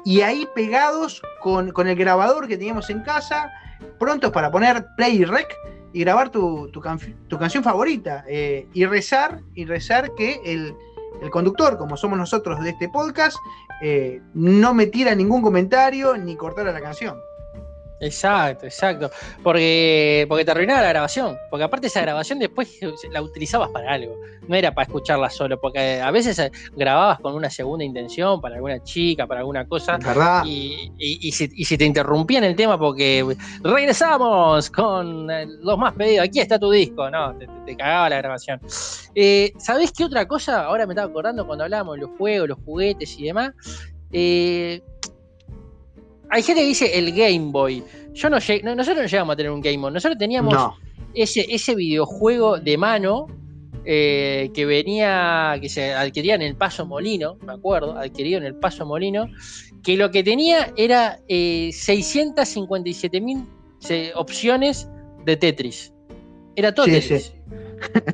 y 0.03 0.21
ahí 0.21 0.47
pegados 0.53 1.21
con, 1.41 1.71
con 1.71 1.87
el 1.87 1.95
grabador 1.95 2.47
que 2.47 2.57
teníamos 2.57 2.89
en 2.89 3.01
casa, 3.01 3.49
prontos 3.97 4.31
para 4.31 4.51
poner 4.51 4.85
play 4.97 5.17
y 5.17 5.25
rec 5.25 5.47
y 5.93 6.01
grabar 6.01 6.29
tu, 6.29 6.69
tu, 6.71 6.81
canfi- 6.81 7.15
tu 7.27 7.37
canción 7.39 7.63
favorita 7.63 8.25
eh, 8.27 8.67
y 8.73 8.85
rezar 8.85 9.39
y 9.55 9.65
rezar 9.65 10.11
que 10.15 10.41
el, 10.45 10.75
el 11.21 11.29
conductor, 11.29 11.77
como 11.77 11.95
somos 11.95 12.17
nosotros 12.17 12.59
de 12.63 12.71
este 12.71 12.89
podcast, 12.89 13.37
eh, 13.81 14.21
no 14.33 14.73
me 14.73 14.87
tira 14.87 15.15
ningún 15.15 15.41
comentario 15.41 16.17
ni 16.17 16.35
cortara 16.35 16.71
la 16.71 16.81
canción. 16.81 17.17
Exacto, 17.99 18.65
exacto. 18.65 19.09
Porque, 19.43 20.25
porque 20.29 20.45
te 20.45 20.51
arruinaba 20.51 20.81
la 20.81 20.89
grabación. 20.89 21.35
Porque 21.49 21.63
aparte 21.63 21.87
esa 21.87 22.01
grabación 22.01 22.37
después 22.39 22.77
la 23.11 23.21
utilizabas 23.21 23.69
para 23.71 23.91
algo. 23.93 24.15
No 24.47 24.55
era 24.55 24.73
para 24.73 24.85
escucharla 24.85 25.29
solo. 25.29 25.59
Porque 25.59 25.99
a 26.01 26.11
veces 26.11 26.37
eh, 26.39 26.51
grababas 26.75 27.19
con 27.19 27.33
una 27.33 27.49
segunda 27.49 27.83
intención 27.83 28.39
para 28.39 28.55
alguna 28.55 28.81
chica, 28.83 29.25
para 29.25 29.39
alguna 29.41 29.65
cosa. 29.67 29.97
¿Verdad? 29.97 30.43
Y, 30.45 30.91
y- 30.97 31.27
y 31.27 31.31
si, 31.31 31.49
y 31.53 31.65
si 31.65 31.77
te 31.77 31.85
interrumpían 31.85 32.43
el 32.43 32.55
tema 32.55 32.77
porque 32.77 33.25
regresamos 33.63 34.69
con 34.69 35.29
eh, 35.31 35.47
los 35.61 35.77
más 35.77 35.93
pedidos, 35.93 36.25
aquí 36.27 36.39
está 36.39 36.59
tu 36.59 36.69
disco, 36.71 37.09
no, 37.09 37.35
te, 37.37 37.45
te- 37.47 37.53
te 37.65 37.75
cagaba 37.77 38.09
la 38.09 38.17
grabación. 38.17 38.61
Eh, 39.15 39.51
¿Sabés 39.57 39.91
qué 39.91 40.03
otra 40.05 40.27
cosa? 40.27 40.65
Ahora 40.65 40.85
me 40.85 40.93
estaba 40.93 41.09
acordando 41.09 41.45
cuando 41.45 41.63
hablábamos 41.63 41.95
de 41.95 42.01
los 42.01 42.11
juegos, 42.17 42.47
los 42.49 42.59
juguetes 42.63 43.17
y 43.19 43.23
demás. 43.25 43.51
Eh, 44.11 44.81
hay 46.29 46.41
gente 46.43 46.61
que 46.61 46.67
dice 46.67 46.97
el 46.97 47.11
Game 47.13 47.51
Boy. 47.51 47.83
Yo 48.13 48.29
no, 48.29 48.37
no- 48.63 48.75
nosotros 48.75 49.03
no 49.03 49.07
llegamos 49.09 49.33
a 49.33 49.37
tener 49.37 49.51
un 49.51 49.61
Game 49.61 49.77
Boy, 49.77 49.91
nosotros 49.91 50.17
teníamos 50.17 50.53
No. 50.53 50.75
ese, 51.13 51.45
ese 51.49 51.75
videojuego 51.75 52.59
de 52.59 52.77
mano 52.77 53.27
eh, 53.85 54.49
que 54.53 54.65
venía, 54.65 55.57
que 55.61 55.69
se 55.69 55.93
adquiría 55.93 56.35
en 56.35 56.41
el 56.41 56.55
Paso 56.55 56.85
Molino, 56.85 57.37
me 57.45 57.53
acuerdo, 57.53 57.97
adquirido 57.97 58.37
en 58.39 58.45
el 58.45 58.55
Paso 58.55 58.85
Molino, 58.85 59.29
que 59.83 59.95
lo 59.95 60.11
que 60.11 60.23
tenía 60.23 60.73
era 60.75 61.19
eh, 61.29 61.69
657 61.71 63.21
mil 63.21 63.45
opciones 64.15 64.89
de 65.25 65.37
Tetris. 65.37 65.93
Era 66.55 66.73
todo 66.73 66.85
Sí, 66.87 66.91
Tetris. 66.93 67.25
sí. 67.25 67.31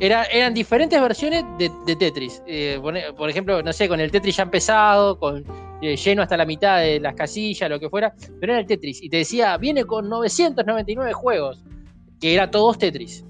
Era, 0.00 0.24
eran 0.26 0.54
diferentes 0.54 1.00
versiones 1.00 1.44
de, 1.58 1.70
de 1.84 1.96
Tetris. 1.96 2.40
Eh, 2.46 2.78
pone- 2.80 3.12
por 3.16 3.28
ejemplo, 3.28 3.60
no 3.64 3.72
sé, 3.72 3.88
con 3.88 3.98
el 3.98 4.12
Tetris 4.12 4.36
ya 4.36 4.44
empezado, 4.44 5.18
con 5.18 5.44
lleno 5.80 6.22
hasta 6.22 6.36
la 6.36 6.44
mitad 6.44 6.80
de 6.80 7.00
las 7.00 7.14
casillas, 7.14 7.68
lo 7.70 7.78
que 7.80 7.88
fuera, 7.88 8.14
pero 8.40 8.52
era 8.52 8.60
el 8.60 8.66
Tetris. 8.66 9.02
Y 9.02 9.08
te 9.08 9.18
decía, 9.18 9.56
viene 9.56 9.84
con 9.84 10.08
999 10.08 11.12
juegos, 11.12 11.64
que 12.20 12.34
era 12.34 12.50
todos 12.50 12.78
Tetris. 12.78 13.24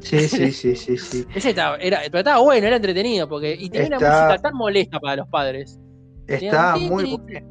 Sí, 0.00 0.20
sí, 0.28 0.52
sí, 0.52 0.76
sí, 0.76 0.96
sí. 0.96 1.24
Ese 1.34 1.50
estaba, 1.50 1.76
era, 1.76 2.00
pero 2.06 2.18
estaba 2.18 2.38
bueno, 2.40 2.66
era 2.66 2.76
entretenido, 2.76 3.28
porque 3.28 3.56
y 3.58 3.68
tenía 3.68 3.88
una 3.88 3.96
música 3.98 4.38
tan 4.42 4.54
molesta 4.54 5.00
para 5.00 5.16
los 5.16 5.28
padres. 5.28 5.78
Está 6.26 6.76
muy 6.76 7.16
bueno. 7.16 7.48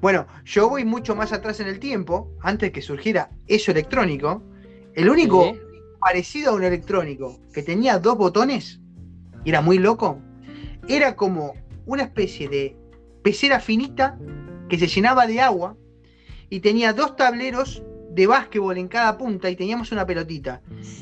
Bueno, 0.00 0.26
yo 0.44 0.68
voy 0.68 0.84
mucho 0.84 1.14
más 1.14 1.32
atrás 1.32 1.60
en 1.60 1.68
el 1.68 1.78
tiempo, 1.78 2.30
antes 2.42 2.72
que 2.72 2.82
surgiera 2.82 3.30
eso 3.46 3.70
electrónico. 3.70 4.42
El 4.94 5.08
único 5.08 5.52
Sí. 5.52 5.60
parecido 6.00 6.50
a 6.52 6.54
un 6.54 6.64
electrónico 6.64 7.38
que 7.52 7.62
tenía 7.62 7.98
dos 7.98 8.16
botones, 8.18 8.80
y 9.44 9.50
era 9.50 9.60
muy 9.60 9.78
loco, 9.78 10.18
era 10.88 11.14
como 11.16 11.54
una 11.86 12.02
especie 12.02 12.48
de 12.48 12.76
pecera 13.24 13.58
finita 13.58 14.16
que 14.68 14.78
se 14.78 14.86
llenaba 14.86 15.26
de 15.26 15.40
agua 15.40 15.76
y 16.50 16.60
tenía 16.60 16.92
dos 16.92 17.16
tableros 17.16 17.82
de 18.10 18.26
básquetbol 18.28 18.76
en 18.78 18.86
cada 18.86 19.18
punta 19.18 19.50
y 19.50 19.56
teníamos 19.56 19.90
una 19.90 20.06
pelotita. 20.06 20.60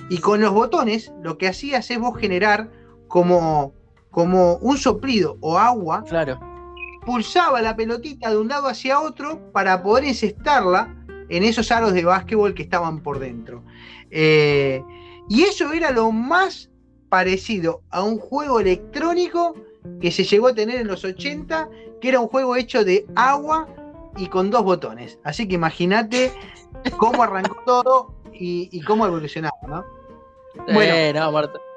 Y 0.09 0.19
con 0.19 0.41
los 0.41 0.53
botones 0.53 1.13
lo 1.23 1.37
que 1.37 1.49
hacías 1.49 1.91
es 1.91 1.99
vos 1.99 2.17
generar 2.19 2.71
como, 3.09 3.75
como 4.11 4.55
un 4.59 4.79
soplido 4.79 5.37
o 5.41 5.59
agua 5.59 6.05
Claro. 6.05 6.41
pulsaba 7.05 7.61
la 7.61 7.77
pelotita 7.77 8.31
de 8.31 8.39
un 8.39 8.49
lado 8.49 8.69
hacia 8.69 9.01
otro 9.01 9.53
para 9.53 9.83
poder 9.83 10.05
encestarla 10.05 10.95
en 11.29 11.43
esos 11.43 11.71
aros 11.73 11.93
de 11.93 12.05
básquetbol 12.05 12.55
que 12.55 12.63
estaban 12.63 13.03
por 13.03 13.19
dentro. 13.19 13.65
Eh, 14.11 14.83
y 15.29 15.43
eso 15.43 15.73
era 15.73 15.91
lo 15.91 16.13
más 16.13 16.71
parecido 17.09 17.83
a 17.91 18.03
un 18.03 18.19
juego 18.19 18.61
electrónico 18.61 19.55
que 20.01 20.11
se 20.11 20.25
llegó 20.25 20.49
a 20.49 20.55
tener 20.55 20.81
en 20.81 20.87
los 20.89 21.05
80, 21.05 21.69
que 22.01 22.09
era 22.09 22.21
un 22.21 22.29
juego 22.29 22.57
hecho 22.57 22.85
de 22.85 23.07
agua 23.15 23.69
y 24.17 24.27
con 24.27 24.51
dos 24.51 24.63
botones. 24.65 25.19
Así 25.25 25.47
que 25.49 25.55
imagínate 25.55 26.33
cómo 26.99 27.23
arrancó 27.23 27.57
todo 27.67 28.15
y, 28.33 28.81
cómo 28.83 29.07
evolucionaba, 29.07 29.57
¿no? 29.69 29.85
Bueno, 30.73 30.95
eh, 30.95 31.15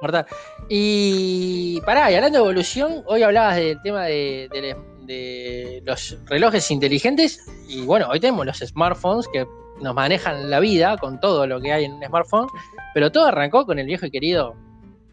Marta. 0.01 0.26
Y 0.68 1.80
pará, 1.86 2.12
y 2.12 2.16
hablando 2.16 2.39
de 2.39 2.43
evolución, 2.45 3.03
hoy 3.06 3.24
hablabas 3.24 3.56
del 3.56 3.82
tema 3.82 4.06
de, 4.06 4.49
de- 4.51 4.76
de 5.06 5.82
los 5.86 6.18
relojes 6.26 6.70
inteligentes. 6.72 7.39
Y 7.68 7.86
bueno, 7.86 8.08
hoy 8.10 8.20
tenemos 8.20 8.45
los 8.45 8.58
smartphones 8.58 9.28
que 9.32 9.45
nos 9.82 9.93
manejan 9.93 10.49
la 10.49 10.60
vida 10.60 10.97
con 10.97 11.20
todo 11.20 11.45
lo 11.47 11.62
que 11.62 11.72
hay 11.72 11.86
en 11.86 11.93
un 11.93 12.03
smartphone. 12.03 12.47
Pero 12.93 13.12
todo 13.12 13.26
arrancó 13.28 13.66
con 13.66 13.80
el 13.80 13.86
viejo 13.86 14.06
y 14.06 14.12
querido 14.12 14.56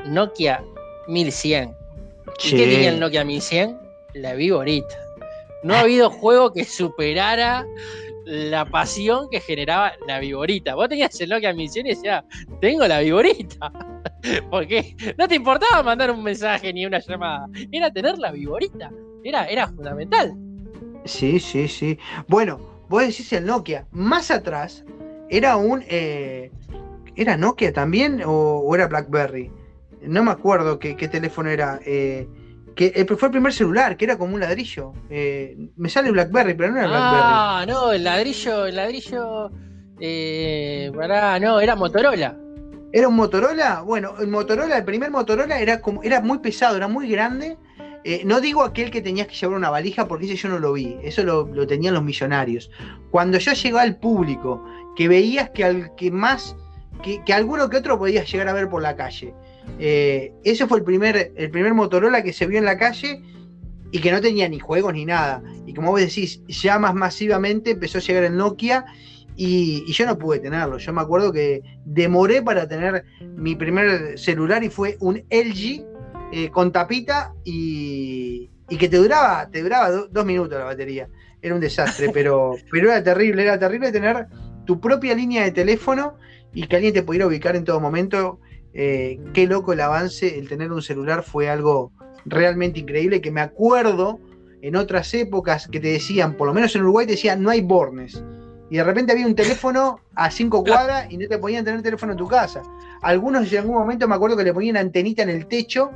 Nokia 0.06 0.64
1100. 1.08 1.74
¿Y 2.44 2.50
qué 2.50 2.66
tenía 2.66 2.90
el 2.90 3.00
Nokia 3.00 3.24
1100? 3.24 3.78
La 4.14 4.34
Viborita. 4.34 4.96
No 5.62 5.74
ha 5.74 5.80
habido 5.80 6.10
juego 6.10 6.52
que 6.52 6.64
superara 6.64 7.64
la 8.24 8.64
pasión 8.64 9.28
que 9.30 9.40
generaba 9.40 9.92
la 10.06 10.18
Viborita. 10.20 10.74
Vos 10.74 10.88
tenías 10.88 11.20
el 11.20 11.30
Nokia 11.30 11.52
1100 11.52 11.86
y 11.86 11.88
decías, 11.90 12.24
tengo 12.60 12.86
la 12.86 13.00
Viborita. 13.00 13.72
Porque 14.50 14.94
no 15.18 15.26
te 15.28 15.34
importaba 15.34 15.82
mandar 15.82 16.10
un 16.10 16.22
mensaje 16.22 16.72
ni 16.72 16.86
una 16.86 16.98
llamada. 17.00 17.48
Era 17.70 17.92
tener 17.92 18.18
la 18.18 18.30
Viborita. 18.30 18.90
Era, 19.24 19.46
era 19.46 19.68
fundamental. 19.68 20.34
Sí, 21.04 21.40
sí, 21.40 21.68
sí. 21.68 21.98
Bueno, 22.28 22.60
vos 22.88 23.02
decís 23.02 23.32
el 23.32 23.46
Nokia. 23.46 23.86
Más 23.90 24.30
atrás 24.30 24.84
era 25.28 25.56
un. 25.56 25.84
eh, 25.88 26.50
¿Era 27.14 27.36
Nokia 27.36 27.72
también 27.72 28.22
o, 28.24 28.30
o 28.30 28.74
era 28.74 28.86
Blackberry? 28.86 29.50
No 30.06 30.22
me 30.24 30.30
acuerdo 30.30 30.78
qué, 30.78 30.96
qué 30.96 31.08
teléfono 31.08 31.50
era. 31.50 31.80
eh, 31.84 32.28
que 32.74 32.92
eh, 32.94 33.04
fue 33.04 33.28
el 33.28 33.32
primer 33.32 33.52
celular, 33.52 33.96
que 33.96 34.04
era 34.06 34.16
como 34.16 34.34
un 34.34 34.40
ladrillo. 34.40 34.92
Eh, 35.10 35.56
me 35.76 35.88
sale 35.88 36.10
Blackberry, 36.10 36.54
pero 36.54 36.70
no 36.72 36.78
era 36.78 36.88
Blackberry. 36.88 37.22
Ah, 37.24 37.64
no, 37.68 37.92
el 37.92 38.04
ladrillo, 38.04 38.66
el 38.66 38.76
ladrillo. 38.76 39.50
Pará, 40.96 41.38
no, 41.38 41.60
era 41.60 41.76
Motorola. 41.76 42.36
¿Era 42.92 43.08
un 43.08 43.16
Motorola? 43.16 43.82
Bueno, 43.82 44.14
el 44.20 44.28
Motorola, 44.28 44.76
el 44.78 44.84
primer 44.84 45.10
Motorola 45.10 45.60
era 45.60 45.80
como, 45.80 46.02
era 46.02 46.20
muy 46.20 46.38
pesado, 46.38 46.76
era 46.76 46.88
muy 46.88 47.08
grande. 47.08 47.56
Eh, 48.04 48.22
no 48.24 48.40
digo 48.40 48.64
aquel 48.64 48.90
que 48.90 49.00
tenías 49.00 49.28
que 49.28 49.34
llevar 49.34 49.56
una 49.56 49.70
valija, 49.70 50.08
porque 50.08 50.26
ese 50.26 50.36
yo 50.36 50.48
no 50.48 50.58
lo 50.58 50.72
vi. 50.72 50.98
Eso 51.02 51.22
lo, 51.22 51.46
lo 51.46 51.66
tenían 51.66 51.94
los 51.94 52.02
millonarios. 52.02 52.70
Cuando 53.10 53.38
ya 53.38 53.54
llegó 53.54 53.78
al 53.78 53.96
público, 53.98 54.64
que 54.96 55.08
veías 55.08 55.50
que 55.50 55.64
al 55.64 55.94
que 55.94 56.10
más, 56.10 56.56
que, 57.02 57.22
que 57.24 57.32
alguno 57.32 57.68
que 57.70 57.76
otro 57.76 57.98
podías 57.98 58.30
llegar 58.30 58.48
a 58.48 58.52
ver 58.52 58.68
por 58.68 58.82
la 58.82 58.96
calle. 58.96 59.34
Eh, 59.78 60.32
ese 60.44 60.66
fue 60.66 60.78
el 60.78 60.84
primer, 60.84 61.32
el 61.36 61.50
primer 61.50 61.74
Motorola 61.74 62.22
que 62.22 62.32
se 62.32 62.46
vio 62.46 62.58
en 62.58 62.64
la 62.64 62.78
calle 62.78 63.22
y 63.90 63.98
que 64.00 64.10
no 64.12 64.20
tenía 64.20 64.48
ni 64.48 64.58
juegos 64.58 64.92
ni 64.94 65.04
nada. 65.04 65.42
Y 65.66 65.74
como 65.74 65.90
vos 65.90 66.00
decís, 66.00 66.40
ya 66.48 66.78
más 66.78 66.94
masivamente 66.94 67.72
empezó 67.72 67.98
a 67.98 68.00
llegar 68.00 68.24
el 68.24 68.36
Nokia 68.36 68.84
y, 69.36 69.84
y 69.86 69.92
yo 69.92 70.06
no 70.06 70.18
pude 70.18 70.38
tenerlo. 70.40 70.78
Yo 70.78 70.92
me 70.92 71.00
acuerdo 71.00 71.32
que 71.32 71.62
demoré 71.84 72.42
para 72.42 72.68
tener 72.68 73.04
mi 73.36 73.54
primer 73.56 74.18
celular 74.18 74.62
y 74.64 74.68
fue 74.70 74.96
un 75.00 75.22
LG 75.30 75.84
eh, 76.32 76.48
con 76.50 76.72
tapita 76.72 77.34
y, 77.44 78.50
y 78.68 78.76
que 78.76 78.88
te 78.88 78.96
duraba, 78.96 79.48
te 79.50 79.62
duraba 79.62 79.90
do- 79.90 80.08
dos 80.08 80.24
minutos 80.24 80.58
la 80.58 80.64
batería. 80.64 81.08
Era 81.40 81.54
un 81.54 81.60
desastre, 81.60 82.10
pero, 82.14 82.56
pero 82.70 82.90
era 82.90 83.02
terrible, 83.02 83.42
era 83.42 83.58
terrible 83.58 83.90
tener 83.92 84.26
tu 84.64 84.80
propia 84.80 85.14
línea 85.14 85.42
de 85.44 85.50
teléfono 85.50 86.14
y 86.54 86.66
que 86.66 86.76
alguien 86.76 86.94
te 86.94 87.02
pudiera 87.02 87.26
ubicar 87.26 87.56
en 87.56 87.64
todo 87.64 87.80
momento. 87.80 88.38
Eh, 88.74 89.20
qué 89.34 89.46
loco 89.46 89.72
el 89.72 89.80
avance, 89.80 90.38
el 90.38 90.48
tener 90.48 90.72
un 90.72 90.82
celular 90.82 91.22
fue 91.22 91.48
algo 91.48 91.92
realmente 92.24 92.80
increíble 92.80 93.20
que 93.20 93.30
me 93.30 93.40
acuerdo 93.40 94.18
en 94.62 94.76
otras 94.76 95.12
épocas 95.12 95.68
que 95.68 95.80
te 95.80 95.88
decían, 95.88 96.36
por 96.36 96.46
lo 96.46 96.54
menos 96.54 96.74
en 96.76 96.82
Uruguay 96.82 97.04
te 97.04 97.12
decían 97.12 97.42
no 97.42 97.50
hay 97.50 97.60
bornes. 97.60 98.22
Y 98.70 98.76
de 98.76 98.84
repente 98.84 99.12
había 99.12 99.26
un 99.26 99.34
teléfono 99.34 100.00
a 100.14 100.30
cinco 100.30 100.64
cuadras 100.64 101.10
y 101.10 101.18
no 101.18 101.28
te 101.28 101.36
podían 101.36 101.64
tener 101.64 101.82
teléfono 101.82 102.12
en 102.12 102.18
tu 102.18 102.26
casa. 102.26 102.62
Algunos 103.02 103.52
en 103.52 103.58
algún 103.58 103.74
momento 103.74 104.08
me 104.08 104.14
acuerdo 104.14 104.36
que 104.36 104.44
le 104.44 104.54
ponían 104.54 104.78
antenita 104.78 105.22
en 105.22 105.28
el 105.28 105.46
techo 105.46 105.90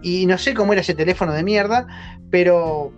y 0.00 0.24
no 0.24 0.38
sé 0.38 0.54
cómo 0.54 0.72
era 0.72 0.80
ese 0.80 0.94
teléfono 0.94 1.34
de 1.34 1.42
mierda, 1.42 1.86
pero, 2.30 2.92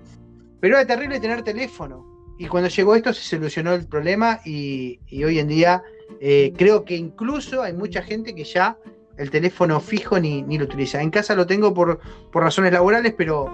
pero 0.61 0.77
era 0.77 0.87
terrible 0.87 1.19
tener 1.19 1.43
teléfono. 1.43 2.07
Y 2.39 2.47
cuando 2.47 2.69
llegó 2.69 2.95
esto 2.95 3.13
se 3.13 3.23
solucionó 3.23 3.75
el 3.75 3.87
problema 3.89 4.41
y, 4.45 5.01
y 5.09 5.25
hoy 5.25 5.41
en 5.41 5.49
día 5.49 5.83
eh, 6.21 6.53
creo 6.57 6.85
que 6.85 6.97
incluso 6.97 7.63
hay 7.63 7.73
mucha 7.73 8.03
gente 8.03 8.35
que 8.35 8.45
ya 8.45 8.77
el 9.17 9.31
teléfono 9.31 9.81
fijo 9.81 10.19
ni, 10.19 10.43
ni 10.43 10.59
lo 10.59 10.65
utiliza. 10.65 11.01
En 11.01 11.11
casa 11.11 11.35
lo 11.35 11.47
tengo 11.47 11.73
por, 11.75 12.01
por 12.31 12.43
razones 12.43 12.73
laborales, 12.73 13.15
pero 13.17 13.51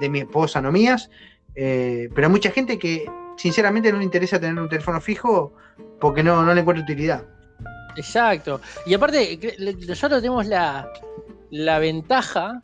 de 0.00 0.08
mi 0.08 0.20
esposa, 0.20 0.60
no 0.60 0.72
mías. 0.72 1.10
Eh, 1.54 2.08
pero 2.14 2.26
hay 2.26 2.32
mucha 2.32 2.50
gente 2.50 2.78
que 2.78 3.04
sinceramente 3.36 3.90
no 3.92 3.98
le 3.98 4.04
interesa 4.04 4.40
tener 4.40 4.60
un 4.60 4.68
teléfono 4.68 5.00
fijo 5.00 5.52
porque 6.00 6.22
no, 6.22 6.42
no 6.42 6.54
le 6.54 6.60
encuentra 6.60 6.84
utilidad. 6.84 7.24
Exacto. 7.96 8.60
Y 8.86 8.94
aparte, 8.94 9.38
nosotros 9.86 10.20
tenemos 10.20 10.46
la, 10.46 10.88
la 11.50 11.78
ventaja 11.78 12.60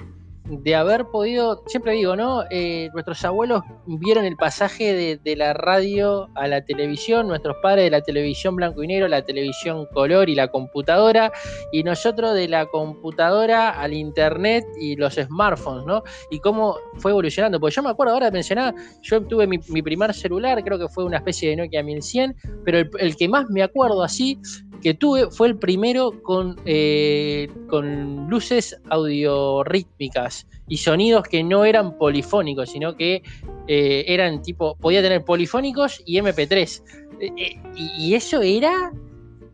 de 0.49 0.75
haber 0.75 1.07
podido, 1.07 1.63
siempre 1.67 1.93
digo, 1.93 2.17
¿no? 2.17 2.45
Eh, 2.51 2.89
nuestros 2.93 3.25
abuelos 3.25 3.63
vieron 3.87 4.25
el 4.25 4.37
pasaje 4.37 4.95
de, 4.95 5.17
de 5.17 5.37
la 5.37 5.53
radio 5.53 6.29
a 6.35 6.47
la 6.47 6.65
televisión, 6.65 7.29
nuestros 7.29 7.57
padres 7.63 7.85
de 7.85 7.91
la 7.91 8.01
televisión 8.01 8.57
blanco 8.57 8.83
y 8.83 8.87
negro, 8.87 9.09
la 9.09 9.23
televisión 9.23 9.87
color 9.93 10.29
y 10.29 10.35
la 10.35 10.49
computadora, 10.49 11.33
y 11.73 11.83
nosotros 11.83 12.35
de 12.35 12.49
la 12.49 12.67
computadora 12.67 13.71
al 13.71 13.93
internet 13.93 14.65
y 14.81 14.97
los 14.97 15.15
smartphones, 15.15 15.87
¿no? 15.87 16.03
Y 16.31 16.39
cómo 16.41 16.77
fue 16.99 17.11
evolucionando. 17.11 17.59
Porque 17.59 17.75
yo 17.75 17.83
me 17.83 17.91
acuerdo 17.91 18.15
ahora 18.15 18.27
de 18.27 18.33
mencionar, 18.33 18.75
yo 19.03 19.23
tuve 19.23 19.47
mi, 19.47 19.59
mi 19.69 19.83
primer 19.83 20.15
celular, 20.15 20.63
creo 20.63 20.79
que 20.79 20.89
fue 20.89 21.05
una 21.05 21.19
especie 21.19 21.51
de 21.51 21.57
Nokia 21.57 21.83
1100, 21.83 22.37
pero 22.65 22.79
el, 22.79 22.91
el 22.99 23.17
que 23.17 23.29
más 23.29 23.47
me 23.51 23.63
acuerdo 23.63 24.03
así 24.03 24.39
que 24.87 24.95
tuve 24.95 25.33
fue 25.33 25.49
el 25.49 25.57
primero 25.59 26.23
con, 26.23 26.55
eh, 26.65 27.49
con 27.67 28.31
luces 28.31 28.81
audiorítmicas 28.89 30.47
y 30.69 30.77
sonidos 30.77 31.25
que 31.25 31.43
no 31.43 31.65
eran 31.65 31.99
polifónicos, 31.99 32.71
sino 32.71 32.97
que 32.97 33.25
eh, 33.67 34.05
eran 34.07 34.43
tipo, 34.43 34.77
podía 34.77 35.03
tener 35.03 35.25
polifónicos 35.25 36.01
y 36.07 36.19
MP3. 36.21 36.83
Eh, 37.19 37.31
eh, 37.37 37.61
y, 37.77 38.15
eso 38.15 38.43
era 38.43 38.93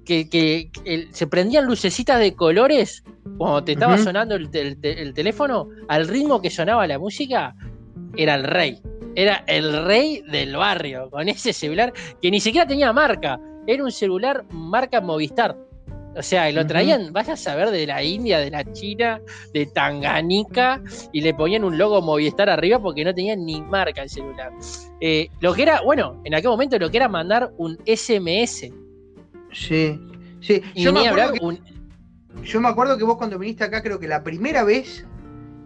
que, 0.05 0.29
que- 0.29 0.71
que 0.71 0.95
el- 0.95 1.15
se 1.15 1.27
prendían 1.27 1.65
lucecitas 1.65 2.21
de 2.21 2.35
colores 2.35 3.03
cuando 3.39 3.65
te 3.65 3.73
estaba 3.73 3.97
sonando 4.05 4.35
el, 4.35 4.51
el- 4.53 4.77
el 4.83 5.15
teléfono, 5.15 5.67
al 5.89 6.09
ritmo 6.09 6.43
que 6.43 6.51
sonaba 6.51 6.87
la 6.87 6.99
música, 6.99 7.55
era 8.19 8.35
el 8.35 8.45
rey. 8.45 8.83
Era 9.15 9.45
el 9.47 9.85
rey 9.85 10.23
del 10.31 10.57
barrio, 10.57 11.11
con 11.11 11.29
ese 11.29 11.53
celular 11.53 11.93
que 12.21 12.31
ni 12.31 12.41
siquiera 12.41 12.67
tenía 12.67 12.93
marca. 12.93 13.39
Era 13.67 13.85
un 13.85 13.93
celular 13.93 14.45
marca 14.51 15.01
Movistar. 15.01 15.57
O 16.15 16.23
sea, 16.23 16.51
lo 16.53 16.67
traían, 16.67 17.13
vaya 17.13 17.33
a 17.33 17.37
saber, 17.37 17.71
de 17.71 17.87
la 17.87 18.03
India, 18.03 18.39
de 18.39 18.51
la 18.51 18.71
China, 18.73 19.21
de 19.55 19.65
Tanganica, 19.67 20.83
y 21.11 21.23
le 21.23 21.33
ponían 21.33 21.65
un 21.65 21.79
logo 21.79 22.03
Movistar 22.03 22.51
arriba 22.51 22.79
porque 22.79 23.05
no 23.05 23.15
tenían 23.15 23.47
ni 23.47 23.63
marca 23.63 24.03
el 24.03 24.11
celular. 24.11 24.53
Eh, 25.01 25.29
lo 25.41 25.55
que 25.55 25.63
era, 25.63 25.81
bueno, 25.81 26.21
en 26.25 26.35
aquel 26.35 26.51
momento 26.51 26.79
lo 26.79 26.91
que 26.91 26.99
era 26.99 27.09
mandar 27.09 27.51
un 27.57 27.79
SMS. 27.87 28.71
Sí, 29.53 30.01
sí. 30.41 30.63
Y 30.75 30.83
Yo 30.83 30.93
me, 30.93 31.09
hablar 31.09 31.33
que, 31.33 31.45
un. 31.45 31.59
yo 32.43 32.61
me 32.61 32.69
acuerdo 32.69 32.99
que 32.99 33.05
vos 33.05 33.17
cuando 33.17 33.39
viniste 33.39 33.65
acá, 33.65 33.83
creo 33.83 33.99
que 33.99 34.09
la 34.09 34.23
primera 34.23 34.65
vez 34.65 35.07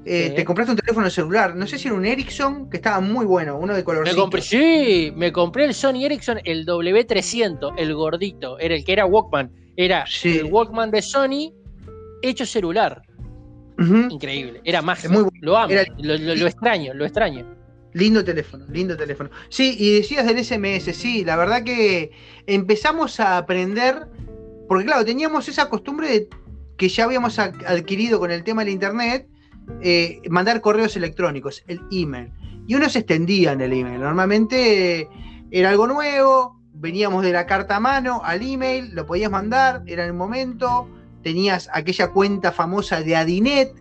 eh, 0.07 0.30
te 0.36 0.44
compraste 0.44 0.70
un 0.72 0.78
teléfono 0.78 1.11
celular. 1.11 1.57
No 1.57 1.66
sé 1.66 1.78
si 1.78 1.88
era 1.88 1.96
un 1.96 2.07
Ericsson, 2.07 2.70
que 2.70 2.76
estaba 2.76 3.00
muy 3.00 3.26
bueno, 3.26 3.59
uno 3.59 3.74
de 3.74 3.82
compré, 4.16 4.40
sí, 4.40 5.12
me 5.16 5.32
compré 5.32 5.64
el 5.64 5.74
Sony 5.74 6.04
Ericsson, 6.04 6.38
el 6.44 6.64
W300, 6.64 7.74
el 7.76 7.94
gordito, 7.94 8.59
era 8.59 8.74
el 8.76 8.84
que 8.84 8.92
era 8.92 9.04
Walkman. 9.07 9.50
Era 9.76 10.04
Sí. 10.07 10.38
el 10.38 10.44
Walkman 10.46 10.90
de 10.90 11.02
Sony 11.02 11.52
hecho 12.22 12.46
celular. 12.46 13.02
Increíble, 13.78 14.61
era 14.64 14.80
mágico. 14.80 15.12
Muy 15.12 15.22
bueno. 15.24 15.38
Lo 15.42 15.57
amo, 15.59 15.72
Era- 15.72 15.84
lo, 15.98 16.16
lo- 16.16 16.34
lo 16.34 16.46
extraño, 16.46 16.94
lo 16.94 17.04
extraño. 17.04 17.54
Lindo 17.92 18.24
teléfono, 18.24 18.64
lindo 18.70 18.96
teléfono. 18.96 19.30
Sí, 19.48 19.76
y 19.78 19.96
decías 19.96 20.26
del 20.26 20.38
SMS, 20.42 20.92
sí, 20.94 21.24
la 21.24 21.36
verdad 21.36 21.62
que 21.62 22.11
empezamos 22.46 23.20
a 23.20 23.38
aprender, 23.38 24.07
porque 24.68 24.84
claro, 24.86 25.04
teníamos 25.04 25.48
esa 25.48 25.68
costumbre 25.68 26.09
de, 26.09 26.28
que 26.76 26.88
ya 26.88 27.04
habíamos 27.04 27.38
adquirido 27.38 28.18
con 28.18 28.30
el 28.30 28.44
tema 28.44 28.64
del 28.64 28.72
Internet, 28.74 29.28
eh, 29.80 30.20
mandar 30.30 30.60
correos 30.60 30.96
electrónicos, 30.96 31.62
el 31.66 31.80
email. 31.90 32.30
Y 32.66 32.74
uno 32.74 32.88
se 32.88 33.00
extendía 33.00 33.52
en 33.52 33.60
el 33.60 33.72
email. 33.72 34.00
Normalmente 34.00 35.00
eh, 35.00 35.08
era 35.50 35.70
algo 35.70 35.86
nuevo, 35.86 36.60
veníamos 36.74 37.22
de 37.22 37.32
la 37.32 37.46
carta 37.46 37.76
a 37.76 37.80
mano 37.80 38.20
al 38.24 38.42
email, 38.42 38.94
lo 38.94 39.06
podías 39.06 39.30
mandar, 39.30 39.82
era 39.86 40.04
el 40.04 40.12
momento, 40.12 40.88
tenías 41.22 41.68
aquella 41.72 42.08
cuenta 42.08 42.52
famosa 42.52 43.02
de 43.02 43.16
Adinet, 43.16 43.72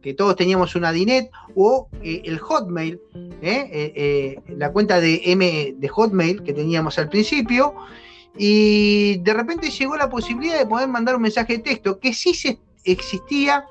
que 0.00 0.14
todos 0.14 0.34
teníamos 0.34 0.74
una 0.74 0.88
Adinet, 0.88 1.30
o 1.54 1.88
eh, 2.02 2.22
el 2.24 2.38
Hotmail, 2.38 3.00
la 4.48 4.72
cuenta 4.72 5.00
de 5.00 5.20
M 5.24 5.74
de 5.76 5.88
Hotmail 5.88 6.42
que 6.42 6.52
teníamos 6.52 6.98
al 6.98 7.08
principio, 7.08 7.74
y 8.36 9.18
de 9.18 9.34
repente 9.34 9.70
llegó 9.70 9.96
la 9.96 10.08
posibilidad 10.08 10.58
de 10.58 10.66
poder 10.66 10.88
mandar 10.88 11.16
un 11.16 11.22
mensaje 11.22 11.58
de 11.58 11.62
texto, 11.62 12.00
que 12.00 12.12
sí 12.14 12.34
se 12.34 12.58
existía 12.84 13.64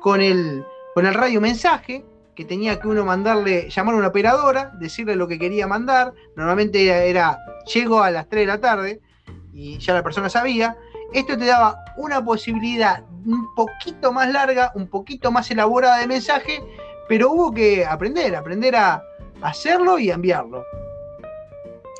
con 0.00 0.20
el, 0.20 0.64
con 0.94 1.06
el 1.06 1.14
radio 1.14 1.40
mensaje, 1.40 2.04
que 2.36 2.44
tenía 2.44 2.80
que 2.80 2.88
uno 2.88 3.04
mandarle, 3.04 3.68
llamar 3.68 3.94
a 3.94 3.98
una 3.98 4.08
operadora, 4.08 4.72
decirle 4.78 5.16
lo 5.16 5.26
que 5.28 5.38
quería 5.38 5.66
mandar. 5.66 6.12
Normalmente 6.36 6.84
era, 6.84 7.04
era, 7.04 7.38
llego 7.72 8.02
a 8.02 8.10
las 8.10 8.28
3 8.28 8.42
de 8.42 8.46
la 8.46 8.60
tarde 8.60 9.00
y 9.52 9.78
ya 9.78 9.94
la 9.94 10.02
persona 10.02 10.28
sabía. 10.28 10.76
Esto 11.12 11.36
te 11.36 11.46
daba 11.46 11.84
una 11.96 12.24
posibilidad 12.24 13.04
un 13.26 13.54
poquito 13.54 14.12
más 14.12 14.32
larga, 14.32 14.72
un 14.74 14.88
poquito 14.88 15.30
más 15.30 15.50
elaborada 15.50 15.98
de 15.98 16.06
mensaje, 16.06 16.62
pero 17.08 17.30
hubo 17.30 17.52
que 17.52 17.84
aprender, 17.84 18.34
aprender 18.34 18.76
a 18.76 19.02
hacerlo 19.42 19.98
y 19.98 20.10
a 20.10 20.14
enviarlo. 20.14 20.64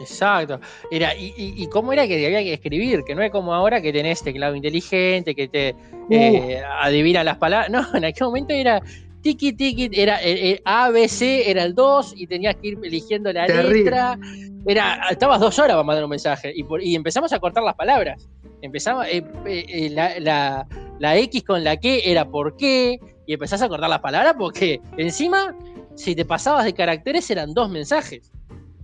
Exacto. 0.00 0.60
Era, 0.90 1.14
y, 1.16 1.26
y, 1.36 1.62
y 1.62 1.66
cómo 1.68 1.92
era 1.92 2.06
que 2.06 2.24
había 2.26 2.42
que 2.42 2.52
escribir, 2.54 3.04
que 3.04 3.14
no 3.14 3.22
es 3.22 3.30
como 3.30 3.54
ahora 3.54 3.80
que 3.80 3.92
tenés 3.92 4.22
teclado 4.22 4.54
inteligente, 4.54 5.34
que 5.34 5.48
te 5.48 5.74
eh, 6.10 6.62
adivina 6.80 7.22
las 7.24 7.36
palabras. 7.38 7.70
No, 7.70 7.86
en 7.96 8.04
aquel 8.04 8.26
momento 8.26 8.52
era 8.52 8.80
tiki 9.22 9.52
tiki, 9.52 9.90
era 9.92 10.16
el, 10.16 10.38
el 10.38 10.60
A, 10.64 10.90
B, 10.90 11.08
C, 11.08 11.50
era 11.50 11.62
el 11.62 11.74
2 11.74 12.14
y 12.16 12.26
tenías 12.26 12.56
que 12.56 12.68
ir 12.68 12.78
eligiendo 12.82 13.32
la 13.32 13.46
Terrible. 13.46 13.78
letra. 13.84 14.18
Era, 14.66 15.00
estabas 15.10 15.40
dos 15.40 15.58
horas 15.58 15.72
para 15.72 15.82
mandar 15.82 16.04
un 16.04 16.10
mensaje 16.10 16.52
y, 16.54 16.62
por- 16.64 16.82
y 16.82 16.94
empezamos 16.94 17.32
a 17.32 17.38
cortar 17.38 17.62
las 17.62 17.74
palabras. 17.74 18.28
Empezamos, 18.62 19.06
eh, 19.06 19.22
eh, 19.46 19.64
eh, 19.68 19.90
la, 19.90 20.18
la- 20.20 20.66
la 20.98 21.16
X 21.18 21.42
con 21.44 21.62
la 21.64 21.76
que 21.76 22.02
era 22.10 22.24
por 22.24 22.56
qué, 22.56 22.98
y 23.26 23.32
empezás 23.34 23.60
a 23.62 23.68
cortar 23.68 23.90
las 23.90 23.98
palabras 24.00 24.34
porque 24.38 24.80
encima, 24.96 25.54
si 25.96 26.14
te 26.14 26.24
pasabas 26.24 26.64
de 26.64 26.72
caracteres, 26.72 27.28
eran 27.30 27.52
dos 27.54 27.68
mensajes. 27.70 28.30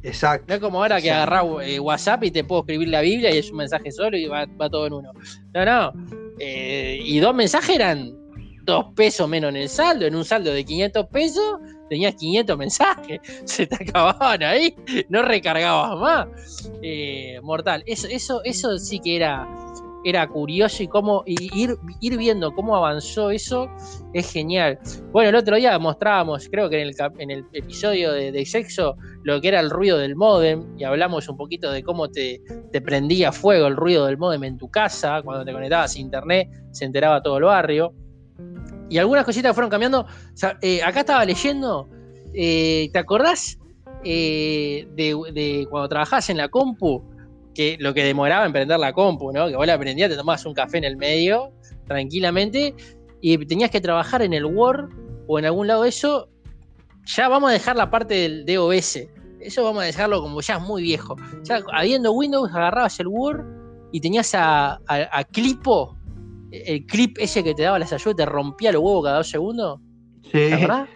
Exacto. 0.02 0.46
No 0.48 0.54
es 0.54 0.60
como 0.60 0.82
ahora 0.82 1.00
que 1.00 1.10
agarrás 1.10 1.44
eh, 1.62 1.78
WhatsApp 1.78 2.24
y 2.24 2.30
te 2.30 2.44
puedo 2.44 2.62
escribir 2.62 2.88
la 2.88 3.00
Biblia 3.00 3.34
y 3.34 3.38
es 3.38 3.50
un 3.50 3.58
mensaje 3.58 3.90
solo 3.92 4.16
y 4.16 4.26
va, 4.26 4.46
va 4.60 4.70
todo 4.70 4.86
en 4.86 4.92
uno. 4.94 5.12
No, 5.54 5.64
no. 5.64 5.92
Eh, 6.38 6.98
y 7.02 7.18
dos 7.18 7.34
mensajes 7.34 7.76
eran 7.76 8.14
dos 8.64 8.86
pesos 8.94 9.28
menos 9.28 9.50
en 9.50 9.56
el 9.56 9.68
saldo. 9.68 10.06
En 10.06 10.14
un 10.14 10.24
saldo 10.24 10.52
de 10.52 10.64
500 10.64 11.06
pesos 11.08 11.58
tenías 11.88 12.14
500 12.14 12.56
mensajes. 12.56 13.20
Se 13.44 13.66
te 13.66 13.84
acababan 13.84 14.42
ahí. 14.42 14.74
No 15.08 15.22
recargabas 15.22 15.98
más. 15.98 16.70
Eh, 16.82 17.38
mortal. 17.42 17.82
Eso, 17.86 18.08
eso, 18.08 18.42
eso 18.44 18.78
sí 18.78 19.00
que 19.00 19.16
era, 19.16 19.46
era 20.04 20.26
curioso 20.28 20.82
y 20.82 20.88
cómo 20.88 21.22
y 21.26 21.50
ir, 21.54 22.16
viendo 22.16 22.52
cómo 22.52 22.76
avanzó 22.76 23.30
eso 23.30 23.68
es 24.14 24.32
genial. 24.32 24.78
Bueno, 25.12 25.30
el 25.30 25.36
otro 25.36 25.56
día 25.56 25.78
mostrábamos, 25.78 26.48
creo 26.50 26.68
que 26.70 26.80
en 26.80 27.30
el, 27.30 27.44
episodio 27.52 28.12
de, 28.12 28.46
sexo, 28.46 28.96
lo 29.24 29.40
que 29.40 29.48
era 29.48 29.60
el 29.60 29.70
ruido 29.70 29.98
del 29.98 30.16
modem 30.16 30.66
y 30.78 30.84
hablamos 30.84 31.28
un 31.28 31.36
poquito 31.36 31.70
de 31.70 31.82
cómo 31.82 32.08
te, 32.08 32.40
prendía 32.84 33.32
fuego 33.32 33.66
el 33.66 33.76
ruido 33.76 34.06
del 34.06 34.16
modem 34.16 34.44
en 34.44 34.58
tu 34.58 34.70
casa, 34.70 35.20
cuando 35.22 35.44
te 35.44 35.52
conectabas 35.52 35.96
a 35.96 35.98
internet, 35.98 36.48
se 36.70 36.84
enteraba 36.84 37.22
todo 37.22 37.38
el 37.38 37.44
barrio. 37.44 37.94
Y 38.88 38.98
algunas 38.98 39.24
cositas 39.24 39.54
fueron 39.54 39.70
cambiando. 39.70 40.06
Eh, 40.62 40.82
acá 40.82 41.00
estaba 41.00 41.24
leyendo, 41.24 41.88
eh, 42.34 42.90
¿te 42.92 42.98
acordás 42.98 43.56
eh, 44.02 44.88
de, 44.96 45.16
de 45.32 45.66
cuando 45.70 45.88
trabajabas 45.88 46.28
en 46.30 46.38
la 46.38 46.48
compu? 46.48 47.09
Que 47.60 47.76
lo 47.78 47.92
que 47.92 48.02
demoraba 48.04 48.46
en 48.46 48.52
prender 48.54 48.78
la 48.78 48.94
compu, 48.94 49.32
¿no? 49.32 49.46
Que 49.48 49.54
vos 49.54 49.66
la 49.66 49.78
prendías, 49.78 50.08
te 50.08 50.16
tomabas 50.16 50.46
un 50.46 50.54
café 50.54 50.78
en 50.78 50.84
el 50.84 50.96
medio, 50.96 51.52
tranquilamente, 51.86 52.74
y 53.20 53.36
tenías 53.44 53.70
que 53.70 53.82
trabajar 53.82 54.22
en 54.22 54.32
el 54.32 54.46
Word 54.46 54.88
o 55.26 55.38
en 55.38 55.44
algún 55.44 55.66
lado 55.66 55.82
de 55.82 55.90
eso. 55.90 56.30
Ya 57.04 57.28
vamos 57.28 57.50
a 57.50 57.52
dejar 57.52 57.76
la 57.76 57.90
parte 57.90 58.14
del 58.14 58.46
DOS. 58.46 59.00
Eso 59.40 59.62
vamos 59.62 59.82
a 59.82 59.86
dejarlo 59.86 60.22
como 60.22 60.40
ya 60.40 60.56
es 60.56 60.62
muy 60.62 60.80
viejo. 60.82 61.16
Ya 61.42 61.60
habiendo 61.74 62.12
Windows, 62.12 62.48
agarrabas 62.50 62.98
el 62.98 63.08
Word 63.08 63.44
y 63.92 64.00
tenías 64.00 64.34
a, 64.34 64.76
a- 64.86 65.08
a 65.18 65.24
Clipo, 65.24 65.98
el 66.52 66.86
clip 66.86 67.18
ese 67.20 67.44
que 67.44 67.54
te 67.54 67.64
daba 67.64 67.78
las 67.78 67.92
ayudas, 67.92 68.16
te 68.16 68.24
rompía 68.24 68.72
los 68.72 68.82
huevos 68.82 69.04
cada 69.04 69.18
dos 69.18 69.28
segundos. 69.28 69.80
Sí, 70.24 70.30
¿Te 70.32 70.54
acordás? 70.54 70.88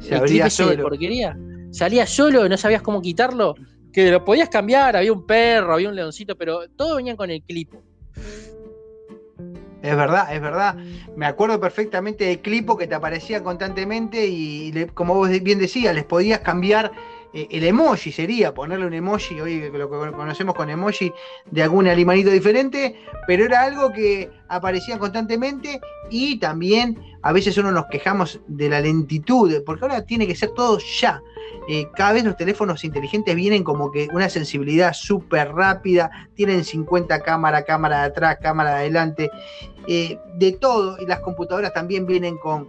se 0.00 0.14
el 0.14 0.20
clip 0.24 0.44
ese 0.44 0.62
de 0.64 0.70
solo. 0.72 0.82
porquería. 0.82 1.38
Salía 1.70 2.06
solo, 2.06 2.48
no 2.50 2.56
sabías 2.58 2.82
cómo 2.82 3.00
quitarlo. 3.00 3.54
Que 3.96 4.10
lo 4.10 4.22
podías 4.22 4.50
cambiar, 4.50 4.94
había 4.94 5.10
un 5.10 5.24
perro, 5.24 5.72
había 5.72 5.88
un 5.88 5.96
leoncito, 5.96 6.36
pero 6.36 6.68
todos 6.76 6.98
venían 6.98 7.16
con 7.16 7.30
el 7.30 7.42
clip. 7.42 7.72
Es 9.82 9.96
verdad, 9.96 10.34
es 10.34 10.42
verdad. 10.42 10.76
Me 11.16 11.24
acuerdo 11.24 11.58
perfectamente 11.58 12.24
del 12.26 12.40
clipo 12.40 12.76
que 12.76 12.86
te 12.86 12.94
aparecía 12.94 13.42
constantemente 13.42 14.26
y 14.26 14.86
como 14.92 15.14
vos 15.14 15.30
bien 15.42 15.58
decías, 15.58 15.94
les 15.94 16.04
podías 16.04 16.40
cambiar 16.40 16.92
eh, 17.36 17.48
el 17.50 17.64
emoji, 17.64 18.12
sería 18.12 18.54
ponerle 18.54 18.86
un 18.86 18.94
emoji, 18.94 19.38
hoy 19.38 19.70
lo 19.70 19.90
que 19.90 20.12
conocemos 20.12 20.54
con 20.54 20.70
emoji 20.70 21.12
de 21.50 21.62
algún 21.62 21.86
animalito 21.86 22.30
diferente, 22.30 22.98
pero 23.26 23.44
era 23.44 23.60
algo 23.60 23.92
que 23.92 24.30
aparecía 24.48 24.98
constantemente 24.98 25.78
y 26.08 26.38
también 26.38 26.98
a 27.20 27.32
veces 27.32 27.58
uno 27.58 27.72
nos 27.72 27.88
quejamos 27.90 28.40
de 28.46 28.70
la 28.70 28.80
lentitud, 28.80 29.52
porque 29.66 29.84
ahora 29.84 30.06
tiene 30.06 30.26
que 30.26 30.34
ser 30.34 30.48
todo 30.56 30.78
ya. 30.98 31.20
Eh, 31.68 31.86
cada 31.94 32.14
vez 32.14 32.24
los 32.24 32.38
teléfonos 32.38 32.84
inteligentes 32.84 33.36
vienen 33.36 33.64
como 33.64 33.92
que 33.92 34.08
una 34.14 34.30
sensibilidad 34.30 34.94
súper 34.94 35.52
rápida, 35.52 36.10
tienen 36.36 36.64
50 36.64 37.20
cámaras, 37.20 37.64
cámara 37.64 37.98
de 38.00 38.06
atrás, 38.06 38.38
cámara 38.40 38.70
de 38.70 38.76
adelante, 38.76 39.30
eh, 39.86 40.18
de 40.38 40.52
todo, 40.52 40.96
y 41.02 41.04
las 41.04 41.20
computadoras 41.20 41.74
también 41.74 42.06
vienen 42.06 42.38
con, 42.38 42.66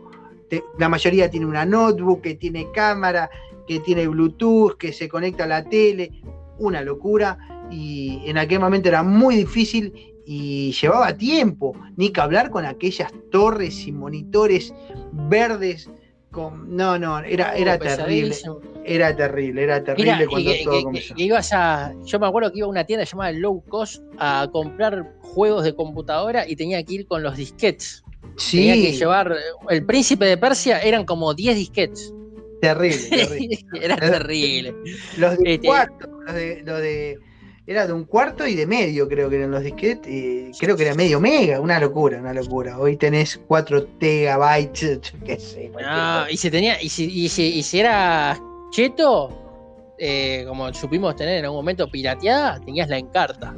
la 0.78 0.90
mayoría 0.90 1.30
tiene 1.30 1.46
una 1.46 1.66
notebook, 1.66 2.22
que 2.22 2.36
tiene 2.36 2.70
cámara, 2.74 3.30
que 3.68 3.80
tiene 3.82 4.08
Bluetooth, 4.08 4.78
que 4.78 4.94
se 4.94 5.08
conecta 5.10 5.44
a 5.44 5.48
la 5.48 5.64
tele, 5.64 6.12
una 6.58 6.82
locura, 6.82 7.38
y 7.70 8.22
en 8.26 8.38
aquel 8.38 8.60
momento 8.60 8.88
era 8.90 9.04
muy 9.04 9.36
difícil 9.36 9.94
y 10.26 10.72
llevaba 10.74 11.16
tiempo, 11.16 11.74
ni 11.96 12.10
que 12.12 12.22
hablar 12.22 12.50
con 12.50 12.66
aquellas 12.66 13.12
torres 13.32 13.86
y 13.88 13.92
monitores 13.92 14.74
verdes. 15.14 15.90
Con, 16.32 16.76
no, 16.76 17.00
no, 17.00 17.20
era, 17.20 17.56
era 17.56 17.80
terrible, 17.80 18.36
era 18.84 19.16
terrible, 19.16 19.64
era 19.64 19.84
terrible 19.84 20.14
Mira, 20.14 20.28
cuando 20.30 20.52
todo 20.66 20.84
comenzó. 20.84 21.14
ibas 21.18 21.54
a. 21.54 21.94
Yo 22.06 22.20
me 22.20 22.28
acuerdo 22.28 22.52
que 22.52 22.60
iba 22.60 22.68
a 22.68 22.70
una 22.70 22.84
tienda 22.84 23.06
llamada 23.06 23.32
Low 23.32 23.64
Cost 23.70 24.04
a 24.20 24.48
comprar 24.52 25.16
juegos 25.22 25.64
de 25.64 25.74
computadora 25.74 26.48
y 26.48 26.56
tenía 26.56 26.84
que 26.84 26.96
ir 26.96 27.08
con 27.08 27.24
los 27.24 27.38
disquetes. 27.38 28.04
Tenía 28.52 28.74
que 28.76 28.92
Sí, 28.92 28.98
llevar. 29.00 29.36
El 29.70 29.86
príncipe 29.86 30.26
de 30.26 30.38
Persia 30.38 30.80
eran 30.82 31.06
como 31.06 31.34
10 31.34 31.56
disquetes. 31.56 32.14
terrible, 32.62 33.10
terrible. 33.10 33.60
Era 33.82 33.96
terrible. 33.98 34.76
Los 35.18 35.38
de 35.38 35.54
Este- 35.56 35.68
cuarto, 35.68 36.08
los 36.26 36.36
de, 36.36 36.64
los 36.66 36.80
de- 36.82 37.20
Era 37.66 37.86
de 37.86 37.92
un 37.94 38.06
cuarto 38.06 38.48
y 38.48 38.56
de 38.56 38.66
medio, 38.66 39.08
creo 39.10 39.30
que 39.30 39.36
eran 39.36 39.52
los 39.52 39.62
disquetes. 39.64 40.08
y 40.10 40.52
creo 40.58 40.78
que 40.78 40.84
era 40.86 40.96
medio 40.96 41.20
mega, 41.20 41.60
una 41.60 41.80
locura, 41.80 42.18
una 42.20 42.34
locura. 42.34 42.80
Hoy 42.80 42.96
tenés 42.96 43.38
4 43.48 43.86
tegabytes, 44.00 45.14
qué 45.26 45.38
sé. 45.40 45.70
No, 45.70 46.30
y 46.30 46.38
si 46.38 46.50
tenía. 46.50 46.82
Y 46.82 46.88
si, 46.90 47.06
y 47.06 47.28
si, 47.30 47.44
y 47.60 47.64
si 47.64 47.80
era 47.82 48.40
cheto, 48.72 49.94
eh, 50.00 50.46
como 50.48 50.74
supimos 50.74 51.16
tener 51.18 51.40
en 51.40 51.46
algún 51.46 51.58
momento 51.60 51.90
pirateada, 51.92 52.60
tenías 52.62 52.88
la 52.90 52.98
encarta. 53.00 53.54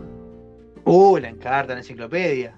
Uh, 0.86 1.18
la 1.18 1.30
encarta, 1.30 1.74
la 1.74 1.80
enciclopedia. 1.82 2.56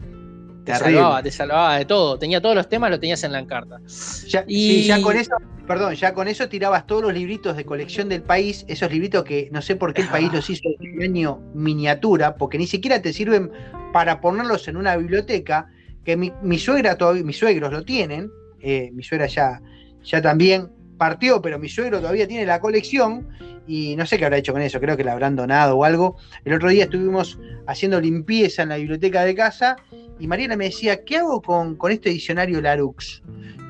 Te 0.63 0.75
salvaba, 0.75 1.23
te 1.23 1.31
salvaba 1.31 1.77
de 1.77 1.85
todo. 1.85 2.17
Tenía 2.19 2.41
todos 2.41 2.55
los 2.55 2.69
temas, 2.69 2.89
lo 2.91 2.99
tenías 2.99 3.23
en 3.23 3.31
la 3.31 3.39
encarta. 3.39 3.79
Ya, 4.27 4.43
Y- 4.47 4.67
sí, 4.67 4.83
ya 4.83 5.01
con 5.01 5.17
eso, 5.17 5.31
perdón, 5.67 5.95
ya 5.95 6.13
con 6.13 6.27
eso 6.27 6.47
tirabas 6.47 6.85
todos 6.85 7.01
los 7.03 7.13
libritos 7.13 7.57
de 7.57 7.65
colección 7.65 8.09
del 8.09 8.23
país, 8.23 8.65
esos 8.67 8.91
libritos 8.91 9.23
que 9.23 9.49
no 9.51 9.61
sé 9.61 9.75
por 9.75 9.93
qué 9.93 10.01
el 10.01 10.09
país 10.09 10.31
los 10.31 10.49
hizo 10.49 10.69
de 10.69 10.75
tamaño 10.77 11.39
miniatura, 11.53 12.35
porque 12.35 12.57
ni 12.57 12.67
siquiera 12.67 13.01
te 13.01 13.11
sirven 13.13 13.51
para 13.91 14.21
ponerlos 14.21 14.67
en 14.67 14.77
una 14.77 14.95
biblioteca, 14.95 15.67
que 16.05 16.15
mi, 16.17 16.31
mi 16.41 16.57
suegra 16.57 16.95
todavía, 16.95 17.23
mis 17.23 17.37
suegros 17.37 17.71
lo 17.71 17.83
tienen, 17.83 18.31
eh, 18.59 18.91
mi 18.93 19.03
suegra 19.03 19.27
ya, 19.27 19.61
ya 20.03 20.21
también 20.21 20.71
partió, 21.01 21.41
pero 21.41 21.57
mi 21.57 21.67
suegro 21.67 21.99
todavía 21.99 22.27
tiene 22.27 22.45
la 22.45 22.59
colección 22.59 23.27
y 23.65 23.95
no 23.95 24.05
sé 24.05 24.19
qué 24.19 24.25
habrá 24.25 24.37
hecho 24.37 24.53
con 24.53 24.61
eso, 24.61 24.79
creo 24.79 24.95
que 24.95 25.03
la 25.03 25.13
habrán 25.13 25.35
donado 25.35 25.75
o 25.75 25.83
algo. 25.83 26.17
El 26.45 26.53
otro 26.53 26.69
día 26.69 26.83
estuvimos 26.83 27.39
haciendo 27.65 27.99
limpieza 27.99 28.61
en 28.61 28.69
la 28.69 28.75
biblioteca 28.75 29.25
de 29.25 29.33
casa 29.33 29.77
y 30.19 30.27
Mariana 30.27 30.55
me 30.55 30.65
decía, 30.65 31.03
¿qué 31.03 31.17
hago 31.17 31.41
con, 31.41 31.75
con 31.75 31.91
este 31.91 32.11
diccionario 32.11 32.61
Larux? 32.61 33.23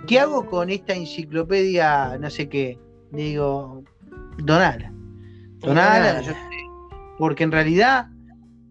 ¿Qué 0.08 0.20
hago 0.20 0.46
con 0.46 0.70
esta 0.70 0.94
enciclopedia, 0.94 2.18
no 2.20 2.30
sé 2.30 2.50
qué? 2.50 2.78
Le 3.14 3.24
digo, 3.24 3.82
donala. 4.40 4.92
Donala, 5.60 6.00
Donala. 6.00 6.22
yo 6.24 6.34
sé, 6.34 6.38
porque 7.18 7.46
en 7.46 7.54
realidad 7.54 8.08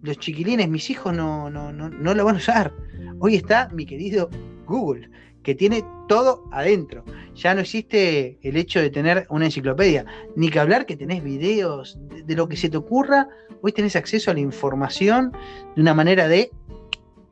los 0.02 0.18
chiquilines, 0.18 0.68
mis 0.68 0.90
hijos, 0.90 1.14
no, 1.14 1.48
no, 1.48 1.72
no, 1.72 1.88
no 1.88 2.12
lo 2.12 2.26
van 2.26 2.34
a 2.34 2.38
usar. 2.38 2.74
Hoy 3.20 3.36
está 3.36 3.70
mi 3.72 3.86
querido 3.86 4.28
Google, 4.66 5.08
que 5.42 5.54
tiene 5.54 5.84
todo 6.08 6.44
adentro. 6.52 7.04
Ya 7.34 7.54
no 7.54 7.60
existe 7.60 8.38
el 8.42 8.56
hecho 8.56 8.80
de 8.80 8.90
tener 8.90 9.26
una 9.30 9.46
enciclopedia, 9.46 10.04
ni 10.36 10.50
que 10.50 10.58
hablar 10.60 10.84
que 10.86 10.96
tenés 10.96 11.22
videos 11.22 11.98
de, 12.08 12.22
de 12.22 12.34
lo 12.34 12.48
que 12.48 12.56
se 12.56 12.68
te 12.68 12.76
ocurra. 12.76 13.28
Hoy 13.62 13.72
tenés 13.72 13.96
acceso 13.96 14.30
a 14.30 14.34
la 14.34 14.40
información 14.40 15.32
de 15.74 15.80
una 15.82 15.94
manera 15.94 16.28
de 16.28 16.50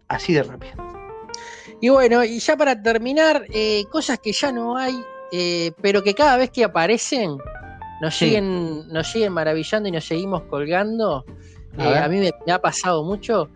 así 0.08 0.32
de 0.32 0.42
rápida. 0.42 0.74
Y 1.80 1.90
bueno, 1.90 2.24
y 2.24 2.38
ya 2.38 2.56
para 2.56 2.80
terminar, 2.82 3.44
eh, 3.52 3.84
cosas 3.90 4.18
que 4.18 4.32
ya 4.32 4.50
no 4.50 4.76
hay, 4.76 4.94
eh, 5.32 5.72
pero 5.82 6.02
que 6.02 6.14
cada 6.14 6.36
vez 6.36 6.50
que 6.50 6.64
aparecen 6.64 7.36
nos, 8.00 8.14
Sí. 8.16 8.26
siguen, 8.26 8.88
nos 8.88 9.10
siguen 9.12 9.32
maravillando 9.32 9.88
y 9.88 9.92
nos 9.92 10.04
seguimos 10.04 10.42
colgando. 10.44 11.24
A 11.76 11.84
Eh, 11.84 11.98
a 11.98 12.08
mí 12.08 12.16
me, 12.18 12.32
me 12.46 12.52
ha 12.52 12.58
pasado 12.60 13.04
mucho, 13.04 13.50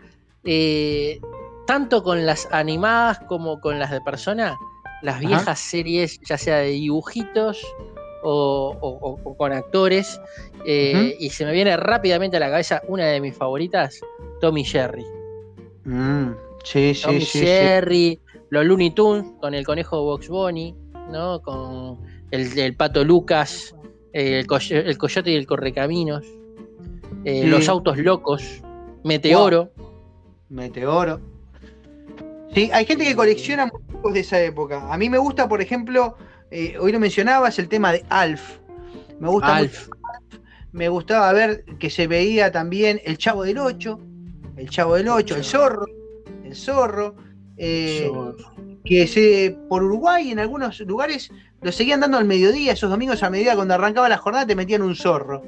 tanto 1.66 2.02
con 2.02 2.26
las 2.26 2.48
animadas 2.52 3.18
como 3.28 3.60
con 3.60 3.78
las 3.78 3.90
de 3.90 4.00
persona, 4.00 4.56
las 5.02 5.16
Ajá. 5.16 5.26
viejas 5.26 5.58
series, 5.60 6.20
ya 6.20 6.38
sea 6.38 6.58
de 6.58 6.68
dibujitos 6.70 7.60
o, 8.22 8.76
o- 8.80 8.98
o- 9.10 9.18
o 9.24 9.36
con 9.36 9.52
actores. 9.52 10.20
eh, 10.64 11.16
Y 11.18 11.30
se 11.30 11.44
me 11.44 11.52
viene 11.52 11.76
rápidamente 11.76 12.36
a 12.36 12.40
la 12.40 12.50
cabeza 12.50 12.82
una 12.88 13.06
de 13.06 13.20
mis 13.20 13.34
favoritas, 13.36 14.00
Tommy 14.40 14.64
Jerry. 14.64 15.04
Mm, 15.84 16.30
sí, 16.64 16.92
Tommy 17.02 17.20
sí, 17.20 17.44
sí. 17.46 18.20
Los 18.50 18.64
Looney 18.66 18.90
Tunes 18.90 19.24
con 19.40 19.54
el 19.54 19.64
conejo 19.64 20.02
Box 20.04 20.28
Bunny, 20.28 20.76
¿no? 21.10 21.40
Con 21.42 21.98
el, 22.30 22.56
el 22.58 22.76
pato 22.76 23.02
Lucas, 23.02 23.74
eh, 24.12 24.38
el, 24.40 24.46
coy- 24.46 24.70
el 24.70 24.98
coyote 24.98 25.30
y 25.32 25.36
el 25.36 25.46
correcaminos, 25.46 26.24
eh, 27.24 27.42
Sí. 27.42 27.46
los 27.48 27.68
autos 27.68 27.98
locos, 27.98 28.62
Meteoro. 29.04 29.70
Meteoro. 30.48 31.20
Sí, 32.55 32.70
hay 32.72 32.84
gente 32.84 33.05
que 33.05 33.16
colecciona 33.16 33.66
muñecos 33.66 34.12
de 34.12 34.20
esa 34.20 34.40
época. 34.40 34.92
A 34.92 34.98
mí 34.98 35.09
me 35.09 35.18
gusta, 35.18 35.48
por 35.48 35.62
ejemplo, 35.62 36.16
eh, 36.50 36.76
hoy 36.78 36.92
lo 36.92 37.00
mencionabas, 37.00 37.59
el 37.59 37.68
tema 37.68 37.92
de 37.92 38.05
Alf. 38.11 38.59
Me 39.18 39.28
gusta 39.28 39.57
Alf. 39.57 39.88
mucho. 39.88 40.00
Me 40.72 40.88
gustaba 40.88 41.32
ver 41.32 41.64
que 41.78 41.90
se 41.90 42.07
veía 42.07 42.50
también 42.50 43.00
el 43.05 43.18
Chavo 43.18 43.44
del 43.44 43.59
8, 43.59 44.00
el 44.57 44.70
Chavo 44.70 44.94
del 44.94 45.09
8, 45.09 45.36
el 45.36 45.44
Zorro, 45.44 45.86
el 46.44 46.55
Zorro, 46.55 47.14
eh, 47.59 48.11
que 48.84 49.07
se, 49.07 49.57
por 49.68 49.82
Uruguay 49.82 50.30
en 50.30 50.38
algunos 50.38 50.80
lugares 50.80 51.30
lo 51.61 51.70
seguían 51.72 52.00
dando 52.00 52.18
al 52.18 52.24
mediodía, 52.24 52.72
esos 52.72 52.90
domingos 52.90 53.22
al 53.22 53.30
mediodía 53.30 53.55
cuando 53.55 53.74
arrancaba 53.74 54.09
la 54.09 54.18
jornada 54.18 54.46
te 54.46 54.57
metían 54.57 54.82
un 54.82 54.96
zorro 54.96 55.42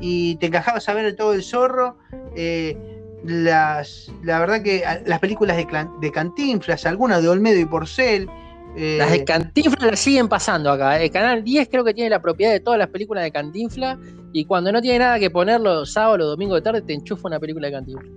y 0.00 0.36
te 0.36 0.46
encajabas 0.46 0.88
a 0.88 0.94
ver 0.94 1.14
todo 1.14 1.32
el 1.34 1.42
zorro. 1.42 1.98
eh, 2.34 2.99
las, 3.24 4.10
la 4.22 4.40
verdad 4.40 4.62
que 4.62 4.84
a- 4.84 5.00
las 5.06 5.18
películas 5.20 5.56
de, 5.56 5.66
de 6.00 6.12
Cantinflas, 6.12 6.86
algunas 6.86 7.22
de 7.22 7.28
Olmedo 7.28 7.58
y 7.58 7.64
Porcel. 7.66 8.28
eh, 8.76 8.96
Las 8.98 9.10
de 9.10 9.24
Cantinflas 9.24 9.90
las 9.90 10.00
siguen 10.00 10.28
pasando 10.28 10.70
acá. 10.70 11.00
El 11.00 11.10
canal 11.10 11.42
10 11.44 11.68
creo 11.68 11.84
que 11.84 11.94
tiene 11.94 12.10
la 12.10 12.20
propiedad 12.22 12.52
de 12.52 12.60
todas 12.60 12.78
las 12.78 12.88
películas 12.88 13.24
de 13.24 13.30
Cantinflas. 13.32 13.98
Y 14.32 14.44
cuando 14.44 14.70
no 14.72 14.80
tiene 14.80 15.00
nada 15.00 15.18
que 15.18 15.28
ponerlo 15.30 15.84
sábado 15.86 16.24
o 16.26 16.30
domingo 16.30 16.54
de 16.54 16.62
tarde, 16.62 16.82
te 16.82 16.92
enchufa 16.94 17.28
una 17.28 17.40
película 17.40 17.66
de 17.66 17.72
Cantinflas. 17.74 18.10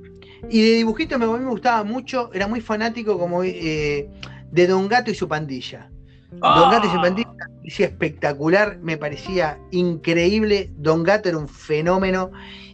Y 0.49 0.61
de 0.61 0.75
dibujitos 0.77 1.17
me, 1.17 1.25
a 1.25 1.27
mí 1.29 1.39
me 1.39 1.49
gustaba 1.49 1.83
mucho, 1.83 2.29
era 2.33 2.47
muy 2.47 2.59
fanático 2.61 3.17
como 3.17 3.43
eh, 3.43 4.09
de 4.51 4.67
Don 4.67 4.87
Gato 4.87 5.09
y 5.09 5.15
su 5.15 5.27
pandilla. 5.27 5.89
Don 6.31 6.69
Gato 6.69 6.87
y 6.87 6.89
su 6.89 6.99
pandilla 6.99 7.29
me 7.31 7.55
parecía 7.59 7.85
espectacular, 7.87 8.77
me 8.81 8.97
parecía 8.97 9.57
increíble. 9.71 10.71
Don 10.77 11.03
Gato 11.03 11.29
era 11.29 11.37
un 11.37 11.47
fenómeno. 11.47 12.31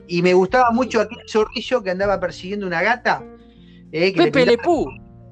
Y 0.09 0.21
me 0.23 0.33
gustaba 0.33 0.71
mucho 0.71 0.99
aquel 1.01 1.19
zorrillo 1.27 1.83
que 1.83 1.91
andaba 1.91 2.19
persiguiendo 2.19 2.65
una 2.67 2.81
gata. 2.81 3.23
eh, 3.91 4.11
que 4.13 4.23
Pepe 4.23 4.45
Le 4.45 4.57
Pú. 4.57 4.87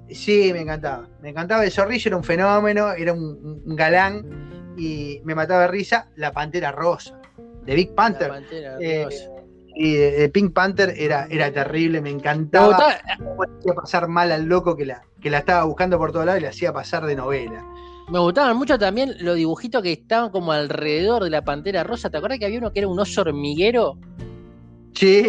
Sí, 0.09 0.51
me 0.53 0.61
encantaba. 0.61 1.09
Me 1.21 1.29
encantaba 1.29 1.65
el 1.65 1.71
zorrillo, 1.71 2.09
era 2.09 2.17
un 2.17 2.23
fenómeno, 2.23 2.91
era 2.93 3.11
un, 3.11 3.61
un 3.65 3.75
galán 3.75 4.73
y 4.77 5.19
me 5.25 5.35
mataba 5.35 5.61
de 5.63 5.67
risa. 5.69 6.09
La 6.15 6.31
pantera 6.31 6.71
rosa, 6.71 7.19
de 7.65 7.75
Big 7.75 7.89
La 7.89 7.95
Panther. 7.95 8.29
Pantera 8.29 8.77
Eh, 8.79 9.03
Rosa. 9.05 9.31
Y 9.79 9.93
de, 9.93 10.11
de 10.11 10.29
Pink 10.29 10.53
Panther 10.53 10.93
era, 10.97 11.27
era 11.29 11.51
terrible, 11.51 12.01
me 12.01 12.09
Me 12.09 12.15
encantaba. 12.17 12.77
le 12.79 13.57
hacía 13.59 13.73
pasar 13.75 14.07
mal 14.07 14.31
al 14.31 14.45
loco 14.45 14.75
que 14.75 14.85
la, 14.87 15.03
que 15.21 15.29
la 15.29 15.39
estaba 15.39 15.65
buscando 15.65 15.97
por 15.99 16.11
todos 16.11 16.25
lados 16.25 16.39
y 16.39 16.41
le 16.43 16.47
hacía 16.49 16.73
pasar 16.73 17.05
de 17.05 17.15
novela. 17.15 17.63
Me 18.09 18.17
gustaban 18.19 18.57
mucho 18.57 18.79
también 18.79 19.13
los 19.19 19.35
dibujitos 19.35 19.83
que 19.83 19.91
estaban 19.91 20.31
como 20.31 20.51
alrededor 20.51 21.23
de 21.25 21.29
la 21.29 21.43
pantera 21.43 21.83
rosa. 21.83 22.09
¿Te 22.09 22.17
acuerdas 22.17 22.39
que 22.39 22.45
había 22.45 22.57
uno 22.59 22.71
que 22.71 22.79
era 22.79 22.87
un 22.87 22.99
oso 22.99 23.21
hormiguero? 23.21 23.97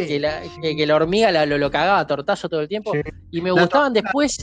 Que 0.06 0.18
la, 0.20 0.42
que, 0.62 0.76
que 0.76 0.86
la 0.86 0.96
hormiga 0.96 1.30
la- 1.30 1.46
lo, 1.46 1.58
lo 1.58 1.70
cagaba 1.70 1.98
a 2.00 2.06
tortazo 2.06 2.48
todo 2.48 2.60
el 2.60 2.68
tiempo. 2.68 2.92
Sí. 2.92 3.00
Y 3.30 3.40
me 3.42 3.50
La 3.52 3.60
gustaban 3.62 3.92
después 3.92 4.38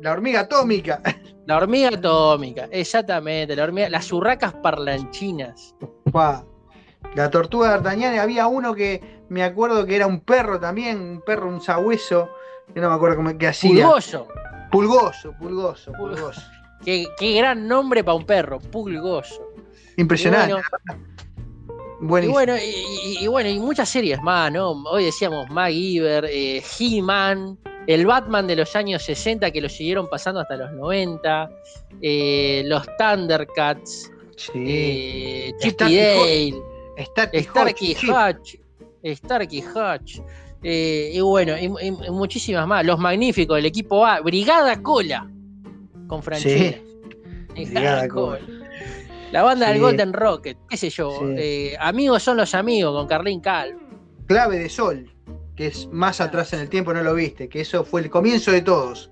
la 0.00 0.12
hormiga 0.12 0.40
atómica. 0.40 1.00
la 1.46 1.56
hormiga 1.56 1.88
atómica. 1.88 2.68
Exactamente, 2.70 3.56
la 3.56 3.64
hormiga, 3.64 3.88
las 3.88 4.12
urracas 4.12 4.52
parlanchinas. 4.54 5.74
La 7.14 7.30
tortuga 7.30 7.68
de 7.68 7.72
D'Artagnan, 7.74 8.14
y 8.14 8.18
había 8.18 8.46
uno 8.48 8.74
que 8.74 9.22
me 9.28 9.42
acuerdo 9.42 9.86
que 9.86 9.96
era 9.96 10.06
un 10.06 10.20
perro 10.20 10.58
también, 10.60 11.00
un 11.00 11.20
perro, 11.22 11.48
un 11.48 11.60
sabueso, 11.60 12.28
que 12.74 12.80
no 12.80 12.88
me 12.90 12.94
acuerdo 12.96 13.16
cómo 13.16 13.36
que 13.38 13.46
hacía. 13.48 13.70
Pulgoso. 13.84 14.28
Pulgoso, 14.70 15.32
pulgoso, 15.38 15.92
Pul- 15.92 16.10
pulgoso. 16.14 16.42
Qué, 16.84 17.06
qué 17.18 17.32
gran 17.32 17.66
nombre 17.66 18.04
para 18.04 18.14
un 18.14 18.24
perro, 18.24 18.60
Pulgoso. 18.60 19.52
Impresionante. 19.96 20.54
Y 22.24 22.28
bueno, 22.28 22.56
y, 22.56 22.60
y- 23.20 23.24
y 23.24 23.26
bueno, 23.26 23.48
y 23.50 23.58
muchas 23.58 23.88
series 23.88 24.20
más, 24.22 24.52
¿no? 24.52 24.70
Hoy 24.70 25.04
decíamos 25.04 25.48
MacGyver, 25.50 26.26
eh, 26.30 26.62
He-Man, 26.78 27.58
el 27.86 28.06
Batman 28.06 28.46
de 28.46 28.56
los 28.56 28.76
años 28.76 29.02
60 29.02 29.50
que 29.50 29.60
lo 29.60 29.68
siguieron 29.68 30.08
pasando 30.08 30.40
hasta 30.40 30.56
los 30.56 30.72
90, 30.72 31.50
eh, 32.02 32.62
los 32.66 32.86
Thundercats, 32.98 34.12
sí. 34.36 34.50
eh, 34.54 35.52
Chip 35.60 35.72
Starkey 35.72 36.48
y 36.48 36.54
Dale, 37.16 37.42
Starkey 37.42 37.94
sí. 37.94 38.06
Hatch, 38.14 38.54
Starkey 39.04 39.64
Hatch, 39.74 40.18
eh, 40.62 41.10
y 41.14 41.20
bueno, 41.20 41.54
y, 41.58 41.68
muchísimas 42.10 42.66
más. 42.66 42.84
Los 42.84 42.98
Magníficos, 42.98 43.58
el 43.58 43.66
equipo 43.66 44.04
A, 44.06 44.20
Brigada 44.20 44.80
Cola, 44.82 45.28
con 46.06 46.22
Franchella. 46.22 46.78
Brigada 47.54 48.08
Cola. 48.08 48.40
La 49.32 49.42
banda 49.42 49.68
del. 49.68 49.80
Golden 49.80 50.12
Rocket, 50.12 50.56
qué 50.68 50.76
sé 50.76 50.90
yo. 50.90 51.10
Sí. 51.20 51.34
eh, 51.36 51.76
amigos 51.80 52.22
son 52.22 52.36
los 52.36 52.54
amigos, 52.54 52.94
con 52.94 53.06
Carlín 53.06 53.40
Cal. 53.40 53.76
Clave 54.26 54.58
de 54.58 54.68
Sol, 54.68 55.10
que 55.56 55.66
es 55.66 55.88
más 55.90 56.20
atrás 56.20 56.52
en 56.52 56.60
el 56.60 56.68
tiempo, 56.68 56.92
no 56.92 57.02
lo 57.02 57.14
viste, 57.14 57.48
que 57.48 57.60
eso 57.60 57.84
fue 57.84 58.02
el 58.02 58.10
comienzo 58.10 58.52
de 58.52 58.62
todos. 58.62 59.10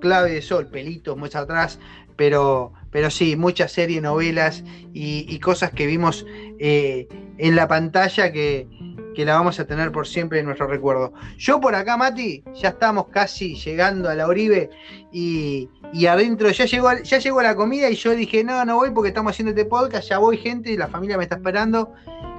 Clave 0.00 0.32
de 0.32 0.42
Sol, 0.42 0.68
pelitos 0.68 1.16
más 1.16 1.34
atrás, 1.34 1.78
pero, 2.16 2.72
pero 2.90 3.10
sí, 3.10 3.36
muchas 3.36 3.72
series, 3.72 4.02
novelas 4.02 4.64
y, 4.92 5.26
y 5.28 5.38
cosas 5.38 5.70
que 5.70 5.86
vimos 5.86 6.26
eh, 6.58 7.08
en 7.38 7.56
la 7.56 7.68
pantalla 7.68 8.32
que, 8.32 8.68
que 9.16 9.24
la 9.24 9.34
vamos 9.34 9.58
a 9.58 9.66
tener 9.66 9.90
por 9.92 10.06
siempre 10.06 10.40
en 10.40 10.44
nuestro 10.46 10.66
recuerdo. 10.66 11.12
Yo 11.38 11.58
por 11.58 11.74
acá, 11.74 11.96
Mati, 11.96 12.44
ya 12.54 12.68
estamos 12.68 13.08
casi 13.08 13.54
llegando 13.56 14.10
a 14.10 14.14
la 14.14 14.26
Oribe 14.26 14.68
y, 15.10 15.70
y 15.92 16.06
adentro 16.06 16.50
ya 16.50 16.64
llegó, 16.64 16.92
ya 17.02 17.18
llegó 17.18 17.42
la 17.42 17.54
comida 17.54 17.88
y 17.90 17.94
yo 17.94 18.12
dije, 18.12 18.44
no, 18.44 18.64
no 18.64 18.76
voy 18.76 18.90
porque 18.90 19.08
estamos 19.08 19.32
haciendo 19.32 19.50
este 19.50 19.64
podcast, 19.64 20.08
ya 20.08 20.18
voy 20.18 20.36
gente 20.36 20.70
y 20.70 20.76
la 20.76 20.88
familia 20.88 21.16
me 21.16 21.24
está 21.24 21.36
esperando. 21.36 21.92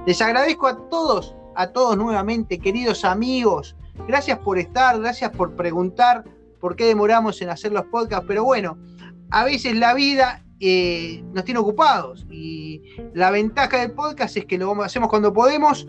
Les 0.06 0.20
agradezco 0.22 0.66
a 0.66 0.88
todos, 0.88 1.34
a 1.56 1.68
todos 1.68 1.96
nuevamente, 1.96 2.58
queridos 2.58 3.04
amigos. 3.04 3.76
Gracias 4.06 4.38
por 4.38 4.58
estar, 4.58 4.98
gracias 5.00 5.30
por 5.30 5.56
preguntar 5.56 6.24
por 6.60 6.76
qué 6.76 6.86
demoramos 6.86 7.40
en 7.42 7.50
hacer 7.50 7.72
los 7.72 7.84
podcasts, 7.86 8.24
pero 8.26 8.44
bueno, 8.44 8.78
a 9.30 9.44
veces 9.44 9.76
la 9.76 9.94
vida 9.94 10.44
eh, 10.60 11.22
nos 11.32 11.44
tiene 11.44 11.60
ocupados 11.60 12.26
y 12.30 12.82
la 13.14 13.30
ventaja 13.30 13.78
del 13.78 13.92
podcast 13.92 14.36
es 14.36 14.44
que 14.44 14.58
lo 14.58 14.82
hacemos 14.82 15.08
cuando 15.08 15.32
podemos 15.32 15.86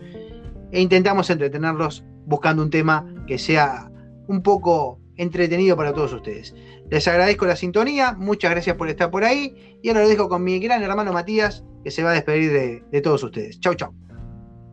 e 0.70 0.80
intentamos 0.80 1.28
entretenerlos 1.30 2.04
buscando 2.26 2.62
un 2.62 2.70
tema 2.70 3.04
que 3.26 3.38
sea 3.38 3.90
un 4.28 4.42
poco 4.42 5.00
entretenido 5.16 5.76
para 5.76 5.92
todos 5.92 6.12
ustedes. 6.12 6.54
Les 6.90 7.06
agradezco 7.06 7.46
la 7.46 7.54
sintonía, 7.54 8.14
muchas 8.18 8.50
gracias 8.50 8.76
por 8.76 8.88
estar 8.88 9.10
por 9.10 9.22
ahí 9.22 9.78
y 9.80 9.88
ahora 9.88 10.02
lo 10.02 10.08
dejo 10.08 10.28
con 10.28 10.42
mi 10.42 10.58
gran 10.58 10.82
hermano 10.82 11.12
Matías 11.12 11.64
que 11.84 11.90
se 11.92 12.02
va 12.02 12.10
a 12.10 12.14
despedir 12.14 12.82
de, 12.90 13.00
todos 13.00 13.22
ustedes. 13.22 13.60
Chau, 13.60 13.74
chau. 13.74 13.94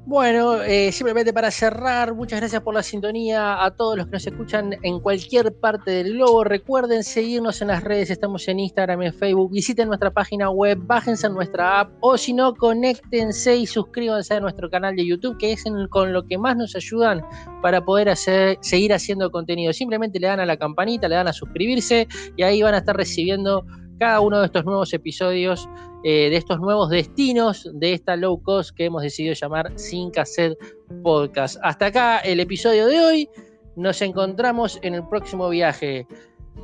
Bueno, 0.08 0.64
eh, 0.64 0.94
simplemente 0.94 1.34
para 1.34 1.52
cerrar, 1.52 2.16
muchas 2.16 2.40
gracias 2.40 2.62
por 2.62 2.74
la 2.74 2.82
sintonía 2.82 3.62
a 3.62 3.76
todos 3.76 3.98
los 3.98 4.06
que 4.06 4.14
nos 4.14 4.26
escuchan 4.26 4.78
en 4.82 5.02
cualquier 5.02 5.54
parte 5.60 5.92
del 5.92 6.14
globo. 6.14 6.46
Recuerden 6.46 7.04
seguirnos 7.04 7.62
en 7.62 7.68
las 7.68 7.84
redes, 7.84 8.10
estamos 8.10 8.48
en 8.48 8.62
Instagram, 8.62 9.02
en 9.02 9.14
Facebook, 9.14 9.52
visiten 9.52 9.90
nuestra 9.90 10.10
página 10.10 10.50
web, 10.50 10.78
bájense 10.82 11.28
en 11.28 11.34
nuestra 11.34 11.82
app 11.82 11.92
o 12.00 12.18
si 12.18 12.32
no, 12.32 12.56
conéctense 12.56 13.58
y 13.58 13.68
suscríbanse 13.68 14.36
a 14.36 14.40
nuestro 14.40 14.70
canal 14.70 14.96
de 14.96 15.06
YouTube, 15.06 15.38
que 15.40 15.52
es 15.52 15.66
con 15.90 16.14
lo 16.14 16.26
que 16.26 16.38
más 16.38 16.56
nos 16.56 16.74
ayudan 16.74 17.22
para 17.62 17.84
poder 17.84 18.16
seguir 18.16 18.94
haciendo 18.94 19.30
contenido. 19.30 19.74
Simplemente 19.74 20.22
le 20.22 20.28
dan 20.28 20.40
a 20.40 20.46
la 20.46 20.56
campanita, 20.56 21.10
le 21.10 21.16
dan 21.16 21.28
a 21.28 21.34
suscribirse 21.34 22.08
y 22.38 22.44
ahí 22.44 22.62
van 22.62 22.76
a 22.76 22.78
estar 22.78 22.96
recibiendo 22.96 23.66
cada 23.98 24.20
uno 24.20 24.40
de 24.40 24.46
estos 24.46 24.66
nuevos 24.66 24.94
episodios 24.94 25.68
eh, 26.04 26.30
de 26.30 26.38
estos 26.38 26.60
nuevos 26.60 26.90
destinos 26.90 27.70
de 27.74 27.94
esta 27.94 28.16
low 28.16 28.42
cost 28.42 28.76
que 28.76 28.86
hemos 28.86 29.02
decidido 29.02 29.34
llamar 29.34 29.72
Sin 29.76 30.12
Cassette 30.12 30.58
Podcast. 31.04 31.58
Hasta 31.64 31.88
acá 31.88 32.20
el 32.20 32.40
episodio 32.40 32.88
de 32.88 33.00
hoy. 33.02 33.30
Nos 33.76 34.02
encontramos 34.02 34.80
en 34.84 34.96
el 34.96 35.08
próximo 35.08 35.50
viaje. 35.50 36.08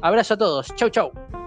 Abrazo 0.02 0.36
a 0.36 0.38
todos. 0.38 0.74
Chau, 0.76 0.90
chau. 0.90 1.43